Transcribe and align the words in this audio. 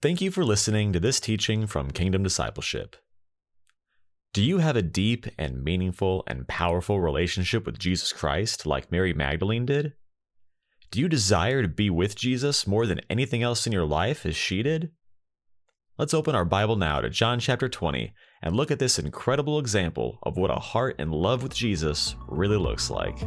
Thank 0.00 0.20
you 0.20 0.30
for 0.30 0.44
listening 0.44 0.92
to 0.92 1.00
this 1.00 1.18
teaching 1.18 1.66
from 1.66 1.90
Kingdom 1.90 2.22
Discipleship. 2.22 2.94
Do 4.32 4.44
you 4.44 4.58
have 4.58 4.76
a 4.76 4.82
deep 4.82 5.26
and 5.36 5.64
meaningful 5.64 6.22
and 6.28 6.46
powerful 6.46 7.00
relationship 7.00 7.66
with 7.66 7.80
Jesus 7.80 8.12
Christ 8.12 8.64
like 8.64 8.92
Mary 8.92 9.12
Magdalene 9.12 9.66
did? 9.66 9.94
Do 10.92 11.00
you 11.00 11.08
desire 11.08 11.62
to 11.62 11.68
be 11.68 11.90
with 11.90 12.14
Jesus 12.14 12.64
more 12.64 12.86
than 12.86 13.00
anything 13.10 13.42
else 13.42 13.66
in 13.66 13.72
your 13.72 13.86
life 13.86 14.24
as 14.24 14.36
she 14.36 14.62
did? 14.62 14.92
Let's 15.98 16.14
open 16.14 16.36
our 16.36 16.44
Bible 16.44 16.76
now 16.76 17.00
to 17.00 17.10
John 17.10 17.40
chapter 17.40 17.68
20 17.68 18.12
and 18.40 18.54
look 18.54 18.70
at 18.70 18.78
this 18.78 19.00
incredible 19.00 19.58
example 19.58 20.20
of 20.22 20.36
what 20.36 20.52
a 20.52 20.60
heart 20.60 21.00
in 21.00 21.10
love 21.10 21.42
with 21.42 21.56
Jesus 21.56 22.14
really 22.28 22.56
looks 22.56 22.88
like. 22.88 23.18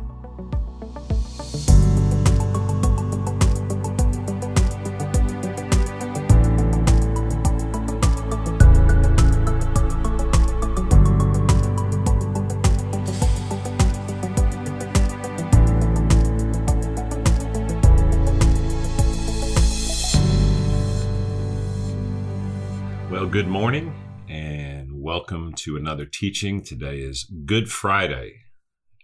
Good 23.32 23.48
morning 23.48 23.96
and 24.28 24.90
welcome 24.92 25.54
to 25.54 25.78
another 25.78 26.04
teaching. 26.06 26.62
Today 26.62 26.98
is 26.98 27.24
Good 27.46 27.72
Friday, 27.72 28.34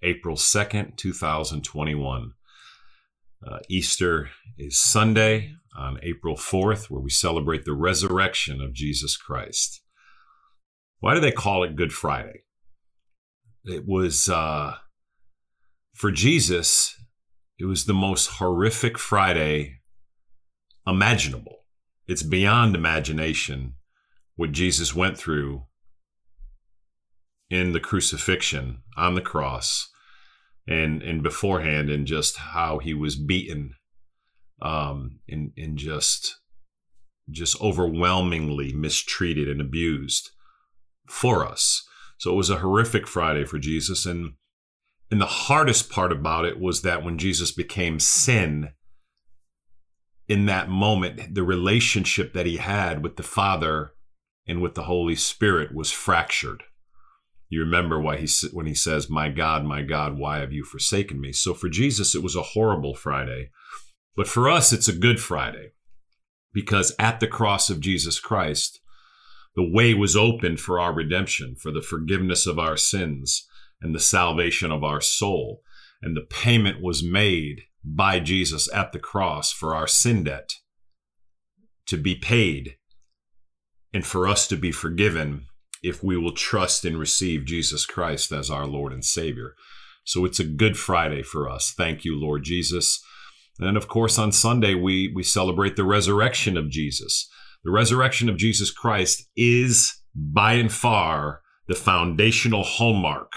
April 0.03 0.35
2nd, 0.35 0.97
2021. 0.97 2.33
Uh, 3.47 3.59
Easter 3.69 4.29
is 4.57 4.77
Sunday 4.77 5.53
on 5.77 5.97
April 6.03 6.35
4th, 6.35 6.89
where 6.89 6.99
we 6.99 7.09
celebrate 7.09 7.63
the 7.63 7.73
resurrection 7.73 8.59
of 8.59 8.73
Jesus 8.73 9.15
Christ. 9.15 9.81
Why 10.99 11.13
do 11.13 11.21
they 11.21 11.31
call 11.31 11.63
it 11.63 11.77
Good 11.77 11.93
Friday? 11.93 12.41
It 13.63 13.87
was, 13.87 14.27
uh, 14.27 14.75
for 15.93 16.11
Jesus, 16.11 16.93
it 17.57 17.63
was 17.63 17.85
the 17.85 17.93
most 17.93 18.27
horrific 18.27 18.97
Friday 18.97 19.79
imaginable. 20.85 21.59
It's 22.09 22.23
beyond 22.23 22.75
imagination 22.75 23.75
what 24.37 24.53
Jesus 24.53 24.95
went 24.95 25.17
through 25.17 25.63
in 27.49 27.73
the 27.73 27.79
crucifixion 27.79 28.83
on 28.95 29.15
the 29.15 29.21
cross 29.21 29.89
and 30.67 31.01
and 31.01 31.23
beforehand 31.23 31.89
and 31.89 32.05
just 32.05 32.37
how 32.37 32.77
he 32.77 32.93
was 32.93 33.15
beaten 33.15 33.73
um 34.61 35.19
and 35.27 35.51
and 35.57 35.77
just 35.77 36.39
just 37.29 37.59
overwhelmingly 37.61 38.71
mistreated 38.73 39.49
and 39.49 39.59
abused 39.59 40.31
for 41.09 41.45
us. 41.45 41.85
So 42.17 42.31
it 42.31 42.35
was 42.35 42.49
a 42.49 42.57
horrific 42.57 43.07
friday 43.07 43.45
for 43.45 43.59
jesus 43.59 44.05
and 44.05 44.33
and 45.09 45.21
the 45.21 45.25
hardest 45.25 45.89
part 45.89 46.11
about 46.11 46.45
it 46.45 46.59
was 46.59 46.81
that 46.81 47.03
when 47.03 47.17
jesus 47.17 47.51
became 47.51 47.99
sin 47.99 48.71
in 50.27 50.47
that 50.47 50.67
moment 50.67 51.33
the 51.33 51.43
relationship 51.43 52.33
that 52.33 52.45
he 52.45 52.57
had 52.57 53.03
with 53.03 53.15
the 53.15 53.23
father 53.23 53.93
and 54.47 54.61
with 54.61 54.75
the 54.75 54.83
Holy 54.83 55.15
Spirit 55.15 55.73
was 55.73 55.91
fractured. 55.91 56.63
You 57.49 57.61
remember 57.61 57.99
why 57.99 58.17
he 58.17 58.27
when 58.51 58.65
he 58.65 58.73
says, 58.73 59.09
"My 59.09 59.29
God, 59.29 59.63
my 59.63 59.81
God, 59.81 60.17
why 60.17 60.39
have 60.39 60.51
you 60.51 60.63
forsaken 60.63 61.19
me?" 61.19 61.31
So 61.31 61.53
for 61.53 61.69
Jesus, 61.69 62.15
it 62.15 62.23
was 62.23 62.35
a 62.35 62.41
horrible 62.41 62.95
Friday, 62.95 63.51
but 64.15 64.27
for 64.27 64.49
us, 64.49 64.73
it's 64.73 64.87
a 64.87 64.97
good 64.97 65.19
Friday 65.19 65.71
because 66.53 66.95
at 66.99 67.19
the 67.19 67.27
cross 67.27 67.69
of 67.69 67.79
Jesus 67.79 68.19
Christ, 68.19 68.81
the 69.55 69.69
way 69.69 69.93
was 69.93 70.15
opened 70.15 70.59
for 70.59 70.79
our 70.79 70.93
redemption, 70.93 71.55
for 71.55 71.71
the 71.71 71.81
forgiveness 71.81 72.45
of 72.45 72.59
our 72.59 72.77
sins, 72.77 73.47
and 73.81 73.93
the 73.93 73.99
salvation 73.99 74.71
of 74.71 74.83
our 74.83 75.01
soul, 75.01 75.61
and 76.01 76.15
the 76.15 76.27
payment 76.29 76.81
was 76.81 77.03
made 77.03 77.61
by 77.83 78.19
Jesus 78.19 78.71
at 78.73 78.91
the 78.91 78.99
cross 78.99 79.51
for 79.51 79.73
our 79.75 79.87
sin 79.87 80.23
debt 80.23 80.55
to 81.85 81.97
be 81.97 82.15
paid 82.15 82.75
and 83.93 84.05
for 84.05 84.27
us 84.27 84.47
to 84.47 84.55
be 84.55 84.71
forgiven 84.71 85.45
if 85.83 86.03
we 86.03 86.17
will 86.17 86.33
trust 86.33 86.85
and 86.85 86.97
receive 86.97 87.45
Jesus 87.45 87.85
Christ 87.85 88.31
as 88.31 88.49
our 88.49 88.65
Lord 88.65 88.91
and 88.93 89.05
Savior. 89.05 89.53
So 90.03 90.25
it's 90.25 90.39
a 90.39 90.45
good 90.45 90.77
Friday 90.77 91.21
for 91.21 91.49
us. 91.49 91.73
Thank 91.75 92.05
you, 92.05 92.19
Lord 92.19 92.43
Jesus. 92.43 93.03
And 93.59 93.75
of 93.77 93.87
course, 93.87 94.17
on 94.17 94.31
Sunday, 94.31 94.73
we, 94.73 95.11
we 95.13 95.23
celebrate 95.23 95.75
the 95.75 95.83
resurrection 95.83 96.57
of 96.57 96.69
Jesus. 96.69 97.29
The 97.63 97.71
resurrection 97.71 98.29
of 98.29 98.37
Jesus 98.37 98.71
Christ 98.71 99.23
is 99.35 100.01
by 100.15 100.53
and 100.53 100.71
far 100.71 101.41
the 101.67 101.75
foundational 101.75 102.63
hallmark 102.63 103.31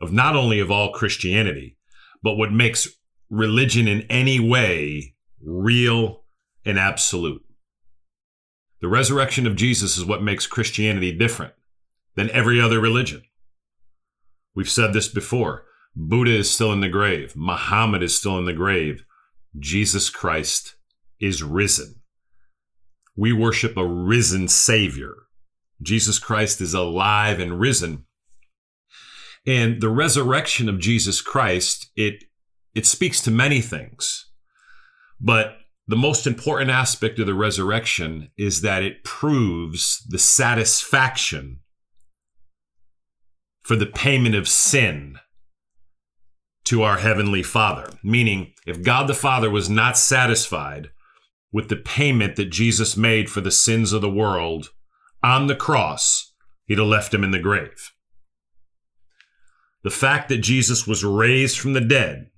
of 0.00 0.12
not 0.12 0.36
only 0.36 0.60
of 0.60 0.70
all 0.70 0.92
Christianity, 0.92 1.78
but 2.22 2.36
what 2.36 2.52
makes 2.52 2.88
religion 3.30 3.88
in 3.88 4.02
any 4.10 4.38
way 4.38 5.14
real 5.42 6.24
and 6.64 6.78
absolute. 6.78 7.42
The 8.84 8.90
resurrection 8.90 9.46
of 9.46 9.56
Jesus 9.56 9.96
is 9.96 10.04
what 10.04 10.22
makes 10.22 10.46
Christianity 10.46 11.10
different 11.10 11.54
than 12.16 12.28
every 12.32 12.60
other 12.60 12.78
religion. 12.78 13.22
We've 14.54 14.68
said 14.68 14.92
this 14.92 15.08
before. 15.08 15.64
Buddha 15.96 16.32
is 16.32 16.50
still 16.50 16.70
in 16.70 16.82
the 16.82 16.90
grave. 16.90 17.32
Muhammad 17.34 18.02
is 18.02 18.14
still 18.14 18.36
in 18.36 18.44
the 18.44 18.52
grave. 18.52 19.06
Jesus 19.58 20.10
Christ 20.10 20.74
is 21.18 21.42
risen. 21.42 22.02
We 23.16 23.32
worship 23.32 23.78
a 23.78 23.86
risen 23.86 24.48
Savior. 24.48 25.14
Jesus 25.80 26.18
Christ 26.18 26.60
is 26.60 26.74
alive 26.74 27.40
and 27.40 27.58
risen. 27.58 28.04
And 29.46 29.80
the 29.80 29.88
resurrection 29.88 30.68
of 30.68 30.78
Jesus 30.78 31.22
Christ, 31.22 31.90
it, 31.96 32.24
it 32.74 32.84
speaks 32.84 33.22
to 33.22 33.30
many 33.30 33.62
things. 33.62 34.26
But 35.18 35.56
the 35.86 35.96
most 35.96 36.26
important 36.26 36.70
aspect 36.70 37.18
of 37.18 37.26
the 37.26 37.34
resurrection 37.34 38.30
is 38.38 38.62
that 38.62 38.82
it 38.82 39.04
proves 39.04 40.04
the 40.08 40.18
satisfaction 40.18 41.60
for 43.62 43.76
the 43.76 43.86
payment 43.86 44.34
of 44.34 44.48
sin 44.48 45.18
to 46.64 46.82
our 46.82 46.98
Heavenly 46.98 47.42
Father. 47.42 47.90
Meaning, 48.02 48.52
if 48.66 48.82
God 48.82 49.08
the 49.08 49.14
Father 49.14 49.50
was 49.50 49.68
not 49.68 49.98
satisfied 49.98 50.90
with 51.52 51.68
the 51.68 51.76
payment 51.76 52.36
that 52.36 52.46
Jesus 52.46 52.96
made 52.96 53.30
for 53.30 53.40
the 53.40 53.50
sins 53.50 53.92
of 53.92 54.00
the 54.00 54.10
world 54.10 54.70
on 55.22 55.46
the 55.46 55.56
cross, 55.56 56.32
he'd 56.66 56.78
have 56.78 56.86
left 56.86 57.12
him 57.12 57.22
in 57.22 57.30
the 57.30 57.38
grave. 57.38 57.92
The 59.82 59.90
fact 59.90 60.30
that 60.30 60.38
Jesus 60.38 60.86
was 60.86 61.04
raised 61.04 61.58
from 61.58 61.74
the 61.74 61.80
dead 61.80 62.30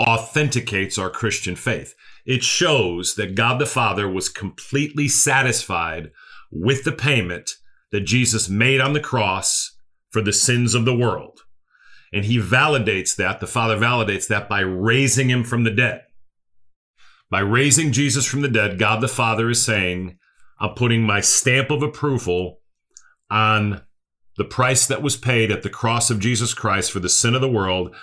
authenticates 0.00 0.98
our 0.98 1.10
Christian 1.10 1.56
faith. 1.56 1.94
It 2.26 2.42
shows 2.42 3.14
that 3.14 3.36
God 3.36 3.60
the 3.60 3.66
Father 3.66 4.08
was 4.08 4.28
completely 4.28 5.06
satisfied 5.06 6.10
with 6.50 6.84
the 6.84 6.92
payment 6.92 7.52
that 7.92 8.00
Jesus 8.00 8.48
made 8.48 8.80
on 8.80 8.92
the 8.92 9.00
cross 9.00 9.76
for 10.10 10.20
the 10.20 10.32
sins 10.32 10.74
of 10.74 10.84
the 10.84 10.96
world. 10.96 11.40
And 12.12 12.24
he 12.24 12.38
validates 12.38 13.14
that, 13.16 13.40
the 13.40 13.46
Father 13.46 13.76
validates 13.76 14.26
that 14.28 14.48
by 14.48 14.60
raising 14.60 15.30
him 15.30 15.44
from 15.44 15.64
the 15.64 15.70
dead. 15.70 16.02
By 17.30 17.40
raising 17.40 17.92
Jesus 17.92 18.26
from 18.26 18.42
the 18.42 18.48
dead, 18.48 18.78
God 18.78 19.00
the 19.00 19.08
Father 19.08 19.48
is 19.48 19.62
saying, 19.62 20.18
I'm 20.58 20.74
putting 20.74 21.02
my 21.02 21.20
stamp 21.20 21.70
of 21.70 21.82
approval 21.82 22.60
on 23.30 23.82
the 24.36 24.44
price 24.44 24.86
that 24.86 25.02
was 25.02 25.16
paid 25.16 25.50
at 25.50 25.62
the 25.62 25.70
cross 25.70 26.10
of 26.10 26.20
Jesus 26.20 26.54
Christ 26.54 26.90
for 26.90 27.00
the 27.00 27.08
sin 27.08 27.34
of 27.34 27.40
the 27.40 27.48
world 27.48 27.94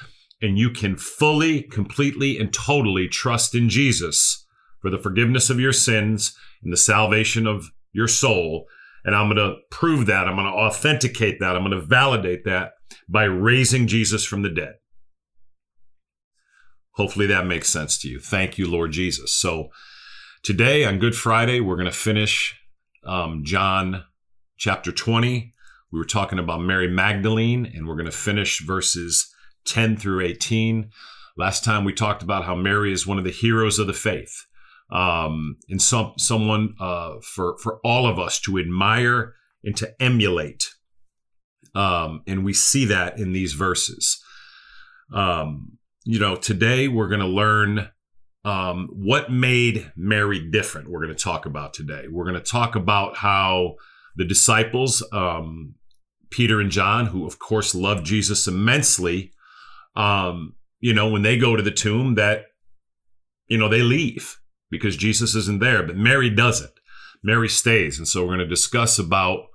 and 0.44 0.60
you 0.60 0.70
can 0.70 0.98
fully, 0.98 1.64
completely, 1.64 2.38
and 2.38 2.54
totally 2.54 3.08
trust 3.08 3.56
in 3.56 3.70
Jesus 3.70 4.46
for 4.82 4.90
the 4.90 4.98
forgiveness 4.98 5.50
of 5.50 5.60
your 5.60 5.72
sins 5.72 6.38
and 6.62 6.72
the 6.72 6.78
salvation 6.78 7.48
of 7.48 7.72
your 7.94 8.10
soul. 8.10 8.66
And 9.06 9.16
I'm 9.16 9.34
going 9.34 9.38
to 9.38 9.56
prove 9.72 10.06
that. 10.08 10.28
I'm 10.28 10.36
going 10.36 10.46
to 10.46 10.52
authenticate 10.52 11.40
that. 11.40 11.56
I'm 11.56 11.64
going 11.64 11.72
to 11.72 11.88
validate 11.88 12.44
that 12.44 12.74
by 13.08 13.24
raising 13.24 13.88
Jesus 13.88 14.26
from 14.26 14.42
the 14.42 14.50
dead. 14.50 14.74
Hopefully 16.96 17.26
that 17.28 17.48
makes 17.48 17.70
sense 17.70 17.98
to 18.00 18.10
you. 18.10 18.20
Thank 18.20 18.58
you, 18.58 18.70
Lord 18.70 18.92
Jesus. 18.92 19.34
So 19.34 19.70
today 20.44 20.84
on 20.84 21.00
Good 21.00 21.16
Friday, 21.16 21.62
we're 21.62 21.78
going 21.78 21.86
to 21.86 21.92
finish 21.92 22.60
um, 23.06 23.44
John 23.46 24.04
chapter 24.58 24.92
20. 24.92 25.54
We 25.94 26.00
were 26.00 26.06
talking 26.06 26.40
about 26.40 26.62
Mary 26.62 26.90
Magdalene, 26.90 27.66
and 27.66 27.88
we're 27.88 27.96
going 27.96 28.06
to 28.06 28.12
finish 28.12 28.62
verses 28.62 29.33
10 29.66 29.98
through 29.98 30.22
18. 30.22 30.90
Last 31.38 31.64
time 31.64 31.84
we 31.84 31.94
talked 31.94 32.24
about 32.24 32.46
how 32.46 32.56
Mary 32.56 32.94
is 32.94 33.08
one 33.08 33.18
of 33.18 33.24
the 33.24 33.32
heroes 33.32 33.80
of 33.80 33.88
the 33.88 33.94
faith, 33.94 34.46
um, 34.92 35.58
and 35.70 35.82
some 35.82 36.14
someone 36.18 36.76
uh, 36.80 37.16
for 37.24 37.58
for 37.58 37.80
all 37.84 38.06
of 38.06 38.20
us 38.20 38.40
to 38.42 38.60
admire 38.60 39.34
and 39.64 39.76
to 39.78 39.94
emulate. 40.00 40.70
Um, 41.74 42.22
and 42.28 42.46
we 42.46 42.54
see 42.54 42.86
that 42.86 43.18
in 43.18 43.34
these 43.34 43.54
verses. 43.54 44.22
Um, 45.12 45.80
you 46.06 46.20
know, 46.20 46.36
today 46.36 46.88
we're 46.88 47.08
going 47.08 47.22
to 47.22 47.26
learn 47.26 47.90
um, 48.46 48.90
what 48.92 49.32
made 49.32 49.92
Mary 49.96 50.40
different, 50.40 50.90
we're 50.90 51.04
going 51.04 51.16
to 51.16 51.24
talk 51.24 51.46
about 51.46 51.74
today. 51.74 52.06
We're 52.12 52.26
going 52.26 52.36
to 52.36 52.42
talk 52.42 52.76
about 52.76 53.18
how 53.18 53.76
the 54.16 54.26
disciples, 54.26 55.06
um, 55.12 55.76
Peter 56.30 56.60
and 56.60 56.70
John, 56.70 57.08
who 57.08 57.26
of 57.26 57.40
course 57.40 57.74
loved 57.74 58.06
Jesus 58.06 58.48
immensely, 58.48 59.32
um, 59.96 60.56
you 60.80 60.94
know, 60.94 61.10
when 61.10 61.22
they 61.22 61.38
go 61.38 61.56
to 61.56 61.64
the 61.64 61.72
tomb, 61.72 62.16
that, 62.16 62.46
you 63.48 63.58
know, 63.58 63.70
they 63.70 63.82
leave 63.82 64.40
because 64.70 64.98
Jesus 64.98 65.36
isn't 65.36 65.60
there, 65.60 65.84
but 65.84 65.96
Mary 65.96 66.30
doesn't. 66.30 66.72
Mary 67.24 67.48
stays. 67.48 67.98
And 67.98 68.08
so 68.08 68.22
we're 68.22 68.36
going 68.36 68.40
to 68.40 68.48
discuss 68.48 69.00
about, 69.00 69.46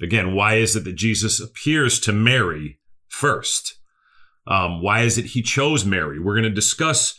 again, 0.00 0.34
why 0.34 0.54
is 0.54 0.76
it 0.76 0.84
that 0.84 0.94
Jesus 0.94 1.40
appears 1.40 1.98
to 2.00 2.12
Mary 2.12 2.78
first? 3.08 3.78
Um, 4.46 4.80
why 4.80 5.02
is 5.02 5.18
it 5.18 5.26
he 5.26 5.42
chose 5.42 5.84
Mary? 5.84 6.20
We're 6.20 6.34
going 6.34 6.44
to 6.44 6.50
discuss 6.50 7.18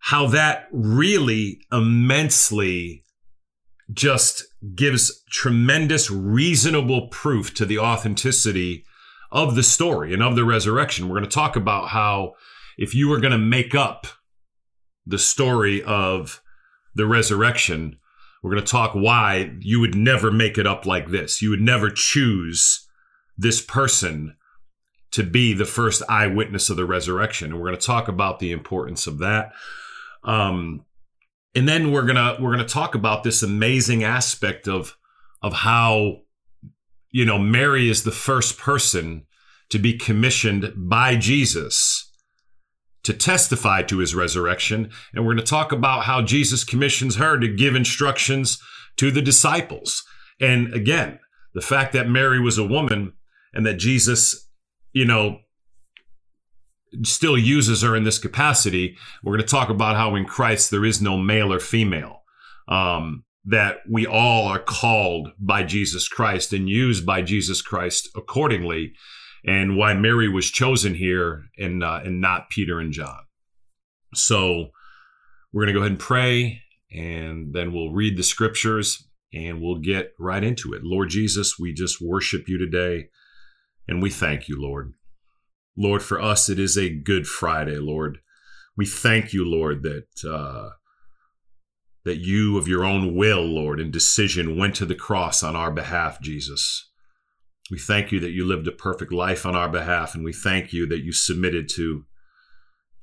how 0.00 0.26
that 0.28 0.68
really 0.72 1.60
immensely 1.72 3.04
just 3.92 4.44
gives 4.74 5.24
tremendous 5.30 6.10
reasonable 6.10 7.08
proof 7.08 7.52
to 7.54 7.66
the 7.66 7.78
authenticity 7.78 8.84
of 9.32 9.54
the 9.54 9.62
story 9.62 10.12
and 10.12 10.22
of 10.22 10.36
the 10.36 10.44
resurrection. 10.44 11.08
We're 11.08 11.18
going 11.18 11.28
to 11.28 11.34
talk 11.34 11.56
about 11.56 11.88
how 11.88 12.34
if 12.76 12.94
you 12.94 13.08
were 13.08 13.20
going 13.20 13.32
to 13.32 13.38
make 13.38 13.74
up 13.74 14.06
the 15.06 15.18
story 15.18 15.82
of 15.82 16.42
the 16.94 17.06
resurrection, 17.06 17.98
we're 18.42 18.52
going 18.52 18.64
to 18.64 18.70
talk 18.70 18.92
why 18.94 19.52
you 19.60 19.80
would 19.80 19.94
never 19.94 20.30
make 20.30 20.58
it 20.58 20.66
up 20.66 20.86
like 20.86 21.10
this. 21.10 21.42
You 21.42 21.50
would 21.50 21.60
never 21.60 21.90
choose 21.90 22.86
this 23.36 23.60
person 23.60 24.36
to 25.12 25.22
be 25.22 25.52
the 25.52 25.64
first 25.64 26.02
eyewitness 26.08 26.70
of 26.70 26.76
the 26.76 26.84
resurrection. 26.84 27.50
And 27.50 27.60
we're 27.60 27.68
going 27.68 27.80
to 27.80 27.86
talk 27.86 28.08
about 28.08 28.38
the 28.38 28.52
importance 28.52 29.06
of 29.06 29.18
that. 29.18 29.52
Um, 30.24 30.84
and 31.54 31.68
then 31.68 31.92
we're 31.92 32.06
gonna 32.06 32.36
we're 32.40 32.52
gonna 32.52 32.64
talk 32.64 32.94
about 32.94 33.24
this 33.24 33.42
amazing 33.42 34.04
aspect 34.04 34.68
of 34.68 34.96
of 35.42 35.52
how 35.52 36.18
you 37.10 37.24
know 37.24 37.38
Mary 37.38 37.88
is 37.88 38.04
the 38.04 38.10
first 38.10 38.58
person 38.58 39.26
to 39.70 39.78
be 39.78 39.96
commissioned 39.96 40.72
by 40.76 41.16
Jesus 41.16 42.10
to 43.02 43.14
testify 43.14 43.82
to 43.82 43.98
his 43.98 44.14
resurrection. 44.14 44.90
And 45.14 45.24
we're 45.24 45.34
going 45.34 45.44
to 45.44 45.50
talk 45.50 45.72
about 45.72 46.04
how 46.04 46.22
Jesus 46.22 46.64
commissions 46.64 47.16
her 47.16 47.38
to 47.38 47.48
give 47.48 47.74
instructions 47.74 48.60
to 48.96 49.10
the 49.10 49.22
disciples. 49.22 50.02
And 50.40 50.72
again, 50.74 51.18
the 51.54 51.60
fact 51.60 51.92
that 51.94 52.08
Mary 52.08 52.40
was 52.40 52.58
a 52.58 52.66
woman 52.66 53.14
and 53.54 53.64
that 53.66 53.74
Jesus, 53.74 54.48
you 54.92 55.04
know, 55.04 55.38
still 57.02 57.38
uses 57.38 57.82
her 57.82 57.96
in 57.96 58.04
this 58.04 58.18
capacity. 58.18 58.96
We're 59.22 59.36
going 59.36 59.46
to 59.46 59.50
talk 59.50 59.70
about 59.70 59.96
how 59.96 60.14
in 60.16 60.24
Christ 60.24 60.70
there 60.70 60.84
is 60.84 61.00
no 61.00 61.16
male 61.16 61.52
or 61.52 61.60
female. 61.60 62.22
Um, 62.68 63.24
that 63.50 63.78
we 63.90 64.06
all 64.06 64.46
are 64.46 64.60
called 64.60 65.32
by 65.38 65.64
Jesus 65.64 66.06
Christ 66.08 66.52
and 66.52 66.68
used 66.68 67.04
by 67.04 67.20
Jesus 67.20 67.60
Christ 67.62 68.08
accordingly, 68.14 68.92
and 69.44 69.76
why 69.76 69.94
Mary 69.94 70.28
was 70.28 70.50
chosen 70.50 70.94
here 70.94 71.44
and 71.58 71.82
uh, 71.82 72.00
and 72.04 72.20
not 72.20 72.50
Peter 72.50 72.78
and 72.78 72.92
John. 72.92 73.20
So 74.14 74.70
we're 75.52 75.64
going 75.64 75.74
to 75.74 75.78
go 75.78 75.80
ahead 75.80 75.92
and 75.92 76.00
pray, 76.00 76.62
and 76.92 77.52
then 77.52 77.72
we'll 77.72 77.92
read 77.92 78.16
the 78.16 78.22
scriptures, 78.22 79.08
and 79.32 79.60
we'll 79.60 79.80
get 79.80 80.12
right 80.18 80.44
into 80.44 80.72
it. 80.72 80.84
Lord 80.84 81.10
Jesus, 81.10 81.58
we 81.58 81.72
just 81.72 82.00
worship 82.00 82.48
you 82.48 82.56
today, 82.56 83.08
and 83.88 84.00
we 84.00 84.10
thank 84.10 84.48
you, 84.48 84.60
Lord. 84.60 84.92
Lord, 85.76 86.02
for 86.02 86.20
us, 86.20 86.48
it 86.48 86.58
is 86.58 86.76
a 86.76 86.94
good 86.94 87.26
Friday, 87.26 87.78
Lord. 87.78 88.18
We 88.76 88.86
thank 88.86 89.32
you, 89.32 89.44
Lord, 89.44 89.82
that 89.82 90.28
uh, 90.28 90.70
that 92.04 92.18
you, 92.18 92.56
of 92.56 92.66
your 92.66 92.84
own 92.84 93.14
will, 93.14 93.42
Lord, 93.42 93.80
and 93.80 93.92
decision, 93.92 94.56
went 94.56 94.74
to 94.76 94.86
the 94.86 94.94
cross 94.94 95.42
on 95.42 95.54
our 95.54 95.70
behalf, 95.70 96.20
Jesus. 96.20 96.90
We 97.70 97.78
thank 97.78 98.10
you 98.10 98.20
that 98.20 98.30
you 98.30 98.44
lived 98.44 98.66
a 98.66 98.72
perfect 98.72 99.12
life 99.12 99.46
on 99.46 99.54
our 99.54 99.68
behalf, 99.68 100.14
and 100.14 100.24
we 100.24 100.32
thank 100.32 100.72
you 100.72 100.86
that 100.86 101.04
you 101.04 101.12
submitted 101.12 101.68
to 101.76 102.04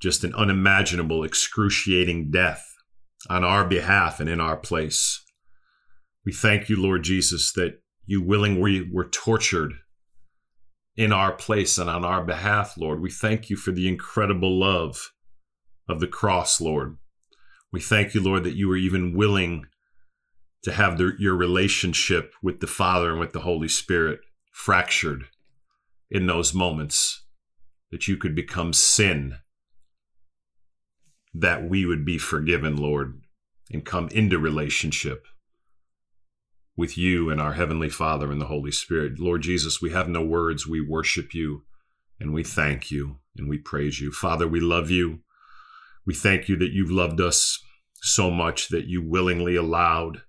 just 0.00 0.24
an 0.24 0.34
unimaginable, 0.34 1.24
excruciating 1.24 2.30
death 2.30 2.64
on 3.28 3.44
our 3.44 3.64
behalf 3.64 4.20
and 4.20 4.28
in 4.28 4.40
our 4.40 4.56
place. 4.56 5.24
We 6.24 6.32
thank 6.32 6.68
you, 6.68 6.80
Lord 6.80 7.02
Jesus, 7.04 7.52
that 7.52 7.80
you 8.04 8.22
willingly 8.22 8.88
were 8.92 9.08
tortured 9.08 9.72
in 10.96 11.12
our 11.12 11.32
place 11.32 11.78
and 11.78 11.88
on 11.88 12.04
our 12.04 12.24
behalf, 12.24 12.76
Lord. 12.76 13.00
We 13.00 13.10
thank 13.10 13.48
you 13.48 13.56
for 13.56 13.70
the 13.70 13.88
incredible 13.88 14.58
love 14.58 15.12
of 15.88 16.00
the 16.00 16.06
cross, 16.06 16.60
Lord. 16.60 16.98
We 17.72 17.80
thank 17.80 18.14
you, 18.14 18.22
Lord, 18.22 18.44
that 18.44 18.56
you 18.56 18.68
were 18.68 18.76
even 18.76 19.16
willing 19.16 19.66
to 20.62 20.72
have 20.72 20.98
the, 20.98 21.12
your 21.18 21.36
relationship 21.36 22.32
with 22.42 22.60
the 22.60 22.66
Father 22.66 23.10
and 23.10 23.20
with 23.20 23.32
the 23.32 23.40
Holy 23.40 23.68
Spirit 23.68 24.20
fractured 24.50 25.24
in 26.10 26.26
those 26.26 26.54
moments, 26.54 27.24
that 27.90 28.08
you 28.08 28.16
could 28.16 28.34
become 28.34 28.72
sin, 28.72 29.36
that 31.34 31.68
we 31.68 31.84
would 31.84 32.04
be 32.04 32.18
forgiven, 32.18 32.76
Lord, 32.76 33.20
and 33.70 33.84
come 33.84 34.08
into 34.08 34.38
relationship 34.38 35.26
with 36.76 36.96
you 36.96 37.28
and 37.28 37.40
our 37.40 37.54
Heavenly 37.54 37.90
Father 37.90 38.30
and 38.30 38.40
the 38.40 38.46
Holy 38.46 38.70
Spirit. 38.70 39.18
Lord 39.18 39.42
Jesus, 39.42 39.82
we 39.82 39.90
have 39.90 40.08
no 40.08 40.22
words. 40.22 40.66
We 40.66 40.80
worship 40.80 41.34
you 41.34 41.62
and 42.20 42.32
we 42.32 42.44
thank 42.44 42.90
you 42.90 43.18
and 43.36 43.48
we 43.48 43.58
praise 43.58 44.00
you. 44.00 44.12
Father, 44.12 44.46
we 44.48 44.60
love 44.60 44.90
you. 44.90 45.20
We 46.06 46.14
thank 46.14 46.48
you 46.48 46.56
that 46.56 46.72
you've 46.72 46.90
loved 46.90 47.20
us 47.20 47.62
so 48.00 48.30
much 48.30 48.68
that 48.68 48.86
you 48.86 49.02
willingly 49.02 49.56
allowed 49.56 50.22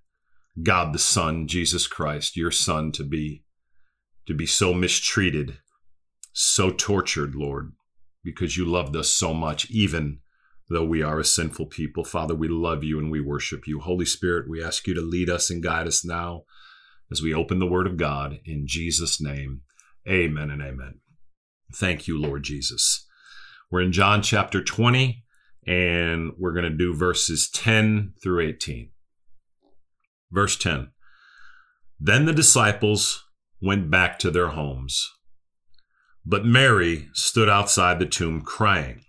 God 0.62 0.92
the 0.92 0.98
Son, 0.98 1.46
Jesus 1.46 1.86
Christ, 1.86 2.36
your 2.36 2.50
Son, 2.50 2.92
to 2.92 3.04
be 3.04 3.44
to 4.26 4.34
be 4.34 4.46
so 4.46 4.72
mistreated, 4.72 5.58
so 6.32 6.70
tortured, 6.70 7.34
Lord, 7.34 7.72
because 8.22 8.56
you 8.56 8.64
loved 8.64 8.94
us 8.94 9.08
so 9.08 9.34
much, 9.34 9.68
even 9.70 10.20
though 10.68 10.84
we 10.84 11.02
are 11.02 11.18
a 11.18 11.24
sinful 11.24 11.66
people. 11.66 12.04
Father, 12.04 12.34
we 12.34 12.46
love 12.46 12.84
you 12.84 12.98
and 12.98 13.10
we 13.10 13.20
worship 13.20 13.66
you. 13.66 13.80
Holy 13.80 14.04
Spirit, 14.04 14.48
we 14.48 14.62
ask 14.62 14.86
you 14.86 14.94
to 14.94 15.00
lead 15.00 15.28
us 15.28 15.50
and 15.50 15.62
guide 15.62 15.88
us 15.88 16.04
now 16.04 16.44
as 17.10 17.20
we 17.20 17.34
open 17.34 17.58
the 17.58 17.66
Word 17.66 17.88
of 17.88 17.96
God 17.96 18.38
in 18.44 18.66
Jesus' 18.66 19.20
name. 19.20 19.62
Amen 20.08 20.50
and 20.50 20.62
amen. 20.62 21.00
Thank 21.74 22.06
you, 22.06 22.20
Lord 22.20 22.44
Jesus. 22.44 23.06
We're 23.70 23.82
in 23.82 23.92
John 23.92 24.22
chapter 24.22 24.62
20, 24.62 25.24
and 25.66 26.32
we're 26.38 26.52
going 26.52 26.64
to 26.64 26.70
do 26.70 26.94
verses 26.94 27.48
10 27.50 28.14
through 28.22 28.40
18. 28.40 28.90
Verse 30.30 30.56
10 30.56 30.90
Then 31.98 32.24
the 32.24 32.32
disciples 32.32 33.24
went 33.60 33.90
back 33.90 34.18
to 34.20 34.30
their 34.30 34.48
homes. 34.48 35.10
But 36.24 36.44
Mary 36.44 37.08
stood 37.12 37.48
outside 37.48 37.98
the 37.98 38.06
tomb 38.06 38.42
crying. 38.42 39.02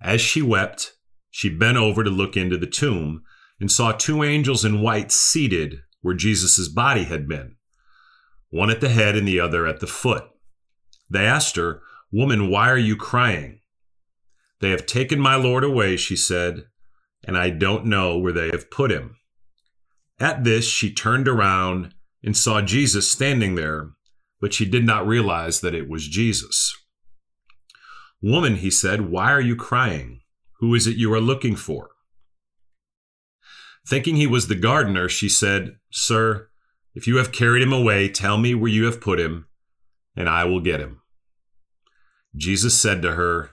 As 0.00 0.20
she 0.20 0.42
wept, 0.42 0.92
she 1.30 1.48
bent 1.48 1.78
over 1.78 2.04
to 2.04 2.10
look 2.10 2.36
into 2.36 2.58
the 2.58 2.66
tomb 2.66 3.22
and 3.58 3.70
saw 3.70 3.92
two 3.92 4.22
angels 4.22 4.64
in 4.64 4.82
white 4.82 5.10
seated 5.10 5.80
where 6.00 6.14
Jesus' 6.14 6.68
body 6.68 7.04
had 7.04 7.26
been, 7.26 7.56
one 8.50 8.70
at 8.70 8.80
the 8.80 8.90
head 8.90 9.16
and 9.16 9.26
the 9.26 9.40
other 9.40 9.66
at 9.66 9.80
the 9.80 9.86
foot. 9.86 10.24
They 11.10 11.24
asked 11.24 11.56
her, 11.56 11.80
Woman, 12.12 12.50
why 12.50 12.70
are 12.70 12.78
you 12.78 12.96
crying? 12.96 13.60
They 14.64 14.70
have 14.70 14.86
taken 14.86 15.20
my 15.20 15.36
Lord 15.36 15.62
away, 15.62 15.98
she 15.98 16.16
said, 16.16 16.62
and 17.22 17.36
I 17.36 17.50
don't 17.50 17.84
know 17.84 18.16
where 18.16 18.32
they 18.32 18.46
have 18.46 18.70
put 18.70 18.90
him. 18.90 19.18
At 20.18 20.44
this, 20.44 20.66
she 20.66 20.90
turned 20.90 21.28
around 21.28 21.92
and 22.22 22.34
saw 22.34 22.62
Jesus 22.62 23.10
standing 23.10 23.56
there, 23.56 23.90
but 24.40 24.54
she 24.54 24.64
did 24.64 24.86
not 24.86 25.06
realize 25.06 25.60
that 25.60 25.74
it 25.74 25.86
was 25.86 26.08
Jesus. 26.08 26.74
Woman, 28.22 28.56
he 28.56 28.70
said, 28.70 29.10
why 29.10 29.30
are 29.32 29.40
you 29.42 29.54
crying? 29.54 30.22
Who 30.60 30.74
is 30.74 30.86
it 30.86 30.96
you 30.96 31.12
are 31.12 31.20
looking 31.20 31.56
for? 31.56 31.90
Thinking 33.86 34.16
he 34.16 34.26
was 34.26 34.48
the 34.48 34.54
gardener, 34.54 35.10
she 35.10 35.28
said, 35.28 35.76
Sir, 35.90 36.48
if 36.94 37.06
you 37.06 37.18
have 37.18 37.32
carried 37.32 37.62
him 37.62 37.74
away, 37.74 38.08
tell 38.08 38.38
me 38.38 38.54
where 38.54 38.70
you 38.70 38.86
have 38.86 39.02
put 39.02 39.20
him, 39.20 39.46
and 40.16 40.26
I 40.26 40.46
will 40.46 40.60
get 40.60 40.80
him. 40.80 41.02
Jesus 42.34 42.80
said 42.80 43.02
to 43.02 43.12
her, 43.12 43.50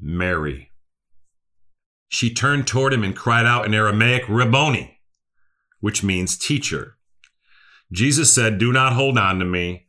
Mary. 0.00 0.70
She 2.08 2.32
turned 2.32 2.66
toward 2.66 2.92
him 2.92 3.04
and 3.04 3.14
cried 3.14 3.46
out 3.46 3.66
in 3.66 3.74
Aramaic, 3.74 4.28
Rabboni, 4.28 5.00
which 5.80 6.02
means 6.02 6.38
teacher. 6.38 6.96
Jesus 7.92 8.34
said, 8.34 8.58
Do 8.58 8.72
not 8.72 8.94
hold 8.94 9.18
on 9.18 9.38
to 9.38 9.44
me, 9.44 9.86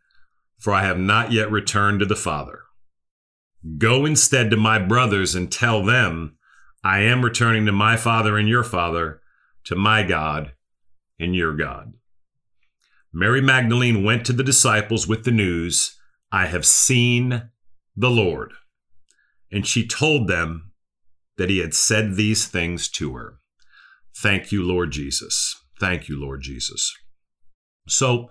for 0.58 0.74
I 0.74 0.84
have 0.84 1.00
not 1.00 1.32
yet 1.32 1.52
returned 1.52 2.00
to 2.00 2.06
the 2.06 2.16
Father. 2.16 2.64
Go 3.78 4.06
instead 4.06 4.50
to 4.52 4.58
my 4.58 4.80
brothers 4.80 5.36
and 5.36 5.52
tell 5.52 5.84
them, 5.84 6.38
I 6.84 7.00
am 7.02 7.24
returning 7.24 7.66
to 7.66 7.72
my 7.72 7.98
Father 7.98 8.38
and 8.38 8.48
your 8.48 8.64
Father, 8.64 9.22
to 9.66 9.76
my 9.76 10.04
God 10.04 10.54
and 11.20 11.36
your 11.36 11.54
God. 11.54 11.94
Mary 13.12 13.42
Magdalene 13.42 14.04
went 14.04 14.26
to 14.26 14.34
the 14.34 14.44
disciples 14.44 15.08
with 15.08 15.24
the 15.24 15.32
news, 15.32 15.98
I 16.32 16.46
have 16.46 16.66
seen 16.66 17.50
the 17.98 18.10
Lord. 18.10 18.54
And 19.52 19.66
she 19.66 19.88
told 19.88 20.28
them 20.28 20.72
that 21.38 21.50
he 21.50 21.60
had 21.60 21.74
said 21.74 22.16
these 22.16 22.46
things 22.46 22.90
to 22.90 23.16
her. 23.16 23.40
Thank 24.16 24.52
you, 24.52 24.64
Lord 24.64 24.92
Jesus. 24.92 25.56
Thank 25.80 26.10
you, 26.10 26.20
Lord 26.20 26.42
Jesus. 26.42 26.94
So, 27.88 28.30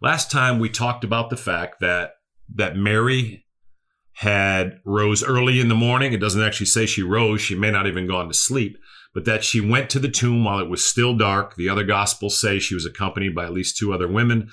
last 0.00 0.30
time 0.30 0.58
we 0.58 0.70
talked 0.70 1.04
about 1.04 1.30
the 1.30 1.36
fact 1.36 1.80
that 1.80 2.12
that 2.54 2.76
Mary 2.76 3.44
had 4.18 4.80
rose 4.84 5.22
early 5.22 5.60
in 5.60 5.68
the 5.68 5.74
morning. 5.76 6.12
It 6.12 6.18
doesn't 6.18 6.42
actually 6.42 6.66
say 6.66 6.86
she 6.86 7.02
rose. 7.02 7.40
She 7.40 7.54
may 7.54 7.70
not 7.70 7.86
even 7.86 8.08
gone 8.08 8.26
to 8.26 8.34
sleep, 8.34 8.76
but 9.14 9.24
that 9.26 9.44
she 9.44 9.60
went 9.60 9.90
to 9.90 10.00
the 10.00 10.08
tomb 10.08 10.44
while 10.44 10.58
it 10.58 10.68
was 10.68 10.84
still 10.84 11.16
dark. 11.16 11.54
The 11.54 11.68
other 11.68 11.84
gospels 11.84 12.40
say 12.40 12.58
she 12.58 12.74
was 12.74 12.84
accompanied 12.84 13.34
by 13.34 13.44
at 13.44 13.52
least 13.52 13.76
two 13.76 13.92
other 13.92 14.08
women. 14.08 14.50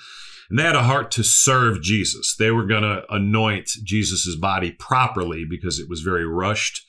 And 0.48 0.58
they 0.58 0.62
had 0.62 0.76
a 0.76 0.82
heart 0.82 1.10
to 1.12 1.24
serve 1.24 1.82
Jesus. 1.82 2.36
They 2.36 2.50
were 2.50 2.66
going 2.66 2.82
to 2.82 3.02
anoint 3.10 3.70
Jesus' 3.84 4.36
body 4.36 4.72
properly 4.72 5.44
because 5.48 5.78
it 5.78 5.88
was 5.88 6.00
very 6.00 6.26
rushed. 6.26 6.86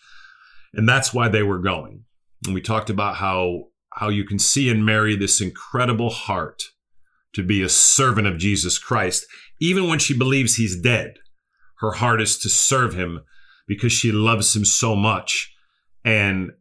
And 0.74 0.88
that's 0.88 1.14
why 1.14 1.28
they 1.28 1.44
were 1.44 1.60
going. 1.60 2.04
And 2.46 2.54
we 2.54 2.62
talked 2.62 2.90
about 2.90 3.16
how, 3.16 3.66
how 3.94 4.10
you 4.10 4.26
can 4.26 4.38
see 4.38 4.70
in 4.70 4.86
Mary 4.86 5.16
this 5.16 5.42
incredible 5.42 6.10
heart 6.10 6.62
to 7.34 7.44
be 7.44 7.62
a 7.62 7.70
servant 7.70 8.28
of 8.28 8.38
Jesus 8.38 8.78
Christ, 8.78 9.26
even 9.60 9.88
when 9.88 10.00
she 10.00 10.18
believes 10.18 10.56
he's 10.56 10.80
dead. 10.80 11.16
Her 11.80 11.92
heart 11.92 12.22
is 12.22 12.38
to 12.40 12.50
serve 12.50 12.94
him 12.94 13.22
because 13.68 13.92
she 13.92 14.12
loves 14.12 14.56
him 14.56 14.66
so 14.66 14.96
much 14.96 15.54
and 16.04 16.52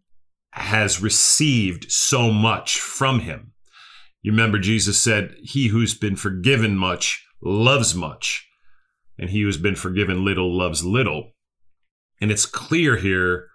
has 0.52 1.02
received 1.02 1.90
so 1.90 2.30
much 2.30 2.78
from 2.80 3.20
him. 3.20 3.52
You 4.26 4.32
remember 4.32 4.58
Jesus 4.58 5.00
said, 5.00 5.36
He 5.40 5.68
who's 5.68 5.94
been 5.94 6.16
forgiven 6.16 6.76
much 6.76 7.24
loves 7.40 7.94
much, 7.94 8.44
and 9.16 9.30
he 9.30 9.42
who's 9.42 9.56
been 9.56 9.76
forgiven 9.76 10.24
little 10.24 10.52
loves 10.52 10.84
little. 10.84 11.30
And 12.20 12.32
it's 12.32 12.44
clear 12.44 12.96
here 12.96 13.46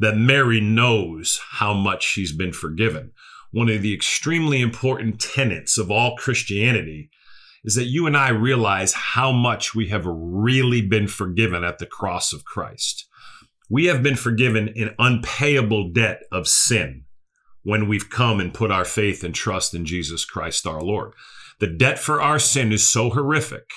that 0.00 0.16
Mary 0.16 0.60
knows 0.60 1.38
how 1.52 1.74
much 1.74 2.02
she's 2.02 2.36
been 2.36 2.52
forgiven. 2.52 3.12
One 3.52 3.68
of 3.68 3.82
the 3.82 3.94
extremely 3.94 4.60
important 4.60 5.20
tenets 5.20 5.78
of 5.78 5.92
all 5.92 6.16
Christianity 6.16 7.10
is 7.62 7.76
that 7.76 7.84
you 7.84 8.08
and 8.08 8.16
I 8.16 8.30
realize 8.30 8.92
how 8.92 9.30
much 9.30 9.76
we 9.76 9.90
have 9.90 10.06
really 10.06 10.82
been 10.82 11.06
forgiven 11.06 11.62
at 11.62 11.78
the 11.78 11.86
cross 11.86 12.32
of 12.32 12.44
Christ. 12.44 13.06
We 13.68 13.84
have 13.84 14.02
been 14.02 14.16
forgiven 14.16 14.70
an 14.74 14.92
unpayable 14.98 15.92
debt 15.92 16.22
of 16.32 16.48
sin 16.48 17.04
when 17.62 17.88
we've 17.88 18.08
come 18.10 18.40
and 18.40 18.54
put 18.54 18.70
our 18.70 18.84
faith 18.84 19.22
and 19.22 19.34
trust 19.34 19.74
in 19.74 19.84
Jesus 19.84 20.24
Christ 20.24 20.66
our 20.66 20.80
Lord. 20.80 21.12
The 21.58 21.66
debt 21.66 21.98
for 21.98 22.20
our 22.20 22.38
sin 22.38 22.72
is 22.72 22.88
so 22.88 23.10
horrific 23.10 23.68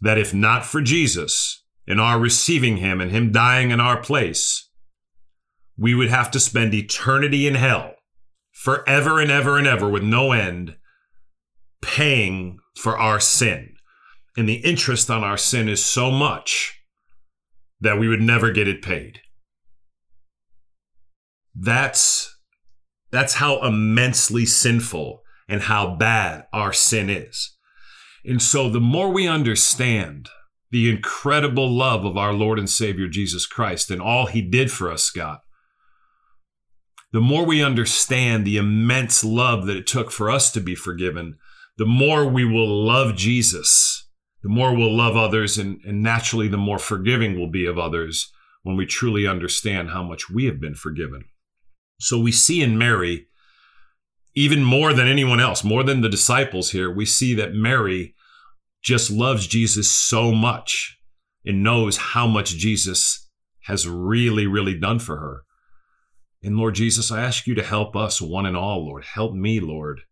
that 0.00 0.18
if 0.18 0.32
not 0.32 0.64
for 0.64 0.80
Jesus 0.80 1.64
and 1.86 2.00
our 2.00 2.18
receiving 2.18 2.76
him 2.76 3.00
and 3.00 3.10
him 3.10 3.32
dying 3.32 3.70
in 3.70 3.80
our 3.80 4.00
place, 4.00 4.68
we 5.76 5.94
would 5.94 6.08
have 6.08 6.30
to 6.30 6.40
spend 6.40 6.72
eternity 6.72 7.46
in 7.46 7.56
hell 7.56 7.94
forever 8.52 9.20
and 9.20 9.30
ever 9.30 9.58
and 9.58 9.66
ever 9.66 9.88
with 9.88 10.02
no 10.02 10.32
end 10.32 10.76
paying 11.82 12.58
for 12.76 12.96
our 12.96 13.18
sin. 13.18 13.74
And 14.36 14.48
the 14.48 14.64
interest 14.64 15.10
on 15.10 15.22
our 15.22 15.36
sin 15.36 15.68
is 15.68 15.84
so 15.84 16.10
much 16.10 16.80
that 17.80 17.98
we 17.98 18.08
would 18.08 18.22
never 18.22 18.50
get 18.50 18.68
it 18.68 18.82
paid. 18.82 19.20
That's 21.54 22.33
that's 23.14 23.34
how 23.34 23.62
immensely 23.62 24.44
sinful 24.44 25.22
and 25.48 25.62
how 25.62 25.94
bad 25.94 26.46
our 26.52 26.72
sin 26.72 27.08
is. 27.08 27.56
And 28.24 28.40
so 28.40 28.68
the 28.68 28.80
more 28.80 29.10
we 29.10 29.28
understand 29.28 30.28
the 30.70 30.90
incredible 30.90 31.70
love 31.70 32.04
of 32.04 32.16
our 32.16 32.32
Lord 32.32 32.58
and 32.58 32.68
Savior 32.68 33.06
Jesus 33.06 33.46
Christ 33.46 33.90
and 33.90 34.02
all 34.02 34.26
he 34.26 34.42
did 34.42 34.72
for 34.72 34.90
us, 34.90 35.02
Scott, 35.02 35.42
the 37.12 37.20
more 37.20 37.44
we 37.44 37.62
understand 37.62 38.44
the 38.44 38.56
immense 38.56 39.22
love 39.22 39.66
that 39.66 39.76
it 39.76 39.86
took 39.86 40.10
for 40.10 40.28
us 40.28 40.50
to 40.50 40.60
be 40.60 40.74
forgiven, 40.74 41.36
the 41.78 41.86
more 41.86 42.26
we 42.26 42.44
will 42.44 42.84
love 42.84 43.14
Jesus, 43.14 44.08
the 44.42 44.48
more 44.48 44.74
we'll 44.74 44.94
love 44.94 45.16
others, 45.16 45.56
and, 45.56 45.80
and 45.86 46.02
naturally, 46.02 46.48
the 46.48 46.56
more 46.56 46.78
forgiving 46.78 47.38
we'll 47.38 47.50
be 47.50 47.66
of 47.66 47.78
others 47.78 48.32
when 48.64 48.76
we 48.76 48.86
truly 48.86 49.26
understand 49.28 49.90
how 49.90 50.02
much 50.02 50.28
we 50.28 50.46
have 50.46 50.60
been 50.60 50.74
forgiven. 50.74 51.24
So 51.98 52.18
we 52.18 52.32
see 52.32 52.62
in 52.62 52.78
Mary, 52.78 53.26
even 54.34 54.64
more 54.64 54.92
than 54.92 55.06
anyone 55.06 55.40
else, 55.40 55.64
more 55.64 55.82
than 55.82 56.00
the 56.00 56.08
disciples 56.08 56.70
here, 56.70 56.90
we 56.90 57.06
see 57.06 57.34
that 57.34 57.54
Mary 57.54 58.14
just 58.82 59.10
loves 59.10 59.46
Jesus 59.46 59.90
so 59.90 60.32
much 60.32 60.98
and 61.44 61.62
knows 61.62 61.96
how 61.96 62.26
much 62.26 62.56
Jesus 62.56 63.28
has 63.64 63.88
really, 63.88 64.46
really 64.46 64.78
done 64.78 64.98
for 64.98 65.16
her. 65.16 65.42
And 66.42 66.56
Lord 66.56 66.74
Jesus, 66.74 67.10
I 67.10 67.22
ask 67.22 67.46
you 67.46 67.54
to 67.54 67.62
help 67.62 67.96
us, 67.96 68.20
one 68.20 68.44
and 68.44 68.56
all, 68.56 68.84
Lord. 68.84 69.04
Help 69.04 69.32
me, 69.34 69.60
Lord, 69.60 70.02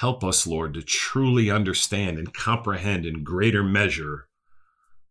Help 0.00 0.24
us, 0.24 0.44
Lord, 0.44 0.74
to 0.74 0.82
truly 0.82 1.50
understand 1.50 2.18
and 2.18 2.34
comprehend 2.34 3.06
in 3.06 3.22
greater 3.22 3.62
measure 3.62 4.26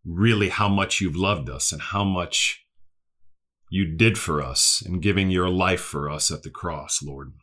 really 0.03 0.49
how 0.49 0.67
much 0.67 0.99
you've 0.99 1.15
loved 1.15 1.49
us 1.49 1.71
and 1.71 1.81
how 1.81 2.03
much 2.03 2.62
you 3.73 3.87
did 3.87 4.19
for 4.19 4.39
us 4.39 4.83
in 4.85 4.99
giving 4.99 5.31
your 5.31 5.49
life 5.49 5.81
for 5.81 6.07
us 6.07 6.29
at 6.29 6.43
the 6.43 6.49
cross, 6.51 7.01
Lord. 7.01 7.33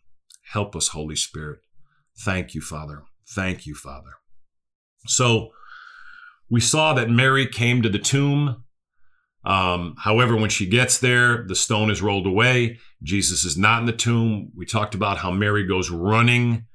Help 0.52 0.76
us, 0.76 0.86
Holy 0.88 1.16
Spirit. 1.16 1.58
Thank 2.20 2.54
you, 2.54 2.60
Father. 2.60 3.02
Thank 3.34 3.66
you, 3.66 3.74
Father. 3.74 4.12
So 5.08 5.48
we 6.48 6.60
saw 6.60 6.94
that 6.94 7.10
Mary 7.10 7.48
came 7.48 7.82
to 7.82 7.88
the 7.88 7.98
tomb. 7.98 8.62
Um, 9.44 9.96
however, 9.98 10.36
when 10.36 10.50
she 10.50 10.66
gets 10.66 11.00
there, 11.00 11.44
the 11.48 11.56
stone 11.56 11.90
is 11.90 12.00
rolled 12.00 12.28
away. 12.28 12.78
Jesus 13.02 13.44
is 13.44 13.58
not 13.58 13.80
in 13.80 13.86
the 13.86 13.92
tomb. 13.92 14.52
We 14.54 14.66
talked 14.66 14.94
about 14.94 15.18
how 15.18 15.32
Mary 15.32 15.66
goes 15.66 15.90
running 15.90 16.66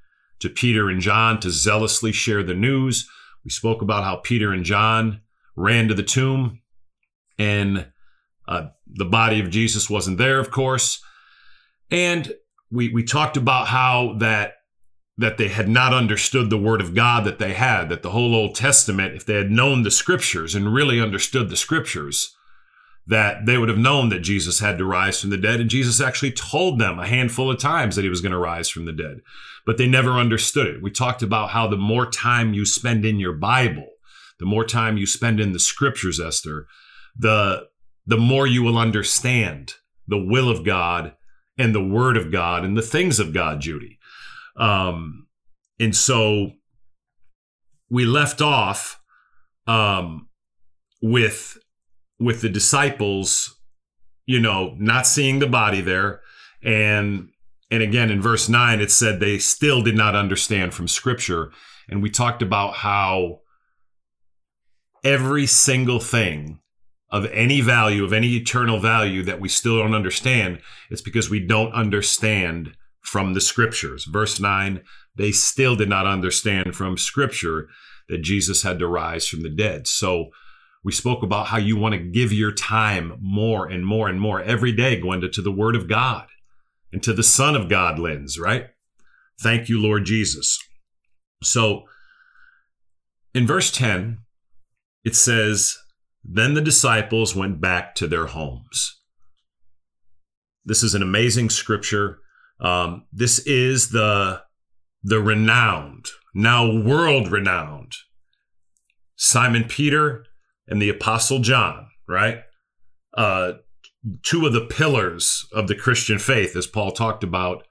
to 0.42 0.50
Peter 0.50 0.90
and 0.90 1.00
John 1.00 1.40
to 1.40 1.50
zealously 1.50 2.12
share 2.12 2.44
the 2.44 2.54
news. 2.54 3.08
We 3.46 3.52
spoke 3.52 3.82
about 3.82 4.04
how 4.04 4.18
Peter 4.18 4.52
and 4.52 4.66
John 4.66 5.22
ran 5.56 5.88
to 5.88 5.94
the 5.94 6.04
tomb 6.04 6.60
and 7.40 7.88
uh, 8.48 8.68
the 8.88 9.06
body 9.06 9.40
of 9.40 9.50
Jesus 9.50 9.90
wasn't 9.90 10.18
there, 10.18 10.40
of 10.40 10.52
course. 10.52 11.02
And 11.92 12.34
we, 12.72 12.90
we 12.90 13.04
talked 13.04 13.38
about 13.38 13.68
how 13.68 14.16
that 14.20 14.54
that 15.18 15.38
they 15.38 15.48
had 15.48 15.70
not 15.70 15.94
understood 15.94 16.50
the 16.50 16.58
word 16.58 16.82
of 16.82 16.94
God 16.94 17.24
that 17.24 17.40
they 17.40 17.54
had, 17.54 17.88
that 17.88 18.04
the 18.04 18.10
whole 18.10 18.36
Old 18.36 18.54
Testament, 18.54 19.16
if 19.16 19.26
they 19.26 19.36
had 19.36 19.50
known 19.50 19.84
the 19.84 19.92
scriptures 19.92 20.56
and 20.56 20.74
really 20.74 21.00
understood 21.00 21.50
the 21.50 21.56
scriptures, 21.56 22.36
that 23.08 23.46
they 23.46 23.58
would 23.58 23.70
have 23.70 23.78
known 23.78 24.10
that 24.10 24.20
Jesus 24.20 24.60
had 24.60 24.78
to 24.78 24.84
rise 24.84 25.22
from 25.22 25.30
the 25.30 25.38
dead. 25.38 25.62
And 25.62 25.70
Jesus 25.70 26.02
actually 26.02 26.32
told 26.32 26.80
them 26.80 27.00
a 27.00 27.08
handful 27.08 27.50
of 27.50 27.60
times 27.60 27.96
that 27.96 28.02
he 28.02 28.10
was 28.10 28.20
going 28.20 28.32
to 28.32 28.38
rise 28.38 28.68
from 28.68 28.86
the 28.86 28.92
dead, 28.92 29.22
but 29.66 29.78
they 29.78 29.88
never 29.88 30.12
understood 30.12 30.68
it. 30.68 30.82
We 30.82 30.92
talked 30.92 31.22
about 31.22 31.52
how 31.52 31.68
the 31.68 31.78
more 31.78 32.10
time 32.10 32.54
you 32.54 32.66
spend 32.66 33.06
in 33.06 33.20
your 33.20 33.34
Bible, 33.34 33.88
the 34.40 34.46
more 34.46 34.66
time 34.66 34.98
you 34.98 35.06
spend 35.06 35.40
in 35.40 35.54
the 35.54 35.60
scriptures, 35.60 36.20
Esther, 36.20 36.68
the, 37.18 37.68
the 38.06 38.18
more 38.18 38.46
you 38.46 38.64
will 38.64 38.78
understand 38.78 39.74
the 40.08 40.24
will 40.24 40.50
of 40.50 40.64
God 40.64 41.16
and 41.58 41.74
the 41.74 41.84
word 41.84 42.18
of 42.18 42.32
God 42.32 42.64
and 42.64 42.78
the 42.78 42.82
things 42.82 43.20
of 43.20 43.34
God, 43.34 43.62
Judy. 43.62 43.98
Um, 44.58 45.28
and 45.80 45.96
so 45.96 46.52
we 47.90 48.06
left 48.06 48.42
off 48.42 49.02
um, 49.68 50.30
with 51.02 51.58
with 52.20 52.42
the 52.42 52.50
disciples, 52.50 53.60
you 54.26 54.40
know, 54.40 54.76
not 54.78 55.06
seeing 55.06 55.40
the 55.40 55.48
body 55.48 55.82
there. 55.82 56.22
And 56.64 57.30
and 57.72 57.82
again 57.82 58.12
in 58.12 58.22
verse 58.22 58.48
9 58.48 58.80
it 58.80 58.92
said 58.92 59.20
they 59.20 59.40
still 59.40 59.82
did 59.82 59.96
not 59.96 60.16
understand 60.16 60.74
from 60.74 60.88
scripture. 60.88 61.52
And 61.90 62.02
we 62.02 62.10
talked 62.10 62.42
about 62.42 62.76
how 62.76 63.42
every 65.04 65.46
single 65.46 66.00
thing 66.00 66.60
of 67.16 67.26
any 67.32 67.62
value, 67.62 68.04
of 68.04 68.12
any 68.12 68.36
eternal 68.36 68.78
value 68.78 69.24
that 69.24 69.40
we 69.40 69.48
still 69.48 69.80
don't 69.80 69.96
understand, 69.96 70.60
it's 70.90 71.02
because 71.02 71.30
we 71.30 71.40
don't 71.40 71.72
understand 71.72 72.76
from 73.00 73.34
the 73.34 73.40
scriptures. 73.40 74.04
Verse 74.04 74.38
9, 74.38 74.82
they 75.16 75.32
still 75.32 75.78
did 75.78 75.88
not 75.88 76.06
understand 76.06 76.76
from 76.76 76.98
scripture 76.98 77.70
that 78.10 78.22
Jesus 78.22 78.64
had 78.64 78.80
to 78.80 78.88
rise 78.88 79.26
from 79.26 79.44
the 79.44 79.50
dead. 79.50 79.88
So 79.88 80.32
we 80.84 80.92
spoke 80.92 81.24
about 81.24 81.48
how 81.48 81.58
you 81.58 81.78
want 81.78 81.94
to 81.94 82.00
give 82.00 82.34
your 82.34 82.52
time 82.52 83.18
more 83.22 83.66
and 83.66 83.86
more 83.86 84.10
and 84.10 84.20
more 84.20 84.42
every 84.42 84.74
day, 84.74 85.00
Gwenda, 85.00 85.30
to 85.30 85.42
the 85.42 85.54
Word 85.54 85.78
of 85.78 85.88
God 85.88 86.28
and 86.92 87.02
to 87.04 87.14
the 87.14 87.24
Son 87.24 87.56
of 87.56 87.70
God 87.70 87.98
lens, 87.98 88.38
right? 88.38 88.68
Thank 89.40 89.70
you, 89.70 89.82
Lord 89.82 90.04
Jesus. 90.04 90.60
So 91.42 91.86
in 93.34 93.48
verse 93.48 93.72
10, 93.72 94.18
it 95.06 95.16
says, 95.16 95.78
Then 96.28 96.56
the 96.56 96.62
disciples 96.62 97.36
went 97.36 97.62
back 97.62 97.94
to 97.96 98.08
their 98.08 98.26
homes. 98.26 99.00
This 100.66 100.82
is 100.82 100.96
an 100.96 101.04
amazing 101.04 101.52
scripture. 101.52 102.20
Um, 102.60 103.06
this 103.14 103.40
is 103.40 103.90
the, 103.90 104.42
the 105.04 105.22
renowned, 105.22 106.08
now 106.34 106.72
world 106.72 107.32
renowned 107.32 107.94
Simon 109.16 109.66
Peter 109.66 110.26
and 110.68 110.82
the 110.82 110.90
Apostle 110.90 111.40
John, 111.40 111.88
right? 112.08 112.40
Uh, 113.16 113.54
two 114.24 114.46
of 114.46 114.54
the 114.54 114.66
pillars 114.66 115.48
of 115.54 115.68
the 115.68 115.76
Christian 115.76 116.18
faith, 116.18 116.56
as 116.56 116.66
Paul 116.66 116.92
talked 116.92 117.24
about 117.24 117.68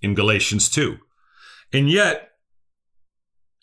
in 0.00 0.14
Galatians 0.14 0.70
2. 0.70 0.96
And 1.72 1.90
yet, 1.90 2.30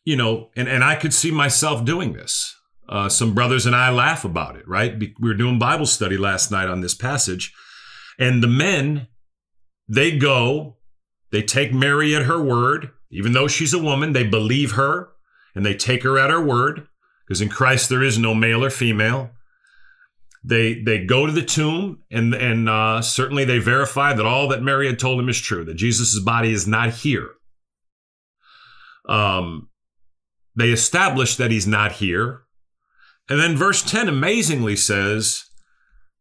you 0.04 0.16
know, 0.16 0.50
and, 0.56 0.68
and 0.68 0.84
I 0.84 0.96
could 0.96 1.14
see 1.14 1.32
myself 1.32 1.84
doing 1.84 2.14
this. 2.14 2.56
Uh, 2.92 3.08
some 3.08 3.34
brothers 3.34 3.66
and 3.66 3.76
I 3.76 3.90
laugh 3.90 4.26
about 4.26 4.58
it, 4.58 4.68
right? 4.68 5.00
We 5.00 5.14
were 5.22 5.34
doing 5.34 5.58
Bible 5.58 5.86
study 5.86 6.18
last 6.18 6.52
night 6.52 6.68
on 6.68 6.82
this 6.82 6.94
passage, 6.94 7.54
and 8.20 8.44
the 8.44 8.48
men, 8.48 9.08
they 9.88 10.18
go, 10.18 10.76
they 11.32 11.42
take 11.42 11.74
Mary 11.74 12.14
at 12.14 12.24
her 12.24 12.42
word, 12.44 12.92
even 13.10 13.32
though 13.32 13.48
she's 13.48 13.74
a 13.74 13.82
woman, 13.82 14.12
they 14.14 14.26
believe 14.26 14.74
her 14.74 15.10
and 15.56 15.66
they 15.66 15.74
take 15.74 16.04
her 16.04 16.20
at 16.20 16.30
her 16.30 16.44
word, 16.44 16.88
because 17.26 17.42
in 17.42 17.50
Christ 17.50 17.90
there 17.90 18.04
is 18.04 18.18
no 18.18 18.34
male 18.34 18.64
or 18.64 18.70
female. 18.70 19.32
They 20.44 20.82
they 20.82 21.06
go 21.06 21.26
to 21.26 21.32
the 21.32 21.46
tomb 21.46 22.04
and 22.10 22.34
and 22.34 22.68
uh, 22.68 23.02
certainly 23.02 23.46
they 23.46 23.60
verify 23.60 24.14
that 24.14 24.26
all 24.26 24.48
that 24.50 24.64
Mary 24.64 24.88
had 24.88 24.98
told 24.98 25.20
them 25.20 25.30
is 25.30 25.40
true, 25.40 25.64
that 25.66 25.76
Jesus' 25.76 26.20
body 26.20 26.52
is 26.52 26.68
not 26.68 26.90
here. 26.90 27.30
Um, 29.08 29.70
they 30.56 30.72
establish 30.72 31.36
that 31.36 31.52
he's 31.52 31.68
not 31.68 31.94
here. 31.94 32.42
And 33.32 33.40
then 33.40 33.56
verse 33.56 33.82
10 33.82 34.10
amazingly 34.10 34.76
says, 34.76 35.46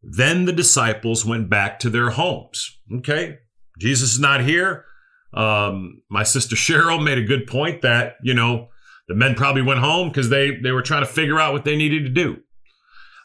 Then 0.01 0.45
the 0.45 0.53
disciples 0.53 1.25
went 1.25 1.49
back 1.49 1.77
to 1.79 1.89
their 1.89 2.11
homes. 2.11 2.79
Okay, 2.99 3.39
Jesus 3.77 4.13
is 4.13 4.19
not 4.21 4.45
here. 4.45 4.85
Um, 5.33 6.03
my 6.09 6.23
sister 6.23 6.55
Cheryl 6.55 7.03
made 7.03 7.17
a 7.17 7.25
good 7.25 7.47
point 7.47 7.81
that, 7.81 8.15
you 8.23 8.33
know, 8.33 8.69
the 9.09 9.15
men 9.15 9.35
probably 9.35 9.61
went 9.61 9.81
home 9.81 10.07
because 10.07 10.29
they, 10.29 10.55
they 10.63 10.71
were 10.71 10.81
trying 10.81 11.01
to 11.01 11.11
figure 11.11 11.37
out 11.37 11.51
what 11.51 11.65
they 11.65 11.75
needed 11.75 12.03
to 12.03 12.09
do. 12.09 12.43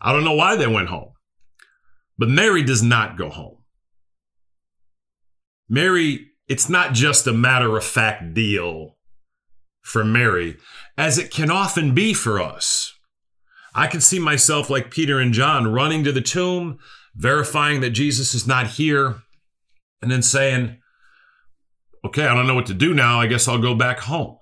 I 0.03 0.13
don't 0.13 0.25
know 0.25 0.35
why 0.35 0.57
they 0.57 0.67
went 0.67 0.89
home. 0.89 1.13
But 2.19 2.29
Mary 2.29 2.65
does 2.65 2.83
not 2.83 3.17
go 3.17 3.29
home. 3.29 3.59
Mary, 5.69 6.27
it's 6.49 6.69
not 6.69 6.93
just 6.93 7.29
a 7.29 7.33
matter 7.33 7.77
of 7.77 7.85
fact 7.85 8.35
deal 8.35 8.97
for 9.83 10.05
Mary, 10.05 10.57
as 10.99 11.19
it 11.19 11.31
can 11.31 11.53
often 11.53 11.95
be 11.95 12.13
for 12.13 12.43
us. 12.43 12.96
I 13.77 13.87
can 13.87 14.01
see 14.01 14.19
myself 14.19 14.71
like 14.71 14.91
Peter 14.91 15.21
and 15.21 15.35
John 15.35 15.71
running 15.71 16.03
to 16.05 16.13
the 16.13 16.23
tomb, 16.23 16.79
verifying 17.15 17.83
that 17.83 17.91
Jesus 17.91 18.35
is 18.35 18.47
not 18.47 18.69
here, 18.69 19.17
and 20.01 20.11
then 20.11 20.23
saying, 20.23 20.79
Okay, 22.05 22.27
I 22.27 22.35
don't 22.35 22.47
know 22.47 22.55
what 22.55 22.67
to 22.67 22.75
do 22.75 22.95
now. 22.95 23.21
I 23.21 23.27
guess 23.27 23.47
I'll 23.47 23.59
go 23.59 23.75
back 23.75 24.01
home. 24.01 24.39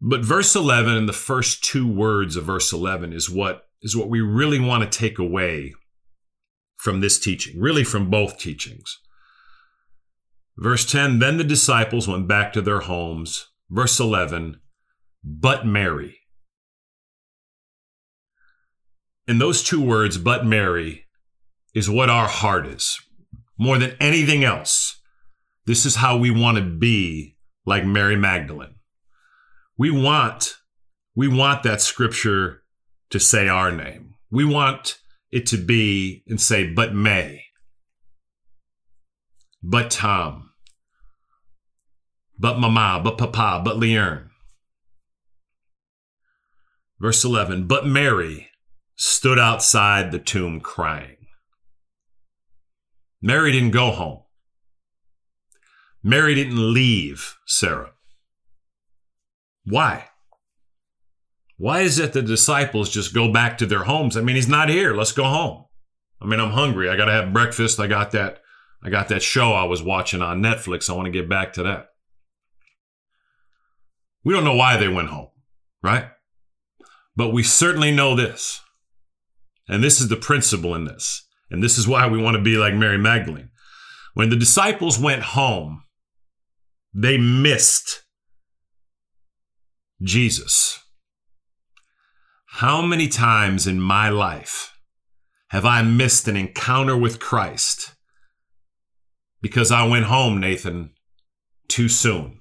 But 0.00 0.24
verse 0.24 0.54
11 0.54 0.94
and 0.94 1.08
the 1.08 1.12
first 1.12 1.64
two 1.64 1.90
words 1.90 2.36
of 2.36 2.44
verse 2.44 2.72
11 2.72 3.12
is 3.12 3.30
what 3.30 3.68
is 3.80 3.96
what 3.96 4.10
we 4.10 4.20
really 4.20 4.60
want 4.60 4.82
to 4.82 4.98
take 4.98 5.18
away 5.18 5.72
from 6.76 7.00
this 7.00 7.18
teaching, 7.18 7.60
really 7.60 7.84
from 7.84 8.10
both 8.10 8.38
teachings. 8.38 8.98
Verse 10.58 10.84
10 10.84 11.18
Then 11.18 11.38
the 11.38 11.44
disciples 11.44 12.08
went 12.08 12.28
back 12.28 12.52
to 12.52 12.60
their 12.60 12.80
homes. 12.80 13.48
Verse 13.70 13.98
11 13.98 14.60
But 15.24 15.64
Mary. 15.64 16.21
And 19.26 19.40
those 19.40 19.62
two 19.62 19.80
words, 19.80 20.18
but 20.18 20.44
Mary, 20.44 21.06
is 21.74 21.88
what 21.88 22.10
our 22.10 22.28
heart 22.28 22.66
is. 22.66 23.00
More 23.58 23.78
than 23.78 23.96
anything 24.00 24.44
else, 24.44 25.00
this 25.66 25.86
is 25.86 25.96
how 25.96 26.16
we 26.16 26.30
want 26.30 26.58
to 26.58 26.64
be 26.64 27.36
like 27.64 27.84
Mary 27.84 28.16
Magdalene. 28.16 28.74
We 29.78 29.90
want, 29.90 30.54
we 31.14 31.28
want 31.28 31.62
that 31.62 31.80
scripture 31.80 32.62
to 33.10 33.20
say 33.20 33.48
our 33.48 33.70
name. 33.70 34.14
We 34.30 34.44
want 34.44 34.98
it 35.30 35.46
to 35.46 35.56
be 35.56 36.24
and 36.26 36.40
say, 36.40 36.72
but 36.72 36.94
May, 36.94 37.44
but 39.62 39.90
Tom, 39.90 40.50
but 42.38 42.58
Mama, 42.58 43.00
but 43.02 43.18
Papa, 43.18 43.62
but 43.64 43.76
Leern. 43.76 44.28
Verse 47.00 47.24
11, 47.24 47.66
but 47.66 47.86
Mary 47.86 48.48
stood 49.04 49.36
outside 49.38 50.12
the 50.12 50.18
tomb 50.18 50.60
crying. 50.60 51.16
Mary 53.20 53.50
didn't 53.50 53.72
go 53.72 53.90
home. 53.90 54.20
Mary 56.04 56.36
didn't 56.36 56.72
leave 56.72 57.36
Sarah. 57.44 57.92
Why? 59.64 60.08
Why 61.56 61.80
is 61.80 61.98
it 61.98 62.12
the 62.12 62.22
disciples 62.22 62.90
just 62.90 63.12
go 63.12 63.32
back 63.32 63.58
to 63.58 63.66
their 63.66 63.84
homes? 63.84 64.16
I 64.16 64.20
mean, 64.20 64.36
he's 64.36 64.48
not 64.48 64.68
here. 64.68 64.94
Let's 64.94 65.12
go 65.12 65.24
home. 65.24 65.64
I 66.20 66.26
mean, 66.26 66.38
I'm 66.38 66.52
hungry. 66.52 66.88
I 66.88 66.96
got 66.96 67.06
to 67.06 67.12
have 67.12 67.32
breakfast. 67.32 67.80
I 67.80 67.88
got 67.88 68.12
that 68.12 68.38
I 68.84 68.90
got 68.90 69.08
that 69.08 69.22
show 69.22 69.52
I 69.52 69.64
was 69.64 69.82
watching 69.82 70.22
on 70.22 70.42
Netflix. 70.42 70.88
I 70.88 70.94
want 70.94 71.06
to 71.06 71.12
get 71.12 71.28
back 71.28 71.52
to 71.54 71.62
that. 71.64 71.88
We 74.24 74.32
don't 74.32 74.44
know 74.44 74.56
why 74.56 74.76
they 74.76 74.88
went 74.88 75.08
home, 75.08 75.30
right? 75.82 76.06
But 77.16 77.32
we 77.32 77.42
certainly 77.42 77.92
know 77.92 78.16
this. 78.16 78.61
And 79.68 79.82
this 79.82 80.00
is 80.00 80.08
the 80.08 80.16
principle 80.16 80.74
in 80.74 80.84
this. 80.84 81.26
And 81.50 81.62
this 81.62 81.78
is 81.78 81.86
why 81.86 82.06
we 82.08 82.20
want 82.20 82.36
to 82.36 82.42
be 82.42 82.56
like 82.56 82.74
Mary 82.74 82.98
Magdalene. 82.98 83.50
When 84.14 84.30
the 84.30 84.36
disciples 84.36 84.98
went 84.98 85.22
home, 85.22 85.84
they 86.94 87.18
missed 87.18 88.02
Jesus. 90.02 90.78
How 92.46 92.82
many 92.82 93.08
times 93.08 93.66
in 93.66 93.80
my 93.80 94.08
life 94.08 94.76
have 95.48 95.64
I 95.64 95.82
missed 95.82 96.28
an 96.28 96.36
encounter 96.36 96.96
with 96.96 97.20
Christ 97.20 97.94
because 99.40 99.70
I 99.70 99.86
went 99.86 100.06
home, 100.06 100.40
Nathan, 100.40 100.90
too 101.68 101.88
soon? 101.88 102.40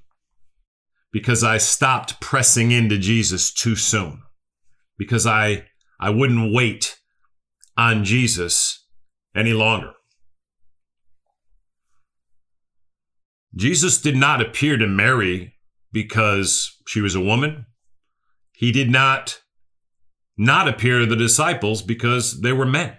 Because 1.13 1.43
I 1.43 1.57
stopped 1.57 2.19
pressing 2.21 2.71
into 2.71 2.97
Jesus 2.97 3.53
too 3.53 3.75
soon? 3.75 4.21
Because 4.97 5.25
I, 5.25 5.65
I 5.99 6.09
wouldn't 6.09 6.53
wait 6.53 6.97
on 7.77 8.03
Jesus 8.03 8.85
any 9.35 9.53
longer? 9.53 9.93
Jesus 13.55 13.99
did 13.99 14.15
not 14.15 14.41
appear 14.41 14.77
to 14.77 14.87
Mary 14.87 15.55
because 15.91 16.77
she 16.87 17.01
was 17.01 17.15
a 17.15 17.21
woman. 17.21 17.65
He 18.53 18.71
did 18.71 18.89
not 18.89 19.41
not 20.37 20.67
appear 20.67 20.99
to 20.99 21.05
the 21.05 21.15
disciples 21.15 21.81
because 21.81 22.41
they 22.41 22.53
were 22.53 22.65
men. 22.65 22.97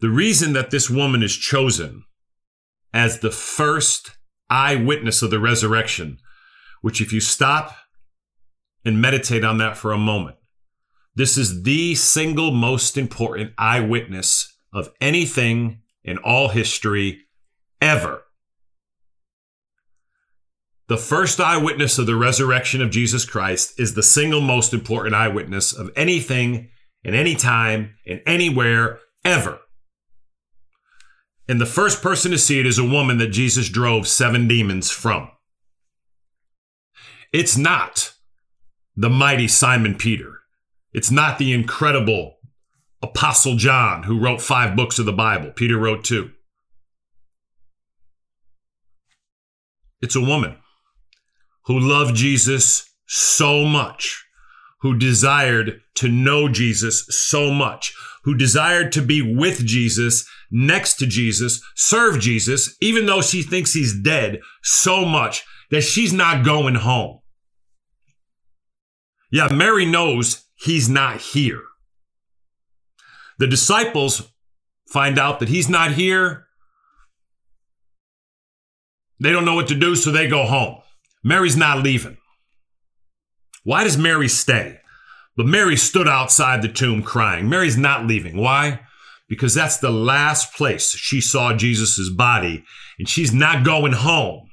The 0.00 0.10
reason 0.10 0.52
that 0.52 0.70
this 0.70 0.88
woman 0.88 1.22
is 1.22 1.36
chosen 1.36 2.04
as 2.92 3.20
the 3.20 3.30
first 3.30 4.16
eyewitness 4.48 5.22
of 5.22 5.30
the 5.30 5.40
resurrection, 5.40 6.18
which 6.82 7.00
if 7.00 7.12
you 7.12 7.20
stop 7.20 7.74
and 8.84 9.00
meditate 9.00 9.44
on 9.44 9.58
that 9.58 9.76
for 9.76 9.92
a 9.92 9.98
moment, 9.98 10.36
this 11.18 11.36
is 11.36 11.64
the 11.64 11.96
single 11.96 12.52
most 12.52 12.96
important 12.96 13.52
eyewitness 13.58 14.56
of 14.72 14.90
anything 15.00 15.82
in 16.04 16.16
all 16.18 16.48
history 16.48 17.22
ever. 17.82 18.22
The 20.86 20.96
first 20.96 21.40
eyewitness 21.40 21.98
of 21.98 22.06
the 22.06 22.14
resurrection 22.14 22.80
of 22.80 22.90
Jesus 22.90 23.24
Christ 23.24 23.78
is 23.80 23.94
the 23.94 24.02
single 24.02 24.40
most 24.40 24.72
important 24.72 25.16
eyewitness 25.16 25.72
of 25.72 25.90
anything 25.96 26.70
in 27.02 27.14
any 27.14 27.34
time, 27.34 27.94
and 28.06 28.20
anywhere, 28.24 29.00
ever. 29.24 29.58
And 31.48 31.60
the 31.60 31.66
first 31.66 32.02
person 32.02 32.30
to 32.30 32.38
see 32.38 32.60
it 32.60 32.66
is 32.66 32.78
a 32.78 32.84
woman 32.84 33.18
that 33.18 33.28
Jesus 33.28 33.68
drove 33.68 34.06
seven 34.06 34.46
demons 34.46 34.90
from. 34.90 35.30
It's 37.32 37.56
not 37.56 38.12
the 38.96 39.10
mighty 39.10 39.48
Simon 39.48 39.96
Peter. 39.96 40.37
It's 40.98 41.12
not 41.12 41.38
the 41.38 41.52
incredible 41.52 42.38
Apostle 43.00 43.54
John 43.54 44.02
who 44.02 44.18
wrote 44.18 44.42
five 44.42 44.74
books 44.74 44.98
of 44.98 45.06
the 45.06 45.12
Bible. 45.12 45.52
Peter 45.52 45.78
wrote 45.78 46.02
two. 46.02 46.32
It's 50.00 50.16
a 50.16 50.20
woman 50.20 50.56
who 51.66 51.78
loved 51.78 52.16
Jesus 52.16 52.92
so 53.06 53.64
much, 53.64 54.26
who 54.80 54.98
desired 54.98 55.80
to 55.94 56.08
know 56.08 56.48
Jesus 56.48 57.06
so 57.10 57.52
much, 57.52 57.94
who 58.24 58.34
desired 58.34 58.90
to 58.90 59.00
be 59.00 59.22
with 59.22 59.64
Jesus, 59.64 60.28
next 60.50 60.96
to 60.96 61.06
Jesus, 61.06 61.62
serve 61.76 62.18
Jesus, 62.18 62.76
even 62.80 63.06
though 63.06 63.22
she 63.22 63.42
thinks 63.42 63.72
he's 63.72 64.02
dead 64.02 64.40
so 64.64 65.04
much 65.04 65.44
that 65.70 65.82
she's 65.82 66.12
not 66.12 66.44
going 66.44 66.74
home. 66.74 67.20
Yeah, 69.30 69.46
Mary 69.52 69.86
knows 69.86 70.47
he's 70.58 70.88
not 70.88 71.20
here. 71.20 71.62
The 73.38 73.46
disciples 73.46 74.28
find 74.88 75.18
out 75.18 75.40
that 75.40 75.48
he's 75.48 75.68
not 75.68 75.92
here. 75.92 76.46
They 79.20 79.32
don't 79.32 79.44
know 79.44 79.54
what 79.54 79.68
to 79.68 79.74
do, 79.74 79.96
so 79.96 80.10
they 80.10 80.28
go 80.28 80.44
home. 80.44 80.80
Mary's 81.24 81.56
not 81.56 81.82
leaving. 81.82 82.16
Why 83.64 83.84
does 83.84 83.98
Mary 83.98 84.28
stay? 84.28 84.78
But 85.36 85.46
Mary 85.46 85.76
stood 85.76 86.08
outside 86.08 86.62
the 86.62 86.68
tomb 86.68 87.02
crying. 87.02 87.48
Mary's 87.48 87.76
not 87.76 88.06
leaving. 88.06 88.36
Why? 88.36 88.80
Because 89.28 89.54
that's 89.54 89.78
the 89.78 89.90
last 89.90 90.54
place 90.54 90.90
she 90.92 91.20
saw 91.20 91.54
Jesus' 91.54 92.10
body, 92.10 92.64
and 92.98 93.08
she's 93.08 93.32
not 93.32 93.64
going 93.64 93.92
home 93.92 94.48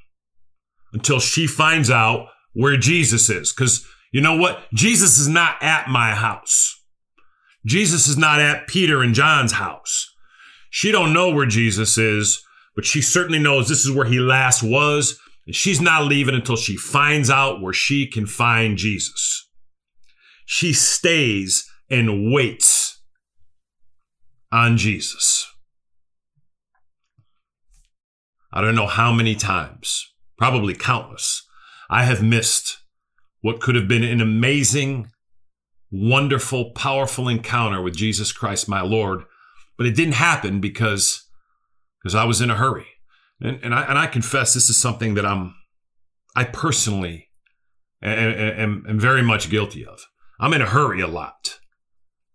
until 0.92 1.18
she 1.18 1.46
finds 1.46 1.90
out 1.90 2.28
where 2.52 2.76
Jesus 2.76 3.28
is. 3.30 3.52
Because 3.52 3.86
you 4.12 4.20
know 4.20 4.36
what? 4.36 4.62
Jesus 4.72 5.18
is 5.18 5.28
not 5.28 5.62
at 5.62 5.88
my 5.88 6.14
house. 6.14 6.74
Jesus 7.64 8.06
is 8.06 8.16
not 8.16 8.40
at 8.40 8.66
Peter 8.68 9.02
and 9.02 9.14
John's 9.14 9.52
house. 9.52 10.08
She 10.70 10.92
don't 10.92 11.12
know 11.12 11.30
where 11.30 11.46
Jesus 11.46 11.98
is, 11.98 12.42
but 12.74 12.84
she 12.84 13.00
certainly 13.00 13.38
knows 13.38 13.68
this 13.68 13.84
is 13.84 13.94
where 13.94 14.06
he 14.06 14.20
last 14.20 14.62
was, 14.62 15.18
and 15.46 15.56
she's 15.56 15.80
not 15.80 16.04
leaving 16.04 16.34
until 16.34 16.56
she 16.56 16.76
finds 16.76 17.30
out 17.30 17.60
where 17.60 17.72
she 17.72 18.06
can 18.06 18.26
find 18.26 18.76
Jesus. 18.76 19.48
She 20.44 20.72
stays 20.72 21.68
and 21.90 22.32
waits 22.32 23.02
on 24.52 24.76
Jesus. 24.76 25.46
I 28.52 28.60
don't 28.60 28.76
know 28.76 28.86
how 28.86 29.12
many 29.12 29.34
times, 29.34 30.06
probably 30.38 30.74
countless, 30.74 31.42
I 31.90 32.04
have 32.04 32.22
missed 32.22 32.78
what 33.46 33.60
could 33.60 33.76
have 33.76 33.86
been 33.86 34.02
an 34.02 34.20
amazing, 34.20 35.08
wonderful, 35.92 36.72
powerful 36.72 37.28
encounter 37.28 37.80
with 37.80 37.94
Jesus 37.94 38.32
Christ, 38.32 38.68
my 38.68 38.80
Lord, 38.80 39.20
but 39.78 39.86
it 39.86 39.94
didn't 39.94 40.14
happen 40.14 40.60
because 40.60 41.28
because 42.02 42.16
I 42.16 42.24
was 42.24 42.40
in 42.40 42.50
a 42.50 42.56
hurry. 42.56 42.88
And, 43.40 43.60
and 43.62 43.72
I 43.72 43.82
and 43.82 43.96
I 44.00 44.08
confess 44.08 44.52
this 44.52 44.68
is 44.68 44.76
something 44.76 45.14
that 45.14 45.24
I'm 45.24 45.54
I 46.34 46.42
personally 46.42 47.28
am, 48.02 48.18
am, 48.18 48.84
am 48.88 48.98
very 48.98 49.22
much 49.22 49.48
guilty 49.48 49.86
of. 49.86 50.00
I'm 50.40 50.52
in 50.52 50.60
a 50.60 50.66
hurry 50.66 51.00
a 51.00 51.06
lot. 51.06 51.60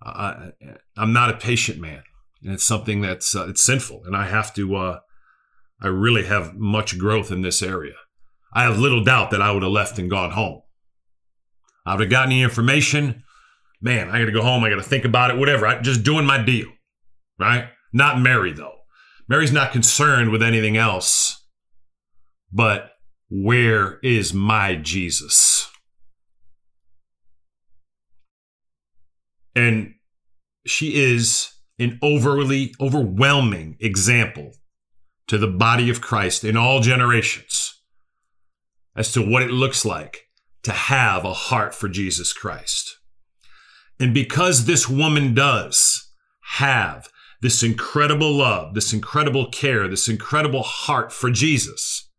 I, 0.01 0.51
I'm 0.95 1.11
not 1.11 1.29
a 1.29 1.35
patient 1.35 1.81
man, 1.81 2.03
and 2.41 2.53
it's 2.53 2.63
something 2.63 3.01
that's 3.01 3.35
uh, 3.35 3.49
it's 3.49 3.65
sinful, 3.65 4.03
and 4.05 4.15
I 4.15 4.27
have 4.27 4.53
to. 4.53 4.77
Uh, 4.77 4.99
I 5.81 5.87
really 5.87 6.23
have 6.27 6.55
much 6.55 6.97
growth 6.97 7.33
in 7.33 7.41
this 7.41 7.61
area. 7.61 7.95
I 8.53 8.63
have 8.63 8.79
little 8.79 9.03
doubt 9.03 9.31
that 9.31 9.41
I 9.41 9.51
would 9.51 9.63
have 9.63 9.73
left 9.73 9.99
and 9.99 10.09
gone 10.09 10.31
home. 10.31 10.61
I 11.85 11.93
would 11.93 12.01
have 12.01 12.09
gotten 12.09 12.29
the 12.29 12.41
information. 12.41 13.23
Man, 13.81 14.09
I 14.09 14.19
got 14.19 14.25
to 14.25 14.31
go 14.31 14.43
home. 14.43 14.63
I 14.63 14.69
got 14.69 14.75
to 14.75 14.83
think 14.83 15.05
about 15.05 15.31
it. 15.31 15.37
Whatever. 15.37 15.65
I'm 15.67 15.83
just 15.83 16.03
doing 16.03 16.25
my 16.25 16.41
deal, 16.41 16.67
right? 17.39 17.69
Not 17.93 18.19
Mary 18.19 18.53
though. 18.53 18.75
Mary's 19.27 19.51
not 19.51 19.71
concerned 19.71 20.29
with 20.29 20.43
anything 20.43 20.77
else. 20.77 21.43
But 22.51 22.91
where 23.29 23.97
is 24.03 24.33
my 24.33 24.75
Jesus? 24.75 25.69
And 29.55 29.93
she 30.65 31.01
is 31.01 31.53
an 31.79 31.97
overly 32.01 32.73
overwhelming 32.79 33.77
example 33.79 34.51
to 35.27 35.37
the 35.37 35.47
body 35.47 35.89
of 35.89 36.01
Christ 36.01 36.43
in 36.43 36.57
all 36.57 36.81
generations 36.81 37.81
as 38.95 39.11
to 39.13 39.21
what 39.21 39.41
it 39.41 39.51
looks 39.51 39.85
like 39.85 40.27
to 40.63 40.71
have 40.71 41.25
a 41.25 41.33
heart 41.33 41.73
for 41.73 41.89
Jesus 41.89 42.33
Christ. 42.33 42.97
And 43.99 44.13
because 44.13 44.65
this 44.65 44.89
woman 44.89 45.33
does 45.33 46.11
have 46.55 47.09
this 47.41 47.63
incredible 47.63 48.31
love, 48.31 48.73
this 48.75 48.93
incredible 48.93 49.49
care, 49.49 49.87
this 49.87 50.07
incredible 50.07 50.63
heart 50.63 51.11
for 51.11 51.31
Jesus, 51.31 52.09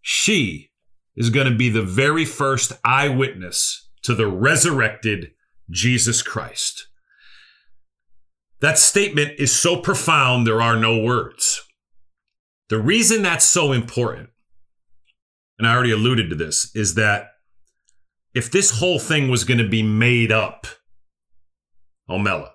she 0.00 0.70
is 1.16 1.30
going 1.30 1.50
to 1.50 1.56
be 1.56 1.68
the 1.68 1.82
very 1.82 2.24
first 2.24 2.72
eyewitness 2.84 3.88
to 4.02 4.14
the 4.14 4.26
resurrected 4.26 5.32
Jesus 5.70 6.22
Christ. 6.22 6.86
That 8.60 8.78
statement 8.78 9.32
is 9.38 9.52
so 9.52 9.76
profound, 9.76 10.46
there 10.46 10.62
are 10.62 10.76
no 10.76 11.02
words. 11.02 11.62
The 12.68 12.80
reason 12.80 13.22
that's 13.22 13.44
so 13.44 13.72
important, 13.72 14.30
and 15.58 15.66
I 15.66 15.74
already 15.74 15.90
alluded 15.90 16.30
to 16.30 16.36
this, 16.36 16.74
is 16.74 16.94
that 16.94 17.32
if 18.34 18.50
this 18.50 18.78
whole 18.78 18.98
thing 18.98 19.28
was 19.28 19.44
going 19.44 19.58
to 19.58 19.68
be 19.68 19.82
made 19.82 20.30
up, 20.30 20.66
Omela, 22.08 22.50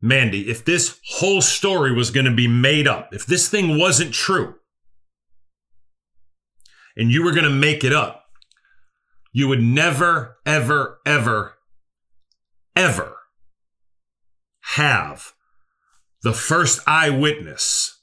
Mandy, 0.00 0.50
if 0.50 0.64
this 0.64 0.98
whole 1.06 1.40
story 1.40 1.92
was 1.92 2.10
going 2.10 2.26
to 2.26 2.34
be 2.34 2.48
made 2.48 2.86
up, 2.86 3.14
if 3.14 3.26
this 3.26 3.48
thing 3.48 3.78
wasn't 3.78 4.12
true, 4.12 4.56
and 6.96 7.10
you 7.10 7.22
were 7.22 7.32
going 7.32 7.44
to 7.44 7.50
make 7.50 7.84
it 7.84 7.92
up, 7.92 8.24
you 9.32 9.48
would 9.48 9.62
never, 9.62 10.38
ever, 10.46 10.98
ever, 11.04 11.54
ever 12.74 13.16
have 14.74 15.32
the 16.22 16.32
first 16.32 16.80
eyewitness 16.86 17.95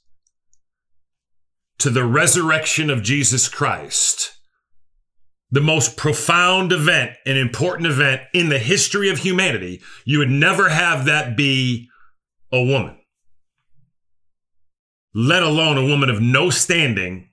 to 1.78 1.90
the 1.90 2.04
resurrection 2.04 2.90
of 2.90 3.02
Jesus 3.02 3.48
Christ, 3.48 4.32
the 5.50 5.60
most 5.60 5.96
profound 5.96 6.72
event 6.72 7.12
and 7.26 7.38
important 7.38 7.86
event 7.86 8.22
in 8.32 8.48
the 8.48 8.58
history 8.58 9.08
of 9.08 9.18
humanity, 9.18 9.80
you 10.04 10.18
would 10.18 10.30
never 10.30 10.68
have 10.68 11.04
that 11.04 11.36
be 11.36 11.88
a 12.52 12.62
woman, 12.62 12.96
let 15.14 15.42
alone 15.42 15.76
a 15.76 15.86
woman 15.86 16.10
of 16.10 16.20
no 16.20 16.50
standing 16.50 17.30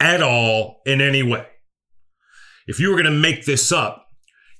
at 0.00 0.22
all 0.22 0.80
in 0.86 1.00
any 1.00 1.22
way. 1.22 1.46
If 2.66 2.78
you 2.78 2.90
were 2.90 2.96
going 2.96 3.04
to 3.04 3.10
make 3.10 3.44
this 3.44 3.72
up, 3.72 4.06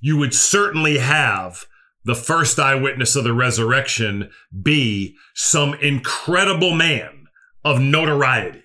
you 0.01 0.17
would 0.17 0.35
certainly 0.35 0.99
have 0.99 1.67
the 2.05 2.15
first 2.15 2.59
eyewitness 2.59 3.17
of 3.17 3.25
the 3.25 3.33
resurrection 3.33 4.31
be 4.63 5.17
some 5.35 5.75
incredible 5.75 6.75
man 6.75 7.27
of 7.65 7.81
notoriety. 7.81 8.63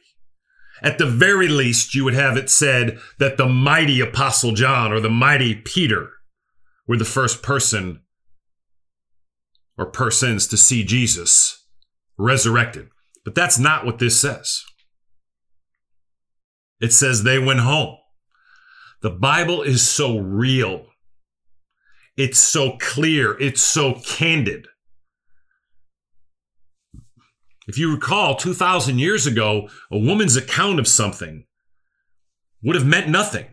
At 0.84 0.98
the 0.98 1.06
very 1.06 1.48
least, 1.48 1.96
you 1.96 2.04
would 2.04 2.14
have 2.14 2.36
it 2.36 2.50
said 2.50 3.00
that 3.18 3.38
the 3.38 3.48
mighty 3.48 4.02
Apostle 4.02 4.52
John 4.52 4.92
or 4.92 5.00
the 5.00 5.10
mighty 5.10 5.56
Peter 5.56 6.10
were 6.86 6.98
the 6.98 7.06
first 7.06 7.42
person 7.42 8.02
or 9.78 9.86
persons 9.86 10.46
to 10.48 10.58
see 10.58 10.84
Jesus 10.84 11.66
resurrected. 12.18 12.90
But 13.24 13.34
that's 13.34 13.58
not 13.58 13.86
what 13.86 14.00
this 14.00 14.20
says. 14.20 14.64
It 16.82 16.92
says 16.92 17.24
they 17.24 17.40
went 17.40 17.62
home. 17.62 17.96
The 19.02 19.10
Bible 19.10 19.62
is 19.62 19.88
so 19.88 20.18
real. 20.18 20.88
It's 22.18 22.40
so 22.40 22.78
clear. 22.80 23.40
It's 23.40 23.62
so 23.62 24.02
candid. 24.06 24.68
If 27.68 27.78
you 27.78 27.94
recall, 27.94 28.36
2,000 28.36 29.00
years 29.00 29.26
ago, 29.26 29.70
a 29.92 29.98
woman's 29.98 30.36
account 30.36 30.80
of 30.80 30.88
something 30.88 31.46
would 32.62 32.76
have 32.76 32.86
meant 32.86 33.08
nothing. 33.10 33.46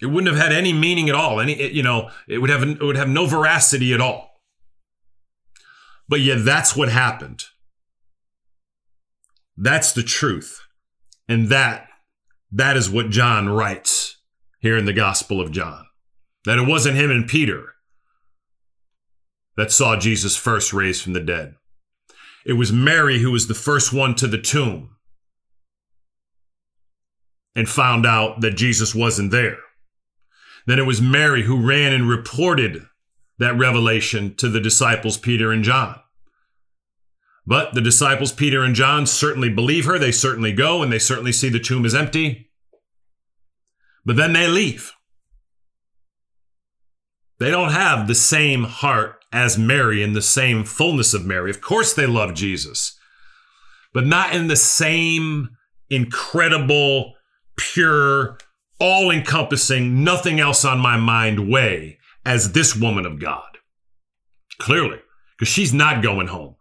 It 0.00 0.06
wouldn't 0.06 0.34
have 0.34 0.42
had 0.42 0.52
any 0.52 0.72
meaning 0.72 1.08
at 1.08 1.14
all. 1.14 1.40
Any, 1.40 1.70
you 1.70 1.82
know, 1.82 2.10
it 2.26 2.38
would 2.38 2.50
have 2.50 2.62
it 2.64 2.82
would 2.82 2.96
have 2.96 3.08
no 3.08 3.26
veracity 3.26 3.94
at 3.94 4.00
all. 4.00 4.40
But 6.08 6.20
yet, 6.20 6.44
that's 6.44 6.74
what 6.74 6.88
happened. 6.88 7.44
That's 9.56 9.92
the 9.92 10.02
truth, 10.02 10.60
and 11.28 11.48
that 11.50 11.86
that 12.50 12.76
is 12.76 12.90
what 12.90 13.10
John 13.10 13.48
writes 13.48 14.16
here 14.58 14.76
in 14.76 14.86
the 14.86 14.92
Gospel 14.92 15.40
of 15.40 15.52
John. 15.52 15.86
That 16.44 16.58
it 16.58 16.66
wasn't 16.66 16.96
him 16.96 17.12
and 17.12 17.28
Peter 17.28 17.74
that 19.56 19.72
saw 19.72 19.96
Jesus 19.96 20.36
first 20.36 20.72
raised 20.72 21.02
from 21.02 21.12
the 21.12 21.20
dead. 21.20 21.54
It 22.44 22.54
was 22.54 22.72
Mary 22.72 23.20
who 23.20 23.30
was 23.30 23.46
the 23.46 23.54
first 23.54 23.92
one 23.92 24.14
to 24.16 24.26
the 24.26 24.40
tomb 24.40 24.96
and 27.54 27.68
found 27.68 28.06
out 28.06 28.40
that 28.40 28.56
Jesus 28.56 28.94
wasn't 28.94 29.30
there. 29.30 29.58
Then 30.66 30.78
it 30.78 30.86
was 30.86 31.02
Mary 31.02 31.42
who 31.42 31.66
ran 31.66 31.92
and 31.92 32.08
reported 32.08 32.86
that 33.38 33.58
revelation 33.58 34.34
to 34.36 34.48
the 34.48 34.60
disciples 34.60 35.18
Peter 35.18 35.52
and 35.52 35.64
John. 35.64 35.98
But 37.44 37.74
the 37.74 37.80
disciples 37.80 38.32
Peter 38.32 38.62
and 38.62 38.74
John 38.74 39.06
certainly 39.06 39.50
believe 39.50 39.84
her. 39.86 39.98
They 39.98 40.12
certainly 40.12 40.52
go 40.52 40.82
and 40.82 40.92
they 40.92 41.00
certainly 41.00 41.32
see 41.32 41.48
the 41.48 41.58
tomb 41.58 41.84
is 41.84 41.94
empty. 41.94 42.50
But 44.04 44.16
then 44.16 44.32
they 44.32 44.46
leave. 44.46 44.92
They 47.38 47.50
don't 47.50 47.72
have 47.72 48.06
the 48.06 48.14
same 48.14 48.64
heart 48.64 49.21
as 49.32 49.58
Mary 49.58 50.02
in 50.02 50.12
the 50.12 50.22
same 50.22 50.64
fullness 50.64 51.14
of 51.14 51.24
Mary. 51.24 51.50
Of 51.50 51.60
course, 51.60 51.94
they 51.94 52.06
love 52.06 52.34
Jesus, 52.34 52.98
but 53.94 54.06
not 54.06 54.34
in 54.34 54.48
the 54.48 54.56
same 54.56 55.50
incredible, 55.88 57.14
pure, 57.56 58.38
all 58.78 59.10
encompassing, 59.10 60.04
nothing 60.04 60.40
else 60.40 60.64
on 60.64 60.78
my 60.78 60.96
mind 60.96 61.50
way 61.50 61.98
as 62.24 62.52
this 62.52 62.76
woman 62.76 63.06
of 63.06 63.20
God. 63.20 63.58
Clearly, 64.58 64.98
because 65.38 65.52
she's 65.52 65.72
not 65.72 66.02
going 66.02 66.28
home. 66.28 66.56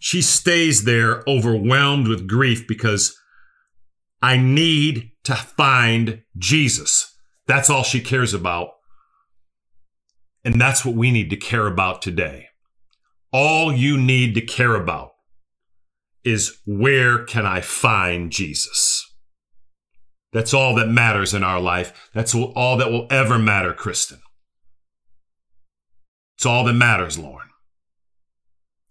She 0.00 0.20
stays 0.20 0.84
there 0.84 1.22
overwhelmed 1.26 2.08
with 2.08 2.28
grief 2.28 2.66
because 2.68 3.18
I 4.20 4.36
need 4.36 5.12
to 5.24 5.34
find 5.34 6.22
Jesus. 6.36 7.14
That's 7.46 7.70
all 7.70 7.82
she 7.82 8.00
cares 8.00 8.34
about. 8.34 8.68
And 10.44 10.60
that's 10.60 10.84
what 10.84 10.94
we 10.94 11.10
need 11.10 11.30
to 11.30 11.36
care 11.36 11.66
about 11.66 12.02
today. 12.02 12.48
All 13.32 13.72
you 13.72 13.96
need 13.96 14.34
to 14.34 14.40
care 14.40 14.74
about 14.74 15.12
is 16.22 16.58
where 16.66 17.24
can 17.24 17.46
I 17.46 17.60
find 17.60 18.30
Jesus? 18.30 19.12
That's 20.32 20.52
all 20.52 20.74
that 20.74 20.88
matters 20.88 21.32
in 21.32 21.44
our 21.44 21.60
life. 21.60 22.10
That's 22.12 22.34
all 22.34 22.76
that 22.76 22.90
will 22.90 23.06
ever 23.10 23.38
matter, 23.38 23.72
Kristen. 23.72 24.20
It's 26.36 26.46
all 26.46 26.64
that 26.64 26.72
matters, 26.74 27.18
Lauren. 27.18 27.48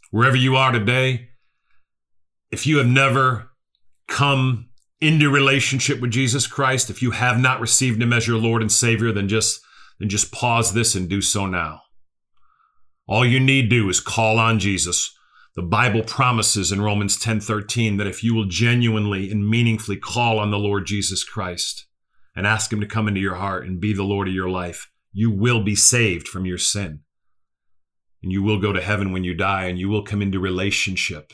Wherever 0.10 0.38
you 0.38 0.56
are 0.56 0.72
today, 0.72 1.30
if 2.52 2.66
you 2.66 2.78
have 2.78 2.88
never 2.88 3.52
come 4.08 4.70
into 5.02 5.30
relationship 5.30 6.00
with 6.00 6.12
Jesus 6.12 6.48
Christ, 6.48 6.89
if 6.89 7.02
you 7.02 7.12
have 7.12 7.39
not 7.39 7.60
received 7.60 8.02
him 8.02 8.13
as 8.13 8.28
your 8.28 8.38
Lord 8.38 8.62
and 8.62 8.72
Savior, 8.72 9.12
then 9.12 9.28
just 9.28 9.60
then 10.00 10.10
just 10.10 10.32
pause 10.32 10.74
this 10.74 10.96
and 10.96 11.10
do 11.10 11.22
so 11.22 11.46
now. 11.46 11.82
All 13.08 13.26
you 13.26 13.40
need 13.40 13.70
do 13.70 13.90
is 13.90 14.00
call 14.00 14.40
on 14.40 14.60
Jesus. 14.60 15.16
The 15.56 15.62
Bible 15.62 16.04
promises 16.04 16.72
in 16.72 16.82
Romans 16.82 17.18
10:13 17.18 17.98
that 17.98 18.08
if 18.08 18.24
you 18.24 18.34
will 18.34 18.46
genuinely 18.46 19.30
and 19.30 19.48
meaningfully 19.48 19.98
call 19.98 20.40
on 20.40 20.52
the 20.52 20.60
Lord 20.60 20.88
Jesus 20.88 21.24
Christ 21.24 21.86
and 22.36 22.48
ask 22.48 22.72
him 22.72 22.80
to 22.80 22.88
come 22.88 23.08
into 23.08 23.22
your 23.22 23.36
heart 23.36 23.68
and 23.68 23.80
be 23.80 23.94
the 23.94 24.04
Lord 24.04 24.28
of 24.28 24.34
your 24.34 24.50
life, 24.50 24.90
you 25.12 25.30
will 25.30 25.64
be 25.64 25.76
saved 25.76 26.28
from 26.28 26.46
your 26.46 26.58
sin. 26.58 27.02
And 28.24 28.32
you 28.32 28.42
will 28.42 28.60
go 28.60 28.72
to 28.72 28.82
heaven 28.82 29.12
when 29.12 29.24
you 29.24 29.34
die 29.34 29.66
and 29.66 29.78
you 29.78 29.90
will 29.90 30.04
come 30.04 30.22
into 30.22 30.40
relationship 30.40 31.34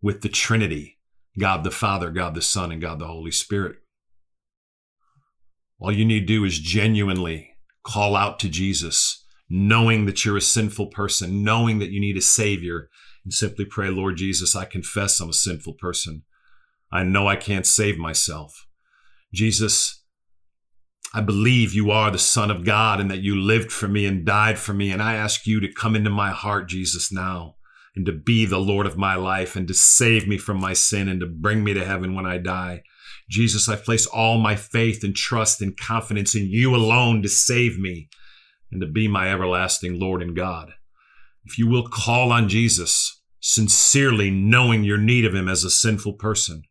with 0.00 0.22
the 0.22 0.28
Trinity 0.28 0.94
God 1.38 1.64
the 1.64 1.70
Father, 1.70 2.10
God 2.10 2.34
the 2.34 2.42
Son, 2.42 2.70
and 2.70 2.80
God 2.80 2.98
the 2.98 3.06
Holy 3.06 3.30
Spirit. 3.30 3.76
All 5.80 5.92
you 5.92 6.04
need 6.04 6.20
to 6.20 6.26
do 6.26 6.44
is 6.44 6.58
genuinely 6.58 7.53
call 7.84 8.16
out 8.16 8.38
to 8.40 8.48
Jesus, 8.48 9.24
knowing 9.48 10.06
that 10.06 10.24
you're 10.24 10.36
a 10.36 10.42
sinful 10.42 10.88
person, 10.88 11.44
knowing 11.44 11.78
that 11.78 11.90
you 11.90 12.00
need 12.00 12.16
a 12.16 12.22
Savior, 12.22 12.88
and 13.24 13.32
simply 13.32 13.64
pray, 13.64 13.88
Lord 13.88 14.16
Jesus, 14.16 14.54
I 14.54 14.64
confess 14.64 15.20
I'm 15.20 15.30
a 15.30 15.34
sinful 15.34 15.74
person. 15.74 16.22
I 16.92 17.02
know 17.02 17.26
I 17.26 17.36
can't 17.36 17.66
save 17.66 17.96
myself. 17.96 18.66
Jesus, 19.32 20.02
I 21.14 21.20
believe 21.20 21.74
you 21.74 21.90
are 21.90 22.10
the 22.10 22.18
Son 22.18 22.50
of 22.50 22.64
God 22.64 23.00
and 23.00 23.10
that 23.10 23.22
you 23.22 23.36
lived 23.36 23.72
for 23.72 23.88
me 23.88 24.04
and 24.06 24.24
died 24.24 24.58
for 24.58 24.74
me. 24.74 24.90
And 24.90 25.02
I 25.02 25.14
ask 25.14 25.46
you 25.46 25.60
to 25.60 25.72
come 25.72 25.96
into 25.96 26.10
my 26.10 26.30
heart, 26.30 26.68
Jesus, 26.68 27.12
now 27.12 27.56
and 27.96 28.06
to 28.06 28.12
be 28.12 28.44
the 28.44 28.58
Lord 28.58 28.86
of 28.86 28.96
my 28.96 29.14
life 29.14 29.56
and 29.56 29.68
to 29.68 29.74
save 29.74 30.26
me 30.26 30.38
from 30.38 30.60
my 30.60 30.72
sin 30.72 31.08
and 31.08 31.20
to 31.20 31.26
bring 31.26 31.62
me 31.62 31.74
to 31.74 31.84
heaven 31.84 32.14
when 32.14 32.26
I 32.26 32.38
die. 32.38 32.82
Jesus, 33.28 33.68
I 33.68 33.76
place 33.76 34.06
all 34.06 34.38
my 34.38 34.54
faith 34.56 35.02
and 35.02 35.14
trust 35.14 35.62
and 35.62 35.76
confidence 35.76 36.34
in 36.34 36.46
you 36.46 36.74
alone 36.74 37.22
to 37.22 37.28
save 37.28 37.78
me 37.78 38.08
and 38.70 38.80
to 38.80 38.86
be 38.86 39.08
my 39.08 39.32
everlasting 39.32 39.98
Lord 39.98 40.22
and 40.22 40.36
God. 40.36 40.72
If 41.44 41.58
you 41.58 41.68
will 41.68 41.88
call 41.88 42.32
on 42.32 42.48
Jesus, 42.48 43.22
sincerely 43.40 44.30
knowing 44.30 44.84
your 44.84 44.98
need 44.98 45.24
of 45.24 45.34
him 45.34 45.48
as 45.48 45.64
a 45.64 45.70
sinful 45.70 46.14
person, 46.14 46.62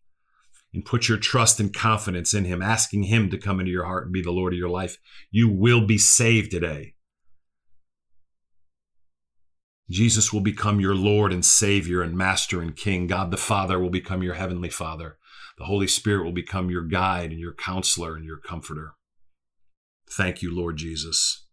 and 0.74 0.86
put 0.86 1.08
your 1.08 1.20
trust 1.20 1.60
and 1.60 1.74
confidence 1.74 2.34
in 2.34 2.46
him, 2.46 2.62
asking 2.62 3.04
him 3.04 3.30
to 3.30 3.38
come 3.38 3.60
into 3.60 3.72
your 3.72 3.86
heart 3.86 4.06
and 4.06 4.14
be 4.14 4.24
the 4.24 4.32
Lord 4.32 4.54
of 4.54 4.60
your 4.60 4.70
life, 4.70 4.98
you 5.30 5.48
will 5.48 5.86
be 5.86 5.98
saved 5.98 6.50
today. 6.50 6.96
Jesus 9.90 10.34
will 10.34 10.42
become 10.42 10.80
your 10.80 10.96
Lord 10.96 11.32
and 11.32 11.46
Savior 11.46 12.02
and 12.02 12.18
Master 12.18 12.62
and 12.62 12.76
King. 12.76 13.06
God 13.06 13.30
the 13.30 13.38
Father 13.38 13.80
will 13.80 13.92
become 13.92 14.24
your 14.24 14.34
Heavenly 14.34 14.70
Father. 14.70 15.18
The 15.58 15.66
Holy 15.66 15.88
Spirit 15.88 16.24
will 16.24 16.32
become 16.32 16.70
your 16.70 16.84
guide 16.84 17.32
and 17.32 17.40
your 17.40 17.54
counselor 17.54 18.16
and 18.16 18.26
your 18.26 18.38
comforter. 18.38 18.94
Thank 20.10 20.42
you, 20.42 20.54
Lord 20.54 20.78
Jesus. 20.78 21.46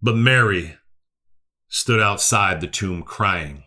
But 0.00 0.16
Mary 0.16 0.76
stood 1.68 2.00
outside 2.00 2.60
the 2.60 2.66
tomb 2.66 3.02
crying. 3.02 3.64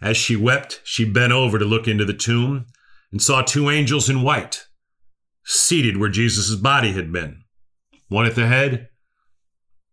As 0.00 0.16
she 0.16 0.34
wept, 0.34 0.80
she 0.82 1.04
bent 1.04 1.32
over 1.32 1.58
to 1.58 1.64
look 1.64 1.86
into 1.86 2.04
the 2.04 2.14
tomb 2.14 2.66
and 3.10 3.22
saw 3.22 3.42
two 3.42 3.70
angels 3.70 4.08
in 4.08 4.22
white 4.22 4.66
seated 5.44 5.96
where 5.96 6.08
Jesus' 6.08 6.54
body 6.54 6.92
had 6.92 7.12
been 7.12 7.44
one 8.08 8.26
at 8.26 8.34
the 8.34 8.46
head 8.46 8.88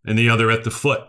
and 0.05 0.17
the 0.17 0.29
other 0.29 0.49
at 0.49 0.63
the 0.63 0.71
foot. 0.71 1.08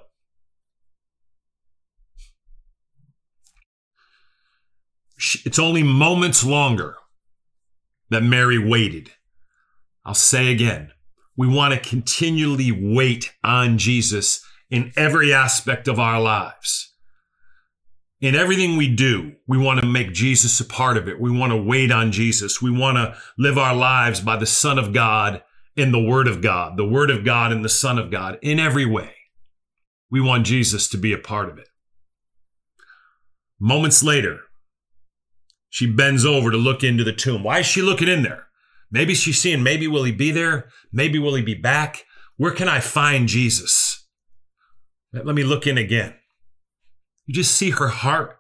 It's 5.45 5.59
only 5.59 5.83
moments 5.83 6.45
longer 6.45 6.97
that 8.09 8.23
Mary 8.23 8.59
waited. 8.59 9.11
I'll 10.05 10.15
say 10.15 10.51
again, 10.51 10.93
we 11.37 11.47
want 11.47 11.75
to 11.75 11.89
continually 11.89 12.73
wait 12.73 13.33
on 13.45 13.79
Jesus 13.79 14.45
in 14.71 14.93
every 14.97 15.33
aspect 15.33 15.89
of 15.89 15.99
our 15.99 16.21
lives. 16.21 16.95
In 18.21 18.35
everything 18.35 18.77
we 18.77 18.89
do, 18.89 19.33
we 19.47 19.57
want 19.57 19.81
to 19.81 19.87
make 19.87 20.13
Jesus 20.13 20.61
a 20.61 20.65
part 20.65 20.97
of 20.97 21.09
it. 21.09 21.21
We 21.21 21.31
want 21.31 21.53
to 21.53 21.57
wait 21.57 21.91
on 21.91 22.13
Jesus. 22.13 22.61
We 22.61 22.71
want 22.71 22.97
to 22.97 23.17
live 23.39 23.57
our 23.57 23.75
lives 23.75 24.21
by 24.21 24.37
the 24.37 24.47
Son 24.47 24.79
of 24.79 24.93
God 24.93 25.43
in 25.77 25.93
the 25.93 26.03
Word 26.03 26.29
of 26.29 26.43
God, 26.43 26.77
the 26.77 26.87
Word 26.87 27.11
of 27.11 27.25
God 27.25 27.53
and 27.53 27.65
the 27.65 27.71
Son 27.71 27.99
of 27.99 28.11
God 28.11 28.39
in 28.43 28.59
every 28.59 28.85
way. 28.85 29.15
We 30.11 30.21
want 30.21 30.45
Jesus 30.45 30.89
to 30.89 30.99
be 30.99 31.13
a 31.13 31.19
part 31.19 31.49
of 31.49 31.59
it. 31.59 31.69
Moments 33.59 34.03
later, 34.03 34.41
she 35.71 35.91
bends 35.91 36.27
over 36.27 36.51
to 36.51 36.57
look 36.57 36.85
into 36.85 37.05
the 37.05 37.13
tomb. 37.13 37.43
Why 37.43 37.61
is 37.61 37.67
she 37.67 37.81
looking 37.81 38.09
in 38.09 38.23
there? 38.23 38.49
Maybe 38.91 39.15
she's 39.15 39.41
seeing, 39.41 39.63
maybe 39.63 39.87
will 39.87 40.05
he 40.05 40.13
be 40.13 40.33
there? 40.33 40.69
Maybe 40.93 41.19
will 41.19 41.37
he 41.37 41.43
be 41.43 41.55
back? 41.55 42.05
Where 42.37 42.51
can 42.51 42.69
I 42.69 42.81
find 42.81 43.29
Jesus? 43.29 44.07
Let 45.13 45.35
me 45.35 45.45
look 45.45 45.67
in 45.67 45.79
again. 45.79 46.15
You 47.27 47.35
just 47.35 47.55
see 47.55 47.71
her 47.71 47.89
heart. 47.89 48.37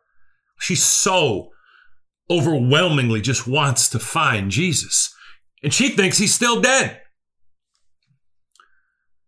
She's 0.58 0.82
so 0.82 1.50
overwhelmingly 2.28 3.20
just 3.20 3.46
wants 3.46 3.88
to 3.90 3.98
find 3.98 4.50
Jesus. 4.50 5.14
And 5.62 5.72
she 5.72 5.90
thinks 5.90 6.18
he's 6.18 6.34
still 6.34 6.60
dead. 6.60 7.00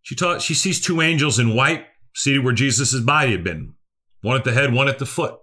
She 0.03 0.17
taught 0.17 0.43
she 0.43 0.55
sees 0.55 0.81
two 0.81 1.01
angels 1.01 1.39
in 1.39 1.55
white 1.55 1.87
seated 2.15 2.45
where 2.45 2.53
Jesus' 2.53 2.99
body 3.01 3.33
had 3.33 3.45
been, 3.45 3.75
one 4.23 4.37
at 4.37 4.45
the 4.45 4.53
head, 4.53 4.73
one 4.73 4.89
at 4.89 4.99
the 4.99 5.07
foot. 5.07 5.39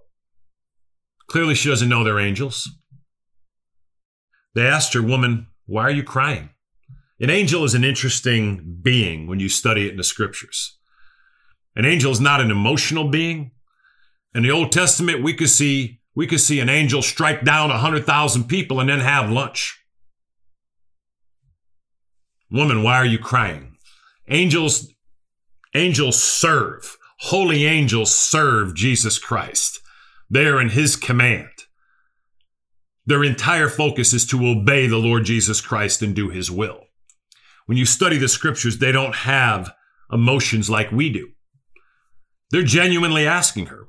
Clearly, 1.29 1.55
she 1.55 1.69
doesn't 1.69 1.89
know 1.89 2.03
they're 2.03 2.19
angels. 2.19 2.69
They 4.55 4.65
asked 4.65 4.93
her, 4.93 5.01
Woman, 5.01 5.47
why 5.65 5.83
are 5.83 5.91
you 5.91 6.03
crying? 6.03 6.49
An 7.19 7.29
angel 7.29 7.63
is 7.63 7.75
an 7.75 7.83
interesting 7.83 8.79
being 8.81 9.27
when 9.27 9.39
you 9.39 9.49
study 9.49 9.85
it 9.85 9.91
in 9.91 9.97
the 9.97 10.03
scriptures. 10.03 10.77
An 11.75 11.85
angel 11.85 12.11
is 12.11 12.19
not 12.19 12.41
an 12.41 12.49
emotional 12.49 13.09
being. 13.09 13.51
In 14.33 14.43
the 14.43 14.51
Old 14.51 14.71
Testament, 14.71 15.23
we 15.23 15.33
could 15.33 15.49
see 15.49 16.01
we 16.15 16.27
could 16.27 16.41
see 16.41 16.59
an 16.59 16.69
angel 16.69 17.01
strike 17.01 17.45
down 17.45 17.71
a 17.71 17.77
hundred 17.77 18.05
thousand 18.05 18.45
people 18.45 18.79
and 18.79 18.89
then 18.89 18.99
have 18.99 19.29
lunch. 19.29 19.79
Woman, 22.51 22.81
why 22.83 22.95
are 22.95 23.05
you 23.05 23.19
crying? 23.19 23.77
Angels, 24.27 24.91
angels 25.75 26.21
serve. 26.21 26.97
Holy 27.19 27.65
angels 27.65 28.13
serve 28.13 28.73
Jesus 28.75 29.19
Christ. 29.19 29.79
They 30.29 30.45
are 30.45 30.61
in 30.61 30.69
his 30.69 30.95
command. 30.95 31.49
Their 33.05 33.23
entire 33.23 33.69
focus 33.69 34.13
is 34.13 34.25
to 34.27 34.47
obey 34.47 34.87
the 34.87 34.97
Lord 34.97 35.25
Jesus 35.25 35.61
Christ 35.61 36.01
and 36.01 36.15
do 36.15 36.29
his 36.29 36.51
will. 36.51 36.81
When 37.65 37.77
you 37.77 37.85
study 37.85 38.17
the 38.17 38.27
scriptures, 38.27 38.77
they 38.77 38.91
don't 38.91 39.15
have 39.15 39.73
emotions 40.11 40.69
like 40.69 40.91
we 40.91 41.09
do. 41.09 41.29
They're 42.51 42.63
genuinely 42.63 43.27
asking 43.27 43.67
her. 43.67 43.87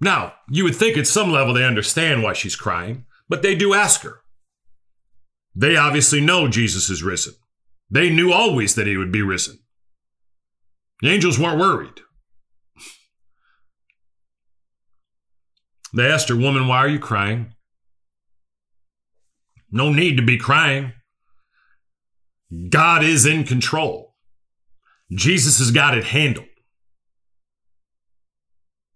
Now, 0.00 0.34
you 0.48 0.64
would 0.64 0.76
think 0.76 0.96
at 0.96 1.06
some 1.06 1.32
level 1.32 1.54
they 1.54 1.64
understand 1.64 2.22
why 2.22 2.32
she's 2.32 2.56
crying, 2.56 3.04
but 3.28 3.42
they 3.42 3.54
do 3.54 3.74
ask 3.74 4.02
her. 4.02 4.20
They 5.54 5.76
obviously 5.76 6.20
know 6.20 6.46
Jesus 6.46 6.88
is 6.88 7.02
risen. 7.02 7.34
They 7.90 8.10
knew 8.10 8.32
always 8.32 8.74
that 8.76 8.86
he 8.86 8.96
would 8.96 9.10
be 9.10 9.22
risen. 9.22 9.58
The 11.00 11.10
angels 11.10 11.38
weren't 11.38 11.58
worried. 11.58 12.00
They 15.94 16.06
asked 16.06 16.28
her, 16.28 16.36
Woman, 16.36 16.66
why 16.66 16.78
are 16.78 16.88
you 16.88 16.98
crying? 16.98 17.54
No 19.70 19.92
need 19.92 20.16
to 20.16 20.22
be 20.22 20.38
crying. 20.38 20.92
God 22.70 23.04
is 23.04 23.26
in 23.26 23.44
control. 23.44 24.14
Jesus 25.10 25.58
has 25.58 25.70
got 25.70 25.96
it 25.96 26.04
handled. 26.04 26.46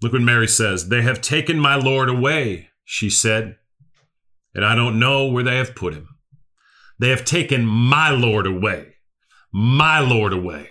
Look 0.01 0.13
what 0.13 0.23
Mary 0.23 0.49
says. 0.49 0.89
They 0.89 1.03
have 1.03 1.21
taken 1.21 1.59
my 1.59 1.77
Lord 1.77 2.09
away, 2.09 2.71
she 2.85 3.09
said, 3.09 3.57
and 4.55 4.65
I 4.65 4.75
don't 4.75 4.99
know 4.99 5.27
where 5.27 5.45
they 5.45 5.57
have 5.57 5.75
put 5.75 5.95
him. 5.95 6.09
They 6.99 7.11
have 7.11 7.25
taken 7.25 7.65
my 7.65 8.11
Lord 8.11 8.47
away. 8.47 8.95
My 9.53 10.01
Lord 10.01 10.33
away. 10.33 10.71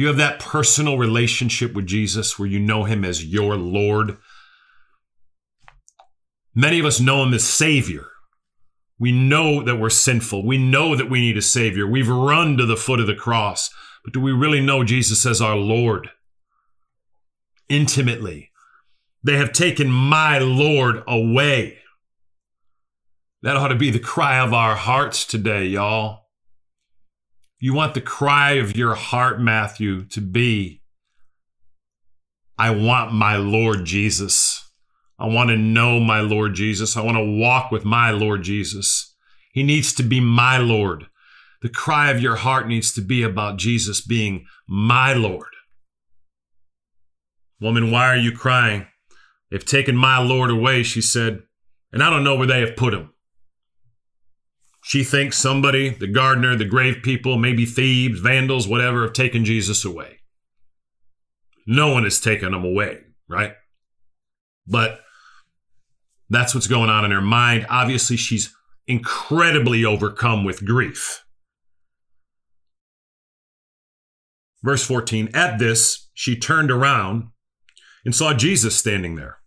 You 0.00 0.06
have 0.06 0.16
that 0.16 0.40
personal 0.40 0.96
relationship 0.96 1.74
with 1.74 1.86
Jesus 1.86 2.38
where 2.38 2.48
you 2.48 2.58
know 2.58 2.84
him 2.84 3.04
as 3.04 3.22
your 3.22 3.54
Lord. 3.54 4.16
Many 6.54 6.78
of 6.78 6.86
us 6.86 7.00
know 7.00 7.22
him 7.22 7.34
as 7.34 7.44
Savior. 7.44 8.06
We 8.98 9.12
know 9.12 9.62
that 9.62 9.76
we're 9.76 9.90
sinful. 9.90 10.46
We 10.46 10.56
know 10.56 10.96
that 10.96 11.10
we 11.10 11.20
need 11.20 11.36
a 11.36 11.42
Savior. 11.42 11.86
We've 11.86 12.08
run 12.08 12.56
to 12.56 12.64
the 12.64 12.78
foot 12.78 12.98
of 12.98 13.08
the 13.08 13.14
cross. 13.14 13.68
But 14.02 14.14
do 14.14 14.22
we 14.22 14.32
really 14.32 14.62
know 14.62 14.84
Jesus 14.84 15.26
as 15.26 15.42
our 15.42 15.56
Lord? 15.56 16.08
Intimately. 17.68 18.52
They 19.22 19.36
have 19.36 19.52
taken 19.52 19.90
my 19.90 20.38
Lord 20.38 21.02
away. 21.06 21.76
That 23.42 23.58
ought 23.58 23.68
to 23.68 23.74
be 23.74 23.90
the 23.90 23.98
cry 23.98 24.38
of 24.38 24.54
our 24.54 24.76
hearts 24.76 25.26
today, 25.26 25.66
y'all. 25.66 26.29
You 27.62 27.74
want 27.74 27.92
the 27.92 28.00
cry 28.00 28.52
of 28.52 28.74
your 28.74 28.94
heart, 28.94 29.40
Matthew, 29.40 30.04
to 30.06 30.20
be 30.22 30.80
I 32.58 32.70
want 32.70 33.14
my 33.14 33.36
Lord 33.36 33.86
Jesus. 33.86 34.70
I 35.18 35.26
want 35.26 35.48
to 35.48 35.56
know 35.56 35.98
my 35.98 36.20
Lord 36.20 36.54
Jesus. 36.54 36.94
I 36.94 37.02
want 37.02 37.16
to 37.16 37.24
walk 37.24 37.70
with 37.70 37.86
my 37.86 38.10
Lord 38.10 38.42
Jesus. 38.42 39.14
He 39.52 39.62
needs 39.62 39.94
to 39.94 40.02
be 40.02 40.20
my 40.20 40.58
Lord. 40.58 41.06
The 41.62 41.70
cry 41.70 42.10
of 42.10 42.20
your 42.20 42.36
heart 42.36 42.68
needs 42.68 42.92
to 42.94 43.00
be 43.00 43.22
about 43.22 43.58
Jesus 43.58 44.00
being 44.00 44.46
my 44.66 45.14
Lord. 45.14 45.48
Woman, 47.60 47.90
why 47.90 48.06
are 48.06 48.16
you 48.16 48.32
crying? 48.32 48.86
They've 49.50 49.64
taken 49.64 49.96
my 49.96 50.18
Lord 50.18 50.50
away, 50.50 50.82
she 50.82 51.00
said, 51.00 51.42
and 51.92 52.02
I 52.02 52.10
don't 52.10 52.24
know 52.24 52.36
where 52.36 52.46
they 52.46 52.60
have 52.60 52.76
put 52.76 52.94
him. 52.94 53.12
She 54.82 55.04
thinks 55.04 55.36
somebody, 55.36 55.90
the 55.90 56.06
gardener, 56.06 56.56
the 56.56 56.64
grave 56.64 57.02
people, 57.02 57.36
maybe 57.36 57.66
thieves, 57.66 58.20
vandals, 58.20 58.66
whatever, 58.66 59.02
have 59.02 59.12
taken 59.12 59.44
Jesus 59.44 59.84
away. 59.84 60.20
No 61.66 61.92
one 61.92 62.04
has 62.04 62.20
taken 62.20 62.54
him 62.54 62.64
away, 62.64 63.00
right? 63.28 63.52
But 64.66 65.00
that's 66.30 66.54
what's 66.54 66.66
going 66.66 66.88
on 66.88 67.04
in 67.04 67.10
her 67.10 67.20
mind. 67.20 67.66
Obviously, 67.68 68.16
she's 68.16 68.54
incredibly 68.86 69.84
overcome 69.84 70.44
with 70.44 70.64
grief. 70.64 71.24
Verse 74.62 74.84
14 74.84 75.30
At 75.34 75.58
this, 75.58 76.08
she 76.14 76.38
turned 76.38 76.70
around 76.70 77.28
and 78.04 78.14
saw 78.14 78.32
Jesus 78.32 78.76
standing 78.76 79.16
there. 79.16 79.38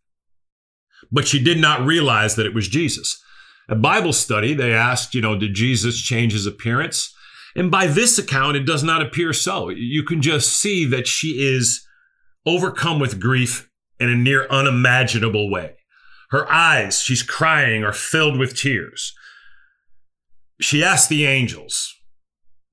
But 1.12 1.28
she 1.28 1.44
did 1.44 1.60
not 1.60 1.86
realize 1.86 2.36
that 2.36 2.46
it 2.46 2.54
was 2.54 2.68
Jesus. 2.68 3.23
At 3.70 3.82
Bible 3.82 4.14
study, 4.14 4.54
they 4.54 4.74
asked, 4.74 5.16
you 5.16 5.22
know, 5.22 5.38
did 5.38 5.54
Jesus 5.54 6.02
change 6.02 6.34
his 6.34 6.46
appearance? 6.46 7.14
And 7.56 7.70
by 7.70 7.88
this 7.88 8.18
account, 8.18 8.58
it 8.58 8.66
does 8.66 8.84
not 8.84 9.02
appear 9.02 9.32
so. 9.32 9.70
You 9.70 10.04
can 10.04 10.22
just 10.22 10.58
see 10.58 10.86
that 10.86 11.08
she 11.08 11.30
is 11.30 11.86
overcome 12.46 13.00
with 13.00 13.20
grief 13.20 13.70
in 14.00 14.10
a 14.10 14.16
near 14.16 14.48
unimaginable 14.50 15.50
way. 15.50 15.76
Her 16.32 16.52
eyes, 16.52 17.00
she's 17.00 17.22
crying, 17.24 17.84
are 17.84 17.94
filled 17.94 18.38
with 18.40 18.58
tears. 18.58 19.14
She 20.60 20.84
asks 20.84 21.08
the 21.08 21.26
angels. 21.26 21.94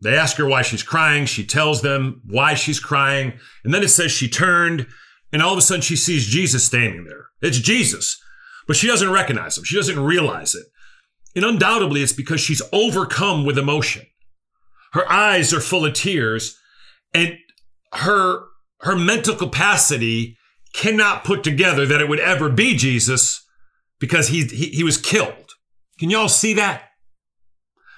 They 0.03 0.16
ask 0.16 0.38
her 0.38 0.46
why 0.46 0.62
she's 0.62 0.83
crying. 0.83 1.26
She 1.26 1.44
tells 1.44 1.83
them 1.83 2.22
why 2.26 2.55
she's 2.55 2.81
crying. 2.81 3.35
And 3.64 3.74
then 3.74 3.83
it 3.83 3.88
says 3.88 4.11
she 4.11 4.29
turned, 4.29 4.87
and 5.31 5.42
all 5.42 5.53
of 5.53 5.59
a 5.59 5.62
sudden 5.62 5.83
she 5.83 5.96
sees 5.96 6.26
Jesus 6.26 6.64
standing 6.64 7.05
there. 7.05 7.26
It's 7.42 7.59
Jesus, 7.59 8.18
but 8.66 8.76
she 8.76 8.87
doesn't 8.87 9.12
recognize 9.12 9.59
him. 9.59 9.64
She 9.64 9.76
doesn't 9.76 10.00
realize 10.00 10.55
it. 10.55 10.64
And 11.34 11.44
undoubtedly, 11.44 12.02
it's 12.02 12.12
because 12.12 12.40
she's 12.40 12.62
overcome 12.72 13.44
with 13.44 13.58
emotion. 13.58 14.06
Her 14.92 15.10
eyes 15.10 15.52
are 15.54 15.60
full 15.60 15.86
of 15.86 15.94
tears, 15.94 16.58
and 17.14 17.36
her 17.92 18.44
her 18.80 18.96
mental 18.96 19.36
capacity 19.36 20.36
cannot 20.72 21.24
put 21.24 21.44
together 21.44 21.86
that 21.86 22.00
it 22.00 22.08
would 22.08 22.20
ever 22.20 22.48
be 22.48 22.74
Jesus 22.74 23.44
because 23.98 24.28
he, 24.28 24.44
he, 24.44 24.66
he 24.66 24.84
was 24.84 24.96
killed. 24.96 25.50
Can 25.98 26.10
y'all 26.10 26.28
see 26.28 26.54
that? 26.54 26.84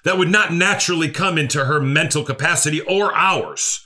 That 0.05 0.18
would 0.18 0.31
not 0.31 0.53
naturally 0.53 1.09
come 1.09 1.38
into 1.38 1.66
her 1.66 1.81
mental 1.81 2.25
capacity 2.25 2.81
or 2.81 3.14
ours 3.14 3.85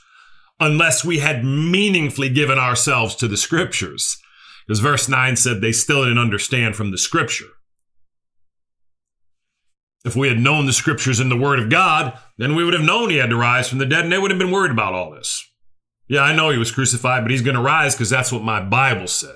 unless 0.59 1.05
we 1.05 1.19
had 1.19 1.45
meaningfully 1.45 2.29
given 2.29 2.57
ourselves 2.57 3.15
to 3.17 3.27
the 3.27 3.37
scriptures. 3.37 4.17
Because 4.65 4.79
verse 4.79 5.07
9 5.07 5.35
said 5.35 5.61
they 5.61 5.71
still 5.71 6.03
didn't 6.03 6.17
understand 6.17 6.75
from 6.75 6.89
the 6.89 6.97
scripture. 6.97 7.45
If 10.07 10.15
we 10.15 10.29
had 10.29 10.39
known 10.39 10.65
the 10.65 10.73
scriptures 10.73 11.19
and 11.19 11.29
the 11.29 11.37
word 11.37 11.59
of 11.59 11.69
God, 11.69 12.17
then 12.37 12.55
we 12.55 12.63
would 12.63 12.73
have 12.73 12.83
known 12.83 13.09
he 13.09 13.17
had 13.17 13.29
to 13.29 13.35
rise 13.35 13.67
from 13.67 13.77
the 13.77 13.85
dead 13.85 14.03
and 14.03 14.11
they 14.11 14.17
would 14.17 14.31
have 14.31 14.39
been 14.39 14.51
worried 14.51 14.71
about 14.71 14.93
all 14.93 15.11
this. 15.11 15.45
Yeah, 16.07 16.21
I 16.21 16.33
know 16.33 16.49
he 16.49 16.57
was 16.57 16.71
crucified, 16.71 17.23
but 17.23 17.31
he's 17.31 17.41
going 17.41 17.57
to 17.57 17.61
rise 17.61 17.93
because 17.93 18.09
that's 18.09 18.31
what 18.31 18.41
my 18.41 18.61
Bible 18.61 19.07
said. 19.07 19.35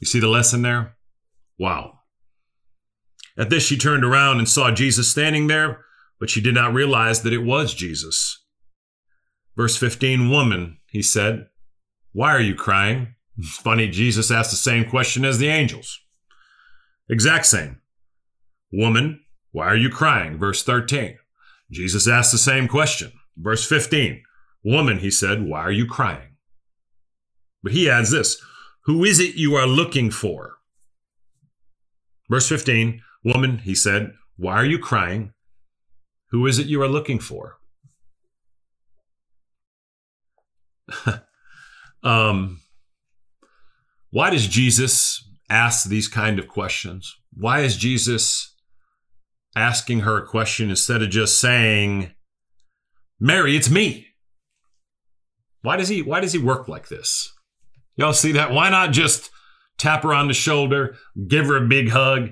You 0.00 0.06
see 0.06 0.18
the 0.18 0.28
lesson 0.28 0.62
there? 0.62 0.96
Wow. 1.58 2.00
At 3.36 3.50
this, 3.50 3.64
she 3.64 3.76
turned 3.76 4.04
around 4.04 4.38
and 4.38 4.48
saw 4.48 4.70
Jesus 4.70 5.08
standing 5.08 5.46
there, 5.46 5.84
but 6.18 6.30
she 6.30 6.40
did 6.40 6.54
not 6.54 6.72
realize 6.72 7.22
that 7.22 7.32
it 7.32 7.44
was 7.44 7.74
Jesus. 7.74 8.42
Verse 9.56 9.76
15 9.76 10.30
Woman, 10.30 10.78
he 10.86 11.02
said, 11.02 11.46
why 12.14 12.30
are 12.30 12.40
you 12.40 12.54
crying? 12.54 13.16
It's 13.36 13.56
funny, 13.58 13.88
Jesus 13.88 14.30
asked 14.30 14.52
the 14.52 14.56
same 14.56 14.88
question 14.88 15.24
as 15.24 15.38
the 15.38 15.48
angels. 15.48 16.00
Exact 17.10 17.44
same. 17.44 17.80
Woman, 18.72 19.20
why 19.54 19.66
are 19.68 19.76
you 19.76 19.88
crying? 19.88 20.36
Verse 20.36 20.64
13. 20.64 21.16
Jesus 21.70 22.08
asked 22.08 22.32
the 22.32 22.38
same 22.38 22.66
question. 22.66 23.12
Verse 23.36 23.64
15. 23.64 24.20
Woman, 24.64 24.98
he 24.98 25.12
said, 25.12 25.44
why 25.44 25.60
are 25.60 25.70
you 25.70 25.86
crying? 25.86 26.34
But 27.62 27.70
he 27.70 27.88
adds 27.88 28.10
this 28.10 28.42
Who 28.86 29.04
is 29.04 29.20
it 29.20 29.36
you 29.36 29.54
are 29.54 29.68
looking 29.68 30.10
for? 30.10 30.56
Verse 32.28 32.48
15 32.48 33.00
Woman, 33.22 33.58
he 33.58 33.76
said, 33.76 34.14
why 34.36 34.54
are 34.54 34.64
you 34.64 34.80
crying? 34.80 35.32
Who 36.32 36.48
is 36.48 36.58
it 36.58 36.66
you 36.66 36.82
are 36.82 36.88
looking 36.88 37.20
for? 37.20 37.58
um, 42.02 42.60
why 44.10 44.30
does 44.30 44.48
Jesus 44.48 45.30
ask 45.48 45.88
these 45.88 46.08
kind 46.08 46.40
of 46.40 46.48
questions? 46.48 47.14
Why 47.32 47.60
is 47.60 47.76
Jesus 47.76 48.53
asking 49.56 50.00
her 50.00 50.18
a 50.18 50.26
question 50.26 50.70
instead 50.70 51.02
of 51.02 51.10
just 51.10 51.40
saying, 51.40 52.12
Mary, 53.20 53.56
it's 53.56 53.70
me? 53.70 54.08
Why 55.62 55.76
does 55.76 55.88
he 55.88 56.02
why 56.02 56.20
does 56.20 56.32
he 56.32 56.38
work 56.38 56.68
like 56.68 56.88
this? 56.88 57.32
Y'all 57.96 58.12
see 58.12 58.32
that? 58.32 58.52
Why 58.52 58.68
not 58.70 58.92
just 58.92 59.30
tap 59.78 60.02
her 60.02 60.12
on 60.12 60.28
the 60.28 60.34
shoulder, 60.34 60.96
give 61.28 61.46
her 61.46 61.56
a 61.56 61.66
big 61.66 61.90
hug? 61.90 62.30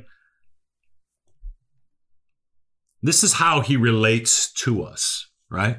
This 3.02 3.24
is 3.24 3.34
how 3.34 3.60
he 3.60 3.76
relates 3.76 4.52
to 4.52 4.82
us, 4.82 5.28
right? 5.50 5.78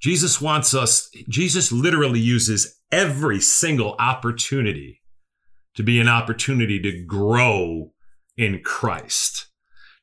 Jesus 0.00 0.40
wants 0.40 0.74
us, 0.74 1.10
Jesus 1.28 1.72
literally 1.72 2.20
uses 2.20 2.78
every 2.92 3.40
single 3.40 3.96
opportunity 3.98 5.00
to 5.74 5.82
be 5.82 5.98
an 5.98 6.08
opportunity 6.08 6.80
to 6.80 7.04
grow 7.04 7.92
in 8.36 8.60
Christ, 8.62 9.46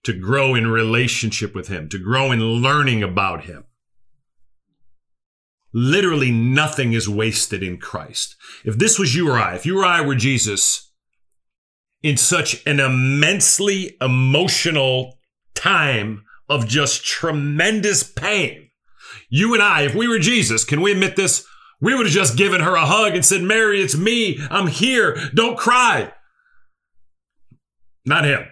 to 0.03 0.13
grow 0.13 0.55
in 0.55 0.67
relationship 0.67 1.53
with 1.53 1.67
Him, 1.67 1.89
to 1.89 1.99
grow 1.99 2.31
in 2.31 2.41
learning 2.41 3.03
about 3.03 3.45
Him. 3.45 3.65
Literally 5.73 6.31
nothing 6.31 6.93
is 6.93 7.07
wasted 7.07 7.63
in 7.63 7.77
Christ. 7.77 8.35
If 8.65 8.77
this 8.77 8.99
was 8.99 9.15
you 9.15 9.29
or 9.29 9.39
I, 9.39 9.55
if 9.55 9.65
you 9.65 9.79
or 9.79 9.85
I 9.85 10.01
were 10.01 10.15
Jesus 10.15 10.91
in 12.03 12.17
such 12.17 12.65
an 12.65 12.79
immensely 12.79 13.95
emotional 14.01 15.19
time 15.55 16.23
of 16.49 16.67
just 16.67 17.05
tremendous 17.05 18.03
pain, 18.03 18.69
you 19.29 19.53
and 19.53 19.63
I, 19.63 19.83
if 19.83 19.95
we 19.95 20.07
were 20.07 20.19
Jesus, 20.19 20.65
can 20.65 20.81
we 20.81 20.91
admit 20.91 21.15
this? 21.15 21.45
We 21.79 21.95
would 21.95 22.05
have 22.05 22.13
just 22.13 22.37
given 22.37 22.61
her 22.61 22.75
a 22.75 22.85
hug 22.85 23.15
and 23.15 23.25
said, 23.25 23.41
Mary, 23.41 23.81
it's 23.81 23.97
me. 23.97 24.39
I'm 24.51 24.67
here. 24.67 25.17
Don't 25.33 25.57
cry. 25.57 26.11
Not 28.05 28.25
him. 28.25 28.45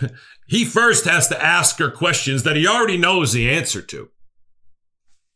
he 0.46 0.64
first 0.64 1.04
has 1.04 1.28
to 1.28 1.42
ask 1.42 1.78
her 1.78 1.90
questions 1.90 2.42
that 2.44 2.56
he 2.56 2.66
already 2.66 2.96
knows 2.96 3.32
the 3.32 3.50
answer 3.50 3.82
to. 3.82 4.08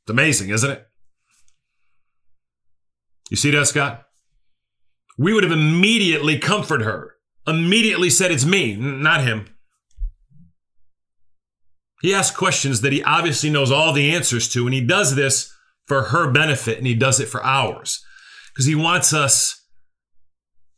It's 0.02 0.10
amazing, 0.10 0.50
isn't 0.50 0.70
it? 0.70 0.86
You 3.30 3.36
see 3.36 3.50
that, 3.50 3.66
Scott? 3.66 4.04
We 5.18 5.32
would 5.32 5.44
have 5.44 5.52
immediately 5.52 6.38
comforted 6.38 6.86
her, 6.86 7.14
immediately 7.46 8.10
said, 8.10 8.30
It's 8.30 8.44
me, 8.44 8.76
not 8.76 9.22
him. 9.22 9.46
He 12.00 12.14
asks 12.14 12.34
questions 12.34 12.80
that 12.80 12.92
he 12.92 13.02
obviously 13.02 13.50
knows 13.50 13.70
all 13.70 13.92
the 13.92 14.14
answers 14.14 14.48
to, 14.50 14.64
and 14.64 14.72
he 14.72 14.80
does 14.80 15.16
this 15.16 15.52
for 15.86 16.04
her 16.04 16.30
benefit 16.30 16.78
and 16.78 16.86
he 16.86 16.94
does 16.94 17.18
it 17.18 17.26
for 17.26 17.44
ours 17.44 18.00
because 18.54 18.66
he 18.66 18.76
wants 18.76 19.12
us 19.12 19.66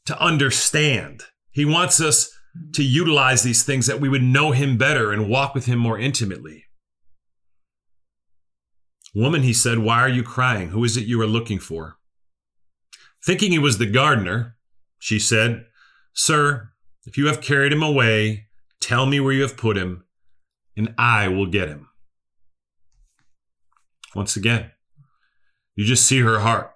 to 0.07 0.18
understand. 0.18 1.22
He 1.50 1.64
wants 1.64 2.00
us 2.00 2.32
to 2.74 2.82
utilize 2.82 3.42
these 3.42 3.62
things 3.62 3.86
that 3.86 4.00
we 4.00 4.09
would 4.09 4.22
know 4.22 4.53
him 4.53 4.76
better 4.76 5.12
and 5.12 5.28
walk 5.28 5.55
with 5.55 5.66
him 5.66 5.78
more 5.78 5.98
intimately. 5.98 6.64
Woman, 9.14 9.42
he 9.42 9.53
said, 9.53 9.78
why 9.78 10.00
are 10.00 10.09
you 10.09 10.22
crying? 10.22 10.70
Who 10.70 10.84
is 10.84 10.96
it 10.96 11.07
you 11.07 11.20
are 11.20 11.26
looking 11.26 11.59
for? 11.59 11.96
Thinking 13.24 13.53
he 13.53 13.59
was 13.59 13.78
the 13.78 13.86
gardener, 13.86 14.57
she 14.98 15.18
said, 15.18 15.66
Sir, 16.12 16.72
If 17.05 17.18
you 17.18 17.26
have 17.26 17.40
carried 17.40 17.72
him 17.72 17.82
away, 17.82 18.46
tell 18.80 19.07
me 19.07 19.18
where 19.18 19.32
you 19.32 19.42
have 19.42 19.57
put 19.57 19.76
him, 19.76 20.05
and 20.76 20.94
I 20.96 21.28
will 21.28 21.46
get 21.46 21.68
him. 21.68 21.88
Once 24.14 24.36
again, 24.36 24.70
you 25.74 25.84
just 25.84 26.07
see 26.07 26.20
her 26.20 26.40
heart. 26.40 26.70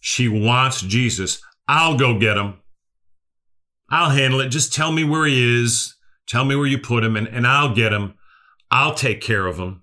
She 0.00 0.28
wants 0.28 0.80
Jesus. 0.80 1.40
I'll 1.66 1.96
go 1.96 2.18
get 2.18 2.36
him. 2.36 2.60
I'll 3.90 4.10
handle 4.10 4.40
it. 4.40 4.48
Just 4.48 4.72
tell 4.72 4.92
me 4.92 5.04
where 5.04 5.26
he 5.26 5.62
is. 5.62 5.94
Tell 6.26 6.44
me 6.44 6.54
where 6.54 6.66
you 6.66 6.78
put 6.78 7.04
him, 7.04 7.16
and, 7.16 7.26
and 7.26 7.46
I'll 7.46 7.74
get 7.74 7.92
him. 7.92 8.14
I'll 8.70 8.94
take 8.94 9.20
care 9.20 9.46
of 9.46 9.58
him. 9.58 9.82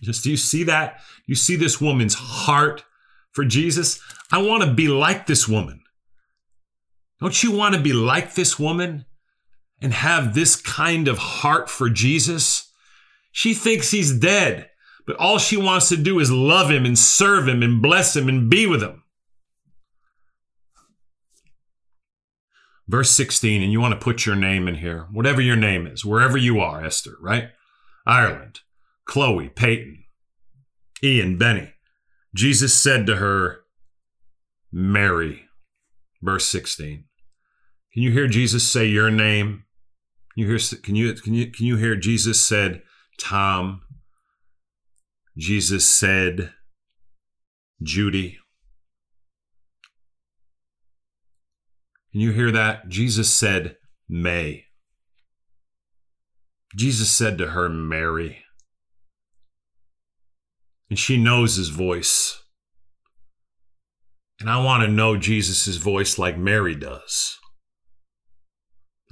Just 0.00 0.24
do 0.24 0.30
you 0.30 0.36
see 0.36 0.64
that? 0.64 1.00
You 1.26 1.34
see 1.34 1.56
this 1.56 1.80
woman's 1.80 2.14
heart 2.14 2.84
for 3.32 3.44
Jesus? 3.44 4.00
I 4.32 4.38
want 4.38 4.62
to 4.64 4.72
be 4.72 4.88
like 4.88 5.26
this 5.26 5.46
woman. 5.46 5.82
Don't 7.20 7.42
you 7.42 7.52
want 7.52 7.74
to 7.74 7.80
be 7.80 7.92
like 7.92 8.34
this 8.34 8.58
woman 8.58 9.04
and 9.80 9.92
have 9.92 10.34
this 10.34 10.56
kind 10.56 11.08
of 11.08 11.18
heart 11.18 11.68
for 11.68 11.90
Jesus? 11.90 12.70
She 13.32 13.54
thinks 13.54 13.90
he's 13.90 14.18
dead, 14.18 14.70
but 15.06 15.16
all 15.16 15.38
she 15.38 15.56
wants 15.56 15.88
to 15.90 15.96
do 15.96 16.18
is 16.18 16.30
love 16.30 16.70
him 16.70 16.84
and 16.84 16.98
serve 16.98 17.46
him 17.46 17.62
and 17.62 17.82
bless 17.82 18.16
him 18.16 18.28
and 18.28 18.48
be 18.48 18.66
with 18.66 18.82
him. 18.82 19.02
Verse 22.88 23.10
16, 23.10 23.62
and 23.62 23.70
you 23.70 23.80
want 23.80 23.92
to 23.92 24.02
put 24.02 24.24
your 24.24 24.34
name 24.34 24.66
in 24.66 24.76
here, 24.76 25.06
whatever 25.12 25.42
your 25.42 25.56
name 25.56 25.86
is, 25.86 26.04
wherever 26.04 26.38
you 26.38 26.58
are, 26.58 26.82
Esther, 26.82 27.16
right? 27.20 27.50
Ireland, 28.06 28.60
Chloe, 29.04 29.50
Peyton, 29.50 30.04
Ian, 31.02 31.36
Benny. 31.36 31.74
Jesus 32.34 32.74
said 32.74 33.06
to 33.06 33.16
her, 33.16 33.60
Mary. 34.72 35.44
Verse 36.22 36.46
16. 36.46 37.04
Can 37.92 38.02
you 38.02 38.10
hear 38.10 38.26
Jesus 38.26 38.66
say 38.66 38.86
your 38.86 39.10
name? 39.10 39.64
Can 40.34 40.44
you 40.44 40.48
hear 40.48 40.58
can 40.82 40.94
you 40.94 41.14
can 41.14 41.34
you 41.34 41.50
can 41.50 41.66
you 41.66 41.76
hear 41.76 41.96
Jesus 41.96 42.44
said 42.44 42.82
Tom? 43.18 43.82
Jesus 45.36 45.86
said 45.86 46.52
Judy. 47.82 48.38
Can 52.18 52.24
you 52.24 52.32
hear 52.32 52.50
that? 52.50 52.88
Jesus 52.88 53.30
said 53.30 53.76
May. 54.08 54.64
Jesus 56.74 57.12
said 57.12 57.38
to 57.38 57.50
her 57.50 57.68
Mary. 57.68 58.42
And 60.90 60.98
she 60.98 61.16
knows 61.16 61.54
his 61.54 61.68
voice. 61.68 62.42
And 64.40 64.50
I 64.50 64.60
want 64.64 64.82
to 64.82 64.90
know 64.90 65.16
Jesus' 65.16 65.76
voice 65.76 66.18
like 66.18 66.36
Mary 66.36 66.74
does. 66.74 67.38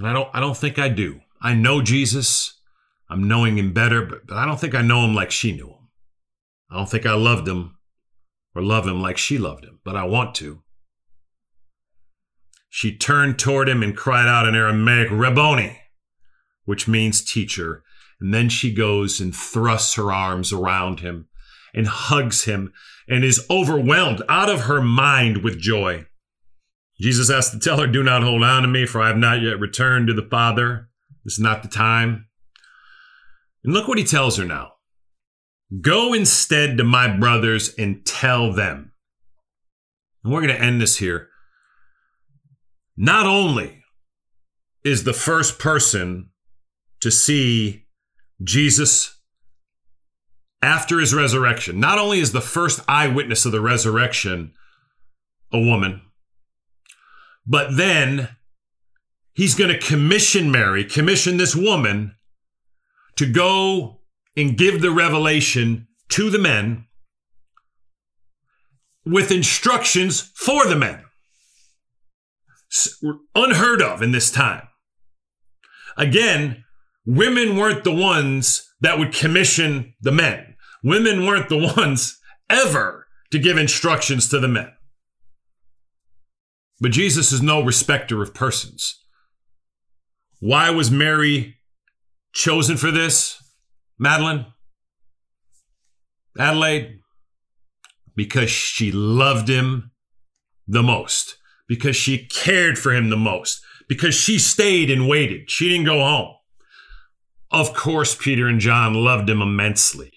And 0.01 0.09
I 0.09 0.13
don't 0.13 0.29
I 0.35 0.41
don't 0.41 0.57
think 0.57 0.77
I 0.77 0.89
do. 0.89 1.21
I 1.41 1.55
know 1.55 1.83
Jesus. 1.83 2.61
I'm 3.09 3.29
knowing 3.29 3.57
him 3.57 3.73
better, 3.73 4.05
but, 4.05 4.27
but 4.27 4.37
I 4.37 4.45
don't 4.45 4.59
think 4.59 4.75
I 4.75 4.83
know 4.83 5.05
him 5.05 5.15
like 5.15 5.31
she 5.31 5.53
knew 5.53 5.69
him. 5.69 5.89
I 6.73 6.77
don't 6.77 6.91
think 6.91 7.07
I 7.07 7.15
loved 7.15 7.47
him 7.47 7.79
or 8.57 8.63
love 8.63 8.85
him 8.85 9.01
like 9.01 9.17
she 9.17 9.39
loved 9.39 9.65
him, 9.65 9.79
but 9.85 9.95
I 9.95 10.03
want 10.03 10.35
to. 10.37 10.65
She 12.69 12.97
turned 12.97 13.39
toward 13.39 13.69
him 13.69 13.83
and 13.83 13.97
cried 13.97 14.29
out 14.29 14.47
in 14.47 14.55
Aramaic, 14.55 15.09
Rabboni, 15.11 15.79
which 16.65 16.89
means 16.89 17.25
teacher. 17.25 17.83
And 18.21 18.33
then 18.33 18.49
she 18.49 18.73
goes 18.73 19.21
and 19.21 19.35
thrusts 19.35 19.95
her 19.95 20.13
arms 20.13 20.53
around 20.53 21.01
him 21.01 21.29
and 21.75 21.87
hugs 21.87 22.45
him 22.45 22.73
and 23.09 23.25
is 23.25 23.47
overwhelmed 23.51 24.23
out 24.29 24.49
of 24.49 24.63
her 24.63 24.81
mind 24.81 25.39
with 25.39 25.59
joy. 25.59 26.07
Jesus 26.99 27.29
has 27.29 27.51
to 27.51 27.59
tell 27.59 27.79
her, 27.79 27.87
Do 27.87 28.03
not 28.03 28.23
hold 28.23 28.43
on 28.43 28.63
to 28.63 28.69
me, 28.69 28.87
for 28.87 29.03
I 29.03 29.09
have 29.09 29.19
not 29.19 29.43
yet 29.43 29.61
returned 29.61 30.07
to 30.09 30.15
the 30.15 30.27
Father. 30.31 30.89
This 31.25 31.35
is 31.35 31.41
not 31.41 31.63
the 31.63 31.69
time. 31.69 32.27
And 33.63 33.75
look 33.75 33.87
what 33.87 33.99
he 33.99 34.05
tells 34.05 34.39
her 34.39 34.45
now 34.45 34.73
Go 35.81 36.15
instead 36.15 36.79
to 36.79 36.85
my 36.85 37.09
brothers 37.09 37.75
and 37.75 38.05
tell 38.07 38.53
them. 38.53 38.93
And 40.23 40.33
we're 40.33 40.41
going 40.41 40.57
to 40.57 40.63
end 40.63 40.81
this 40.81 40.97
here. 40.97 41.29
Not 42.97 43.27
only 43.27 43.83
is 44.85 45.05
the 45.05 45.13
first 45.13 45.59
person 45.59 46.31
to 47.01 47.11
see 47.11 47.87
Jesus 48.43 49.19
after 50.63 51.01
his 51.01 51.15
resurrection, 51.15 51.79
not 51.79 51.99
only 51.99 52.21
is 52.21 52.33
the 52.33 52.41
first 52.41 52.81
eyewitness 52.89 53.45
of 53.45 53.53
the 53.53 53.61
resurrection 53.61 54.53
a 55.53 55.59
woman, 55.59 56.01
but 57.47 57.77
then 57.77 58.29
he's 59.33 59.55
going 59.55 59.71
to 59.71 59.79
commission 59.79 60.51
Mary, 60.51 60.85
commission 60.85 61.37
this 61.37 61.55
woman 61.55 62.17
to 63.17 63.31
go 63.31 64.01
and 64.37 64.59
give 64.59 64.81
the 64.81 64.91
revelation 64.91 65.87
to 66.09 66.31
the 66.31 66.39
men 66.39 66.87
with 69.05 69.31
instructions 69.31 70.21
for 70.35 70.67
the 70.67 70.77
men. 70.77 71.06
Unheard 73.35 73.83
of 73.83 74.03
in 74.03 74.13
this 74.13 74.31
time. 74.31 74.69
Again, 75.97 76.65
women 77.07 77.57
weren't 77.57 77.85
the 77.85 77.95
ones 77.95 78.69
that 78.81 78.99
would 78.99 79.13
commission 79.13 79.95
the 80.01 80.13
men. 80.13 80.57
Women 80.83 81.25
weren't 81.25 81.49
the 81.49 81.73
ones 81.77 82.19
ever 82.51 83.07
to 83.31 83.39
give 83.39 83.57
instructions 83.57 84.29
to 84.29 84.39
the 84.39 84.49
men. 84.49 84.73
But 86.81 86.93
Jesus 86.93 87.33
is 87.33 87.43
no 87.43 87.63
respecter 87.63 88.23
of 88.23 88.35
persons. 88.35 89.03
Why 90.41 90.71
was 90.71 90.91
Mary 90.91 91.57
chosen 92.33 92.77
for 92.77 92.91
this, 92.91 93.43
Madeline? 93.99 94.47
Adelaide? 96.39 96.99
Because 98.15 98.51
she 98.51 98.93
loved 98.93 99.49
him 99.49 99.93
the 100.67 100.83
most, 100.83 101.36
because 101.69 101.97
she 101.97 102.27
cared 102.27 102.79
for 102.79 102.93
him 102.93 103.11
the 103.11 103.17
most, 103.17 103.61
because 103.89 104.15
she 104.15 104.39
stayed 104.39 104.91
and 104.91 105.09
waited. 105.09 105.51
She 105.51 105.69
didn't 105.69 105.87
go 105.87 106.01
home. 106.01 106.35
Of 107.51 107.75
course, 107.75 108.15
Peter 108.15 108.49
and 108.49 108.61
John 108.61 108.95
loved 108.95 109.31
him 109.31 109.41
immensely. 109.41 110.13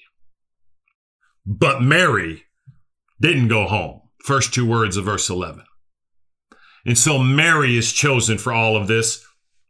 But 1.45 1.81
Mary 1.81 2.43
didn't 3.21 3.47
go 3.47 3.65
home. 3.65 4.01
First 4.23 4.53
two 4.53 4.67
words 4.67 4.97
of 4.97 5.05
verse 5.05 5.29
11. 5.29 5.63
And 6.85 6.97
so 6.97 7.19
Mary 7.19 7.77
is 7.77 7.91
chosen 7.91 8.37
for 8.37 8.53
all 8.53 8.75
of 8.75 8.87
this. 8.87 9.23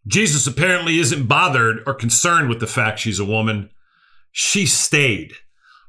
Jesus 0.07 0.47
apparently 0.47 0.99
isn't 0.99 1.27
bothered 1.27 1.83
or 1.85 1.93
concerned 1.93 2.49
with 2.49 2.59
the 2.59 2.67
fact 2.67 2.99
she's 2.99 3.19
a 3.19 3.25
woman. 3.25 3.69
She 4.31 4.65
stayed. 4.65 5.33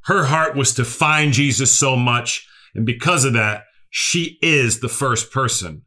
Her 0.05 0.25
heart 0.27 0.57
was 0.57 0.75
to 0.75 0.85
find 0.85 1.33
Jesus 1.33 1.73
so 1.73 1.97
much. 1.97 2.47
And 2.75 2.85
because 2.85 3.25
of 3.25 3.33
that, 3.35 3.65
she 3.91 4.39
is 4.41 4.81
the 4.81 4.89
first 4.89 5.33
person, 5.33 5.83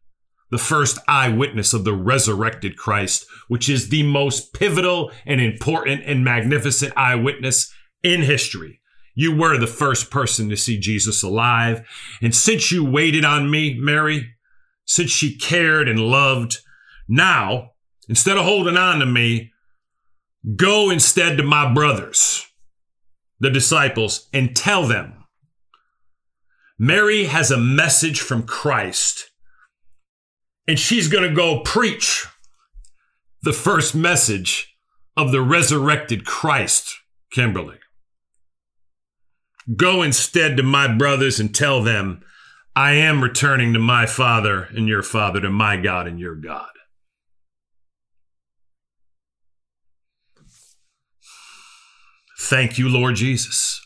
the 0.51 0.57
first 0.57 0.99
eyewitness 1.07 1.73
of 1.73 1.85
the 1.85 1.93
resurrected 1.93 2.77
Christ, 2.77 3.25
which 3.47 3.69
is 3.69 3.89
the 3.89 4.03
most 4.03 4.53
pivotal 4.53 5.11
and 5.25 5.41
important 5.41 6.03
and 6.05 6.23
magnificent 6.23 6.93
eyewitness 6.95 7.73
in 8.03 8.21
history. 8.21 8.81
You 9.15 9.35
were 9.35 9.57
the 9.57 9.67
first 9.67 10.11
person 10.11 10.49
to 10.49 10.57
see 10.57 10.79
Jesus 10.79 11.23
alive. 11.23 11.87
And 12.21 12.35
since 12.35 12.71
you 12.71 12.83
waited 12.83 13.23
on 13.23 13.49
me, 13.49 13.75
Mary, 13.79 14.33
since 14.85 15.11
she 15.11 15.37
cared 15.37 15.87
and 15.87 15.99
loved. 15.99 16.59
Now, 17.07 17.71
instead 18.09 18.37
of 18.37 18.43
holding 18.43 18.77
on 18.77 18.99
to 18.99 19.05
me, 19.05 19.51
go 20.55 20.89
instead 20.89 21.37
to 21.37 21.43
my 21.43 21.73
brothers, 21.73 22.45
the 23.39 23.49
disciples, 23.49 24.27
and 24.33 24.55
tell 24.55 24.85
them 24.85 25.22
Mary 26.79 27.25
has 27.25 27.51
a 27.51 27.57
message 27.57 28.19
from 28.19 28.43
Christ, 28.43 29.31
and 30.67 30.79
she's 30.79 31.07
going 31.07 31.27
to 31.27 31.35
go 31.35 31.61
preach 31.61 32.25
the 33.41 33.53
first 33.53 33.93
message 33.93 34.75
of 35.15 35.31
the 35.31 35.41
resurrected 35.41 36.25
Christ, 36.25 36.95
Kimberly. 37.31 37.77
Go 39.75 40.01
instead 40.01 40.57
to 40.57 40.63
my 40.63 40.87
brothers 40.87 41.39
and 41.39 41.53
tell 41.53 41.81
them 41.81 42.21
I 42.75 42.93
am 42.93 43.21
returning 43.21 43.73
to 43.73 43.79
my 43.79 44.05
Father 44.05 44.63
and 44.75 44.87
your 44.87 45.03
Father, 45.03 45.39
to 45.41 45.49
my 45.49 45.77
God 45.77 46.07
and 46.07 46.19
your 46.19 46.35
God. 46.35 46.67
Thank 52.39 52.77
you, 52.77 52.89
Lord 52.89 53.15
Jesus. 53.15 53.79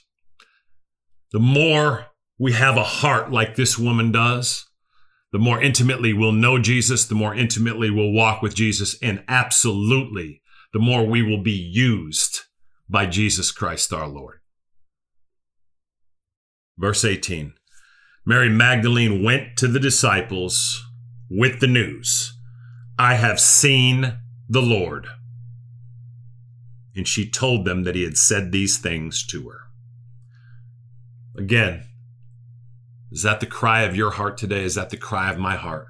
The 1.31 1.39
more 1.39 2.07
we 2.39 2.53
have 2.53 2.77
a 2.77 2.83
heart 2.83 3.31
like 3.31 3.55
this 3.55 3.77
woman 3.77 4.11
does, 4.11 4.65
the 5.31 5.39
more 5.39 5.61
intimately 5.61 6.13
we'll 6.13 6.31
know 6.31 6.59
Jesus, 6.59 7.05
the 7.05 7.15
more 7.15 7.35
intimately 7.35 7.89
we'll 7.89 8.11
walk 8.11 8.41
with 8.41 8.55
Jesus, 8.55 8.97
and 9.01 9.23
absolutely, 9.27 10.41
the 10.73 10.79
more 10.79 11.05
we 11.05 11.21
will 11.21 11.41
be 11.41 11.51
used 11.51 12.41
by 12.89 13.05
Jesus 13.05 13.51
Christ 13.51 13.91
our 13.91 14.07
Lord. 14.07 14.39
Verse 16.77 17.03
18 17.03 17.53
Mary 18.25 18.49
Magdalene 18.49 19.23
went 19.23 19.57
to 19.57 19.67
the 19.67 19.79
disciples 19.79 20.83
with 21.29 21.59
the 21.59 21.67
news 21.67 22.37
I 22.99 23.15
have 23.15 23.39
seen 23.39 24.17
the 24.49 24.61
Lord. 24.61 25.07
And 26.95 27.07
she 27.07 27.29
told 27.29 27.63
them 27.63 27.83
that 27.83 27.95
he 27.95 28.03
had 28.03 28.17
said 28.17 28.51
these 28.51 28.77
things 28.77 29.25
to 29.27 29.49
her. 29.49 29.59
Again, 31.37 31.86
is 33.11 33.23
that 33.23 33.39
the 33.39 33.45
cry 33.45 33.81
of 33.81 33.95
your 33.95 34.11
heart 34.11 34.37
today? 34.37 34.63
Is 34.63 34.75
that 34.75 34.89
the 34.89 34.97
cry 34.97 35.31
of 35.31 35.37
my 35.37 35.55
heart? 35.55 35.87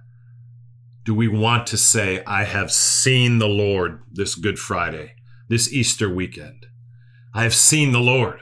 Do 1.04 1.16
we 1.16 1.28
want 1.28 1.68
to 1.68 1.78
say, 1.78 2.24
I 2.26 2.44
have 2.44 2.72
seen 2.72 3.40
the 3.40 3.48
Lord 3.48 4.02
this 4.12 4.36
Good 4.36 4.60
Friday, 4.60 5.14
this 5.48 5.72
Easter 5.72 6.10
weekend? 6.10 6.66
I 7.34 7.44
have 7.44 7.56
seen 7.56 7.92
the 7.92 8.00
Lord. 8.00 8.40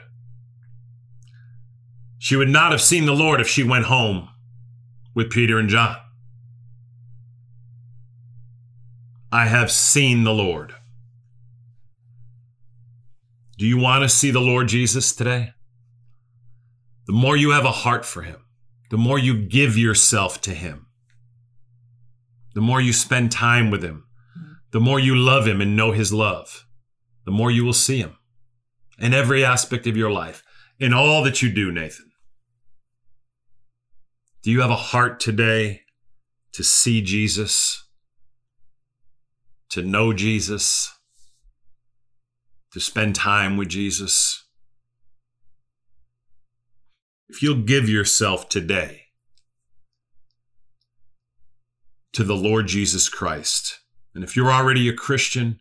She 2.18 2.36
would 2.36 2.48
not 2.48 2.72
have 2.72 2.80
seen 2.80 3.06
the 3.06 3.14
Lord 3.14 3.40
if 3.40 3.48
she 3.48 3.62
went 3.62 3.84
home 3.84 4.28
with 5.14 5.30
Peter 5.30 5.58
and 5.58 5.68
John. 5.68 5.96
I 9.30 9.46
have 9.46 9.70
seen 9.70 10.24
the 10.24 10.32
Lord. 10.32 10.74
Do 13.58 13.66
you 13.66 13.78
want 13.78 14.02
to 14.02 14.08
see 14.08 14.30
the 14.30 14.40
Lord 14.40 14.68
Jesus 14.68 15.14
today? 15.14 15.52
The 17.06 17.12
more 17.12 17.36
you 17.36 17.50
have 17.50 17.64
a 17.64 17.70
heart 17.70 18.04
for 18.04 18.22
him, 18.22 18.45
the 18.90 18.96
more 18.96 19.18
you 19.18 19.36
give 19.36 19.76
yourself 19.76 20.40
to 20.42 20.52
him, 20.52 20.86
the 22.54 22.60
more 22.60 22.80
you 22.80 22.92
spend 22.92 23.32
time 23.32 23.70
with 23.70 23.82
him, 23.82 24.04
the 24.70 24.80
more 24.80 24.98
you 24.98 25.14
love 25.14 25.46
him 25.46 25.60
and 25.60 25.76
know 25.76 25.92
his 25.92 26.12
love, 26.12 26.66
the 27.24 27.30
more 27.30 27.50
you 27.50 27.64
will 27.64 27.72
see 27.72 27.98
him 27.98 28.16
in 28.98 29.12
every 29.12 29.44
aspect 29.44 29.86
of 29.86 29.96
your 29.96 30.10
life, 30.10 30.42
in 30.78 30.92
all 30.92 31.22
that 31.24 31.42
you 31.42 31.50
do, 31.50 31.70
Nathan. 31.70 32.10
Do 34.42 34.50
you 34.50 34.60
have 34.60 34.70
a 34.70 34.76
heart 34.76 35.18
today 35.18 35.82
to 36.52 36.62
see 36.62 37.02
Jesus, 37.02 37.84
to 39.70 39.82
know 39.82 40.12
Jesus, 40.12 40.94
to 42.72 42.80
spend 42.80 43.14
time 43.14 43.56
with 43.56 43.68
Jesus? 43.68 44.45
If 47.28 47.42
you'll 47.42 47.62
give 47.62 47.88
yourself 47.88 48.48
today 48.48 49.02
to 52.12 52.22
the 52.22 52.36
Lord 52.36 52.68
Jesus 52.68 53.08
Christ, 53.08 53.80
and 54.14 54.22
if 54.22 54.36
you're 54.36 54.52
already 54.52 54.88
a 54.88 54.94
Christian, 54.94 55.58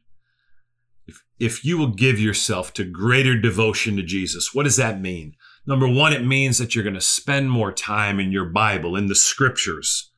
if, 1.07 1.23
if 1.39 1.65
you 1.65 1.77
will 1.77 1.93
give 1.93 2.19
yourself 2.19 2.71
to 2.73 2.83
greater 2.83 3.35
devotion 3.35 3.97
to 3.97 4.03
Jesus, 4.03 4.53
what 4.53 4.63
does 4.63 4.77
that 4.77 5.01
mean? 5.01 5.35
Number 5.65 5.87
one, 5.87 6.13
it 6.13 6.23
means 6.23 6.59
that 6.59 6.75
you're 6.75 6.83
going 6.83 6.93
to 6.93 7.01
spend 7.01 7.49
more 7.49 7.71
time 7.71 8.19
in 8.19 8.31
your 8.31 8.45
Bible, 8.45 8.95
in 8.95 9.07
the 9.07 9.15
scriptures. 9.15 10.11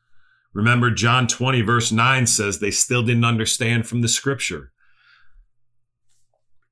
Remember, 0.53 0.91
John 0.91 1.27
20, 1.27 1.61
verse 1.61 1.91
9 1.93 2.27
says 2.27 2.59
they 2.59 2.71
still 2.71 3.03
didn't 3.03 3.23
understand 3.23 3.87
from 3.87 4.01
the 4.01 4.09
scripture. 4.09 4.73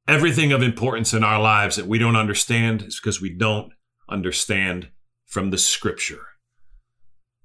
Everything 0.05 0.51
of 0.51 0.61
importance 0.61 1.13
in 1.13 1.23
our 1.23 1.41
lives 1.41 1.77
that 1.77 1.87
we 1.87 1.97
don't 1.97 2.17
understand 2.17 2.81
is 2.83 2.99
because 2.99 3.21
we 3.21 3.33
don't 3.33 3.71
understand 4.09 4.89
from 5.25 5.49
the 5.49 5.57
scripture. 5.57 6.27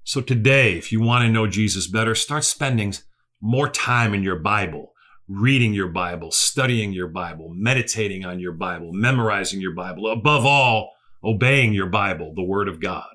So 0.03 0.21
today, 0.21 0.77
if 0.77 0.91
you 0.91 1.01
want 1.01 1.25
to 1.25 1.31
know 1.31 1.47
Jesus 1.47 1.87
better, 1.87 2.15
start 2.15 2.43
spending 2.43 2.93
more 3.41 3.69
time 3.69 4.13
in 4.13 4.23
your 4.23 4.39
Bible, 4.39 4.93
reading 5.27 5.73
your 5.73 5.87
Bible, 5.87 6.31
studying 6.31 6.91
your 6.91 7.07
Bible, 7.07 7.51
meditating 7.53 8.25
on 8.25 8.39
your 8.39 8.53
Bible, 8.53 8.91
memorizing 8.93 9.61
your 9.61 9.73
Bible. 9.73 10.07
Above 10.11 10.45
all, 10.45 10.91
obeying 11.23 11.73
your 11.73 11.87
Bible, 11.87 12.33
the 12.35 12.43
Word 12.43 12.67
of 12.67 12.79
God. 12.79 13.09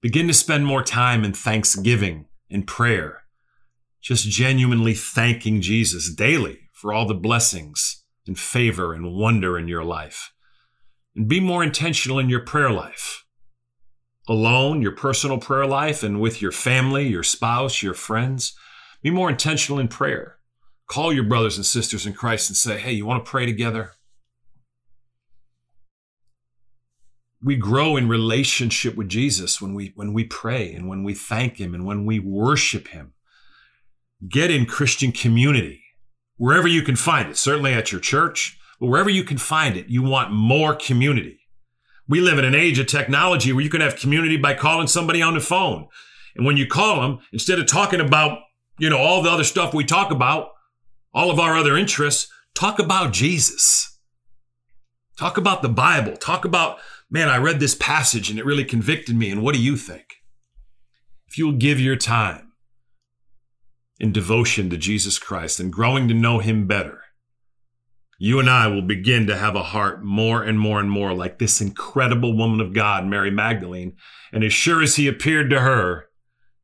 Begin 0.00 0.26
to 0.28 0.34
spend 0.34 0.66
more 0.66 0.82
time 0.82 1.24
in 1.24 1.32
thanksgiving 1.32 2.26
and 2.50 2.66
prayer, 2.66 3.22
just 4.00 4.28
genuinely 4.28 4.94
thanking 4.94 5.60
Jesus 5.60 6.12
daily 6.12 6.70
for 6.72 6.92
all 6.92 7.06
the 7.06 7.14
blessings 7.14 8.04
and 8.26 8.38
favor 8.38 8.94
and 8.94 9.14
wonder 9.14 9.58
in 9.58 9.68
your 9.68 9.84
life. 9.84 10.32
And 11.16 11.28
be 11.28 11.40
more 11.40 11.62
intentional 11.62 12.18
in 12.18 12.28
your 12.28 12.44
prayer 12.44 12.70
life. 12.70 13.24
Alone, 14.28 14.80
your 14.80 14.92
personal 14.92 15.38
prayer 15.38 15.66
life, 15.66 16.02
and 16.02 16.20
with 16.20 16.40
your 16.40 16.52
family, 16.52 17.08
your 17.08 17.22
spouse, 17.22 17.82
your 17.82 17.94
friends. 17.94 18.54
Be 19.02 19.10
more 19.10 19.30
intentional 19.30 19.80
in 19.80 19.88
prayer. 19.88 20.36
Call 20.86 21.12
your 21.12 21.24
brothers 21.24 21.56
and 21.56 21.66
sisters 21.66 22.06
in 22.06 22.12
Christ 22.12 22.50
and 22.50 22.56
say, 22.56 22.78
hey, 22.78 22.92
you 22.92 23.06
want 23.06 23.24
to 23.24 23.30
pray 23.30 23.46
together? 23.46 23.92
we 27.42 27.56
grow 27.56 27.96
in 27.96 28.08
relationship 28.08 28.96
with 28.96 29.08
Jesus 29.08 29.60
when 29.60 29.74
we 29.74 29.92
when 29.94 30.12
we 30.12 30.24
pray 30.24 30.72
and 30.72 30.88
when 30.88 31.02
we 31.02 31.14
thank 31.14 31.58
him 31.58 31.74
and 31.74 31.86
when 31.86 32.04
we 32.04 32.18
worship 32.18 32.88
him. 32.88 33.14
Get 34.28 34.50
in 34.50 34.66
Christian 34.66 35.12
community 35.12 35.82
wherever 36.36 36.68
you 36.68 36.82
can 36.82 36.96
find 36.96 37.30
it, 37.30 37.36
certainly 37.36 37.72
at 37.72 37.92
your 37.92 38.00
church, 38.00 38.58
wherever 38.88 39.10
you 39.10 39.24
can 39.24 39.38
find 39.38 39.76
it, 39.76 39.88
you 39.88 40.02
want 40.02 40.32
more 40.32 40.74
community. 40.74 41.38
We 42.08 42.20
live 42.20 42.38
in 42.38 42.44
an 42.44 42.54
age 42.54 42.78
of 42.78 42.86
technology 42.86 43.52
where 43.52 43.62
you 43.62 43.70
can 43.70 43.80
have 43.80 43.96
community 43.96 44.36
by 44.36 44.54
calling 44.54 44.88
somebody 44.88 45.22
on 45.22 45.34
the 45.34 45.40
phone. 45.40 45.86
And 46.34 46.44
when 46.44 46.56
you 46.56 46.66
call 46.66 47.00
them, 47.00 47.20
instead 47.32 47.58
of 47.58 47.66
talking 47.66 48.00
about, 48.00 48.40
you 48.78 48.90
know, 48.90 48.98
all 48.98 49.22
the 49.22 49.30
other 49.30 49.44
stuff 49.44 49.74
we 49.74 49.84
talk 49.84 50.10
about, 50.10 50.50
all 51.14 51.30
of 51.30 51.38
our 51.38 51.56
other 51.56 51.76
interests, 51.76 52.30
talk 52.54 52.78
about 52.78 53.12
Jesus. 53.12 53.98
Talk 55.18 55.36
about 55.36 55.62
the 55.62 55.68
Bible. 55.68 56.16
Talk 56.16 56.44
about 56.44 56.78
man, 57.10 57.28
I 57.28 57.38
read 57.38 57.60
this 57.60 57.74
passage 57.74 58.30
and 58.30 58.38
it 58.38 58.44
really 58.44 58.64
convicted 58.64 59.16
me. 59.16 59.30
And 59.30 59.42
what 59.42 59.54
do 59.54 59.60
you 59.60 59.76
think? 59.76 60.14
If 61.26 61.36
you'll 61.36 61.52
give 61.52 61.80
your 61.80 61.96
time 61.96 62.52
in 63.98 64.12
devotion 64.12 64.70
to 64.70 64.76
Jesus 64.76 65.18
Christ 65.18 65.60
and 65.60 65.72
growing 65.72 66.08
to 66.08 66.14
know 66.14 66.38
him 66.38 66.66
better, 66.66 66.99
you 68.20 68.38
and 68.38 68.48
I 68.48 68.68
will 68.68 68.82
begin 68.82 69.26
to 69.26 69.36
have 69.36 69.56
a 69.56 69.62
heart 69.62 70.04
more 70.04 70.44
and 70.44 70.60
more 70.60 70.78
and 70.78 70.90
more 70.90 71.12
like 71.12 71.38
this 71.38 71.60
incredible 71.60 72.36
woman 72.36 72.60
of 72.60 72.72
God, 72.72 73.04
Mary 73.06 73.30
Magdalene. 73.30 73.96
And 74.32 74.44
as 74.44 74.52
sure 74.52 74.80
as 74.82 74.94
he 74.94 75.08
appeared 75.08 75.50
to 75.50 75.60
her, 75.60 76.06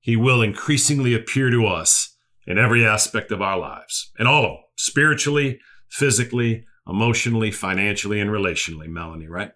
he 0.00 0.14
will 0.14 0.42
increasingly 0.42 1.14
appear 1.14 1.50
to 1.50 1.66
us 1.66 2.16
in 2.46 2.58
every 2.58 2.86
aspect 2.86 3.32
of 3.32 3.42
our 3.42 3.58
lives, 3.58 4.12
and 4.20 4.28
all 4.28 4.44
of 4.44 4.50
them, 4.50 4.60
spiritually, 4.76 5.58
physically, 5.90 6.64
emotionally, 6.86 7.50
financially, 7.50 8.20
and 8.20 8.30
relationally, 8.30 8.86
Melanie, 8.86 9.26
right? 9.26 9.50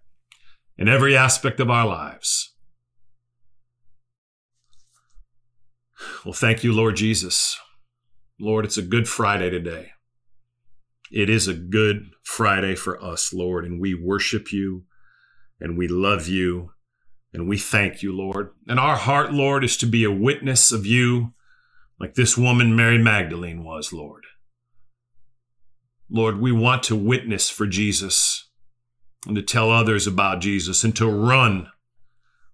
in 0.80 0.88
every 0.88 1.14
aspect 1.14 1.61
of 1.61 1.70
our 1.70 1.86
lives. 1.86 2.55
Well, 6.24 6.32
thank 6.32 6.64
you, 6.64 6.72
Lord 6.72 6.96
Jesus. 6.96 7.59
Lord, 8.40 8.64
it's 8.64 8.78
a 8.78 8.82
good 8.82 9.07
Friday 9.07 9.51
today. 9.51 9.92
It 11.11 11.28
is 11.28 11.48
a 11.48 11.54
good 11.54 12.11
Friday 12.22 12.74
for 12.74 13.02
us, 13.02 13.32
Lord, 13.32 13.64
and 13.64 13.80
we 13.80 13.94
worship 13.94 14.52
you 14.52 14.84
and 15.61 15.76
we 15.76 15.88
love 15.88 16.28
you 16.28 16.72
and 17.32 17.48
we 17.48 17.58
thank 17.58 18.02
you, 18.02 18.12
Lord. 18.12 18.50
And 18.66 18.78
our 18.78 18.96
heart, 18.96 19.32
Lord, 19.32 19.64
is 19.64 19.76
to 19.78 19.86
be 19.86 20.04
a 20.04 20.11
witness 20.11 20.72
of 20.72 20.86
you 20.86 21.34
like 21.98 22.14
this 22.14 22.36
woman, 22.36 22.74
Mary 22.74 22.98
Magdalene, 22.98 23.62
was, 23.62 23.92
Lord. 23.92 24.24
Lord, 26.08 26.40
we 26.40 26.50
want 26.50 26.82
to 26.84 26.96
witness 26.96 27.50
for 27.50 27.66
Jesus 27.66 28.48
and 29.26 29.36
to 29.36 29.42
tell 29.42 29.70
others 29.70 30.06
about 30.06 30.40
Jesus 30.40 30.82
and 30.82 30.96
to 30.96 31.06
run 31.06 31.68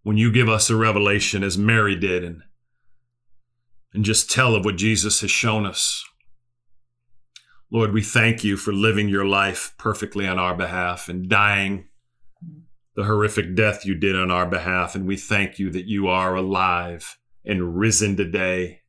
when 0.02 0.16
you 0.16 0.32
give 0.32 0.48
us 0.48 0.68
a 0.68 0.76
revelation 0.76 1.42
as 1.42 1.56
Mary 1.56 1.96
did 1.96 2.24
and 2.24 2.42
and 3.92 4.04
just 4.04 4.30
tell 4.30 4.54
of 4.54 4.64
what 4.64 4.76
Jesus 4.76 5.22
has 5.22 5.30
shown 5.30 5.64
us. 5.64 6.04
Lord, 7.70 7.92
we 7.92 8.02
thank 8.02 8.44
you 8.44 8.56
for 8.56 8.72
living 8.72 9.08
your 9.08 9.24
life 9.24 9.74
perfectly 9.76 10.26
on 10.26 10.38
our 10.38 10.54
behalf 10.54 11.08
and 11.08 11.28
dying 11.28 11.88
the 12.94 13.04
horrific 13.04 13.54
death 13.56 13.84
you 13.84 13.94
did 13.94 14.16
on 14.16 14.30
our 14.30 14.46
behalf. 14.46 14.94
And 14.94 15.06
we 15.06 15.16
thank 15.16 15.58
you 15.58 15.70
that 15.70 15.86
you 15.86 16.06
are 16.06 16.36
alive 16.36 17.18
and 17.44 17.76
risen 17.76 18.16
today. 18.16 18.80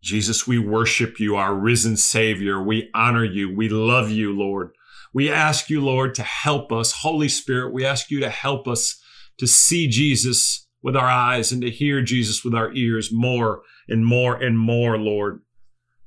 Jesus, 0.00 0.46
we 0.46 0.58
worship 0.58 1.18
you, 1.18 1.36
our 1.36 1.54
risen 1.54 1.96
Savior. 1.96 2.62
We 2.62 2.90
honor 2.94 3.24
you. 3.24 3.54
We 3.54 3.68
love 3.68 4.10
you, 4.10 4.32
Lord. 4.32 4.70
We 5.12 5.30
ask 5.30 5.68
you, 5.68 5.80
Lord, 5.80 6.14
to 6.14 6.22
help 6.22 6.70
us. 6.70 6.92
Holy 6.92 7.28
Spirit, 7.28 7.72
we 7.72 7.84
ask 7.84 8.10
you 8.10 8.20
to 8.20 8.30
help 8.30 8.68
us 8.68 9.02
to 9.38 9.46
see 9.46 9.88
Jesus 9.88 10.66
with 10.82 10.94
our 10.94 11.08
eyes 11.08 11.50
and 11.50 11.60
to 11.62 11.70
hear 11.70 12.02
Jesus 12.02 12.44
with 12.44 12.54
our 12.54 12.72
ears 12.72 13.10
more 13.12 13.62
and 13.88 14.06
more 14.06 14.36
and 14.36 14.58
more, 14.58 14.96
Lord, 14.96 15.42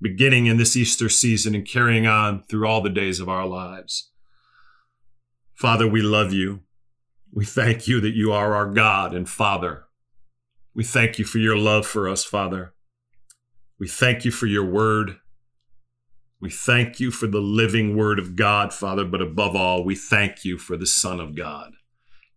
beginning 0.02 0.48
in 0.48 0.58
this 0.58 0.76
Easter 0.76 1.10
season 1.10 1.54
and 1.54 1.68
carrying 1.68 2.08
on 2.08 2.42
through 2.44 2.68
all 2.68 2.82
the 2.82 2.90
days 2.90 3.20
of 3.20 3.30
our 3.30 3.46
lives. 3.46 4.10
Father, 5.54 5.88
we 5.88 6.02
love 6.02 6.34
you. 6.34 6.62
We 7.32 7.46
thank 7.46 7.88
you 7.88 8.02
that 8.02 8.16
you 8.16 8.34
are 8.34 8.56
our 8.56 8.68
God 8.74 9.14
and 9.14 9.30
Father. 9.30 9.86
We 10.74 10.84
thank 10.84 11.20
you 11.20 11.26
for 11.26 11.38
your 11.38 11.58
love 11.58 11.86
for 11.86 12.10
us, 12.10 12.24
Father. 12.24 12.74
We 13.80 13.88
thank 13.88 14.26
you 14.26 14.32
for 14.32 14.48
your 14.48 14.66
word. 14.66 15.18
We 16.40 16.50
thank 16.50 17.00
you 17.00 17.12
for 17.12 17.28
the 17.28 17.40
living 17.40 17.96
word 17.96 18.18
of 18.18 18.36
God, 18.36 18.74
Father, 18.74 19.06
but 19.06 19.22
above 19.22 19.56
all, 19.56 19.84
we 19.84 19.96
thank 19.96 20.44
you 20.44 20.58
for 20.58 20.76
the 20.76 20.88
Son 20.88 21.20
of 21.20 21.36
God, 21.36 21.74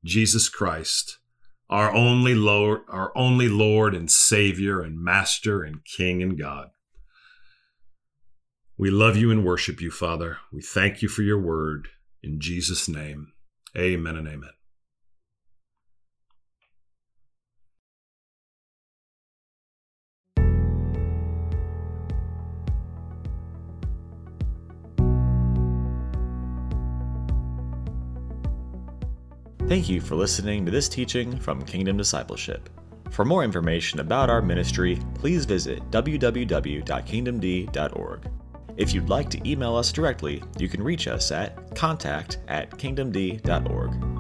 Jesus 0.05 0.51
Christ, 0.51 1.19
our 1.71 1.91
only 1.95 2.35
Lord, 2.35 2.83
our 2.89 3.11
only 3.17 3.49
Lord 3.49 3.95
and 3.95 4.11
Savior 4.11 4.83
and 4.83 5.03
Master 5.03 5.63
and 5.63 5.83
King 5.87 6.23
and 6.23 6.39
God. 6.39 6.69
We 8.77 8.91
love 8.91 9.17
you 9.17 9.31
and 9.31 9.45
worship 9.45 9.81
you, 9.81 9.93
Father. 9.93 10.39
We 10.53 10.61
thank 10.61 11.01
you 11.01 11.09
for 11.09 11.23
your 11.23 11.39
word. 11.39 11.89
In 12.23 12.41
Jesus' 12.41 12.89
name, 12.89 13.33
amen 13.77 14.17
and 14.17 14.27
amen. 14.27 14.51
Thank 29.69 29.89
you 29.89 30.01
for 30.01 30.15
listening 30.15 30.65
to 30.67 30.71
this 30.71 30.89
teaching 30.89 31.37
from 31.39 31.63
Kingdom 31.63 31.97
Discipleship. 31.97 32.69
For 33.11 33.25
more 33.25 33.43
information 33.45 34.01
about 34.01 34.29
our 34.29 34.43
ministry, 34.43 35.01
please 35.15 35.47
visit 35.47 35.91
www.kingdomd.org. 35.91 38.31
If 38.77 38.93
you'd 38.93 39.09
like 39.09 39.31
to 39.31 39.49
email 39.49 39.77
us 39.77 39.93
directly, 39.93 40.43
you 40.59 40.69
can 40.69 40.83
reach 40.83 41.07
us 41.07 41.31
at 41.31 41.75
contact 41.77 42.39
at 42.49 42.71
kingdomd.org. 42.71 44.14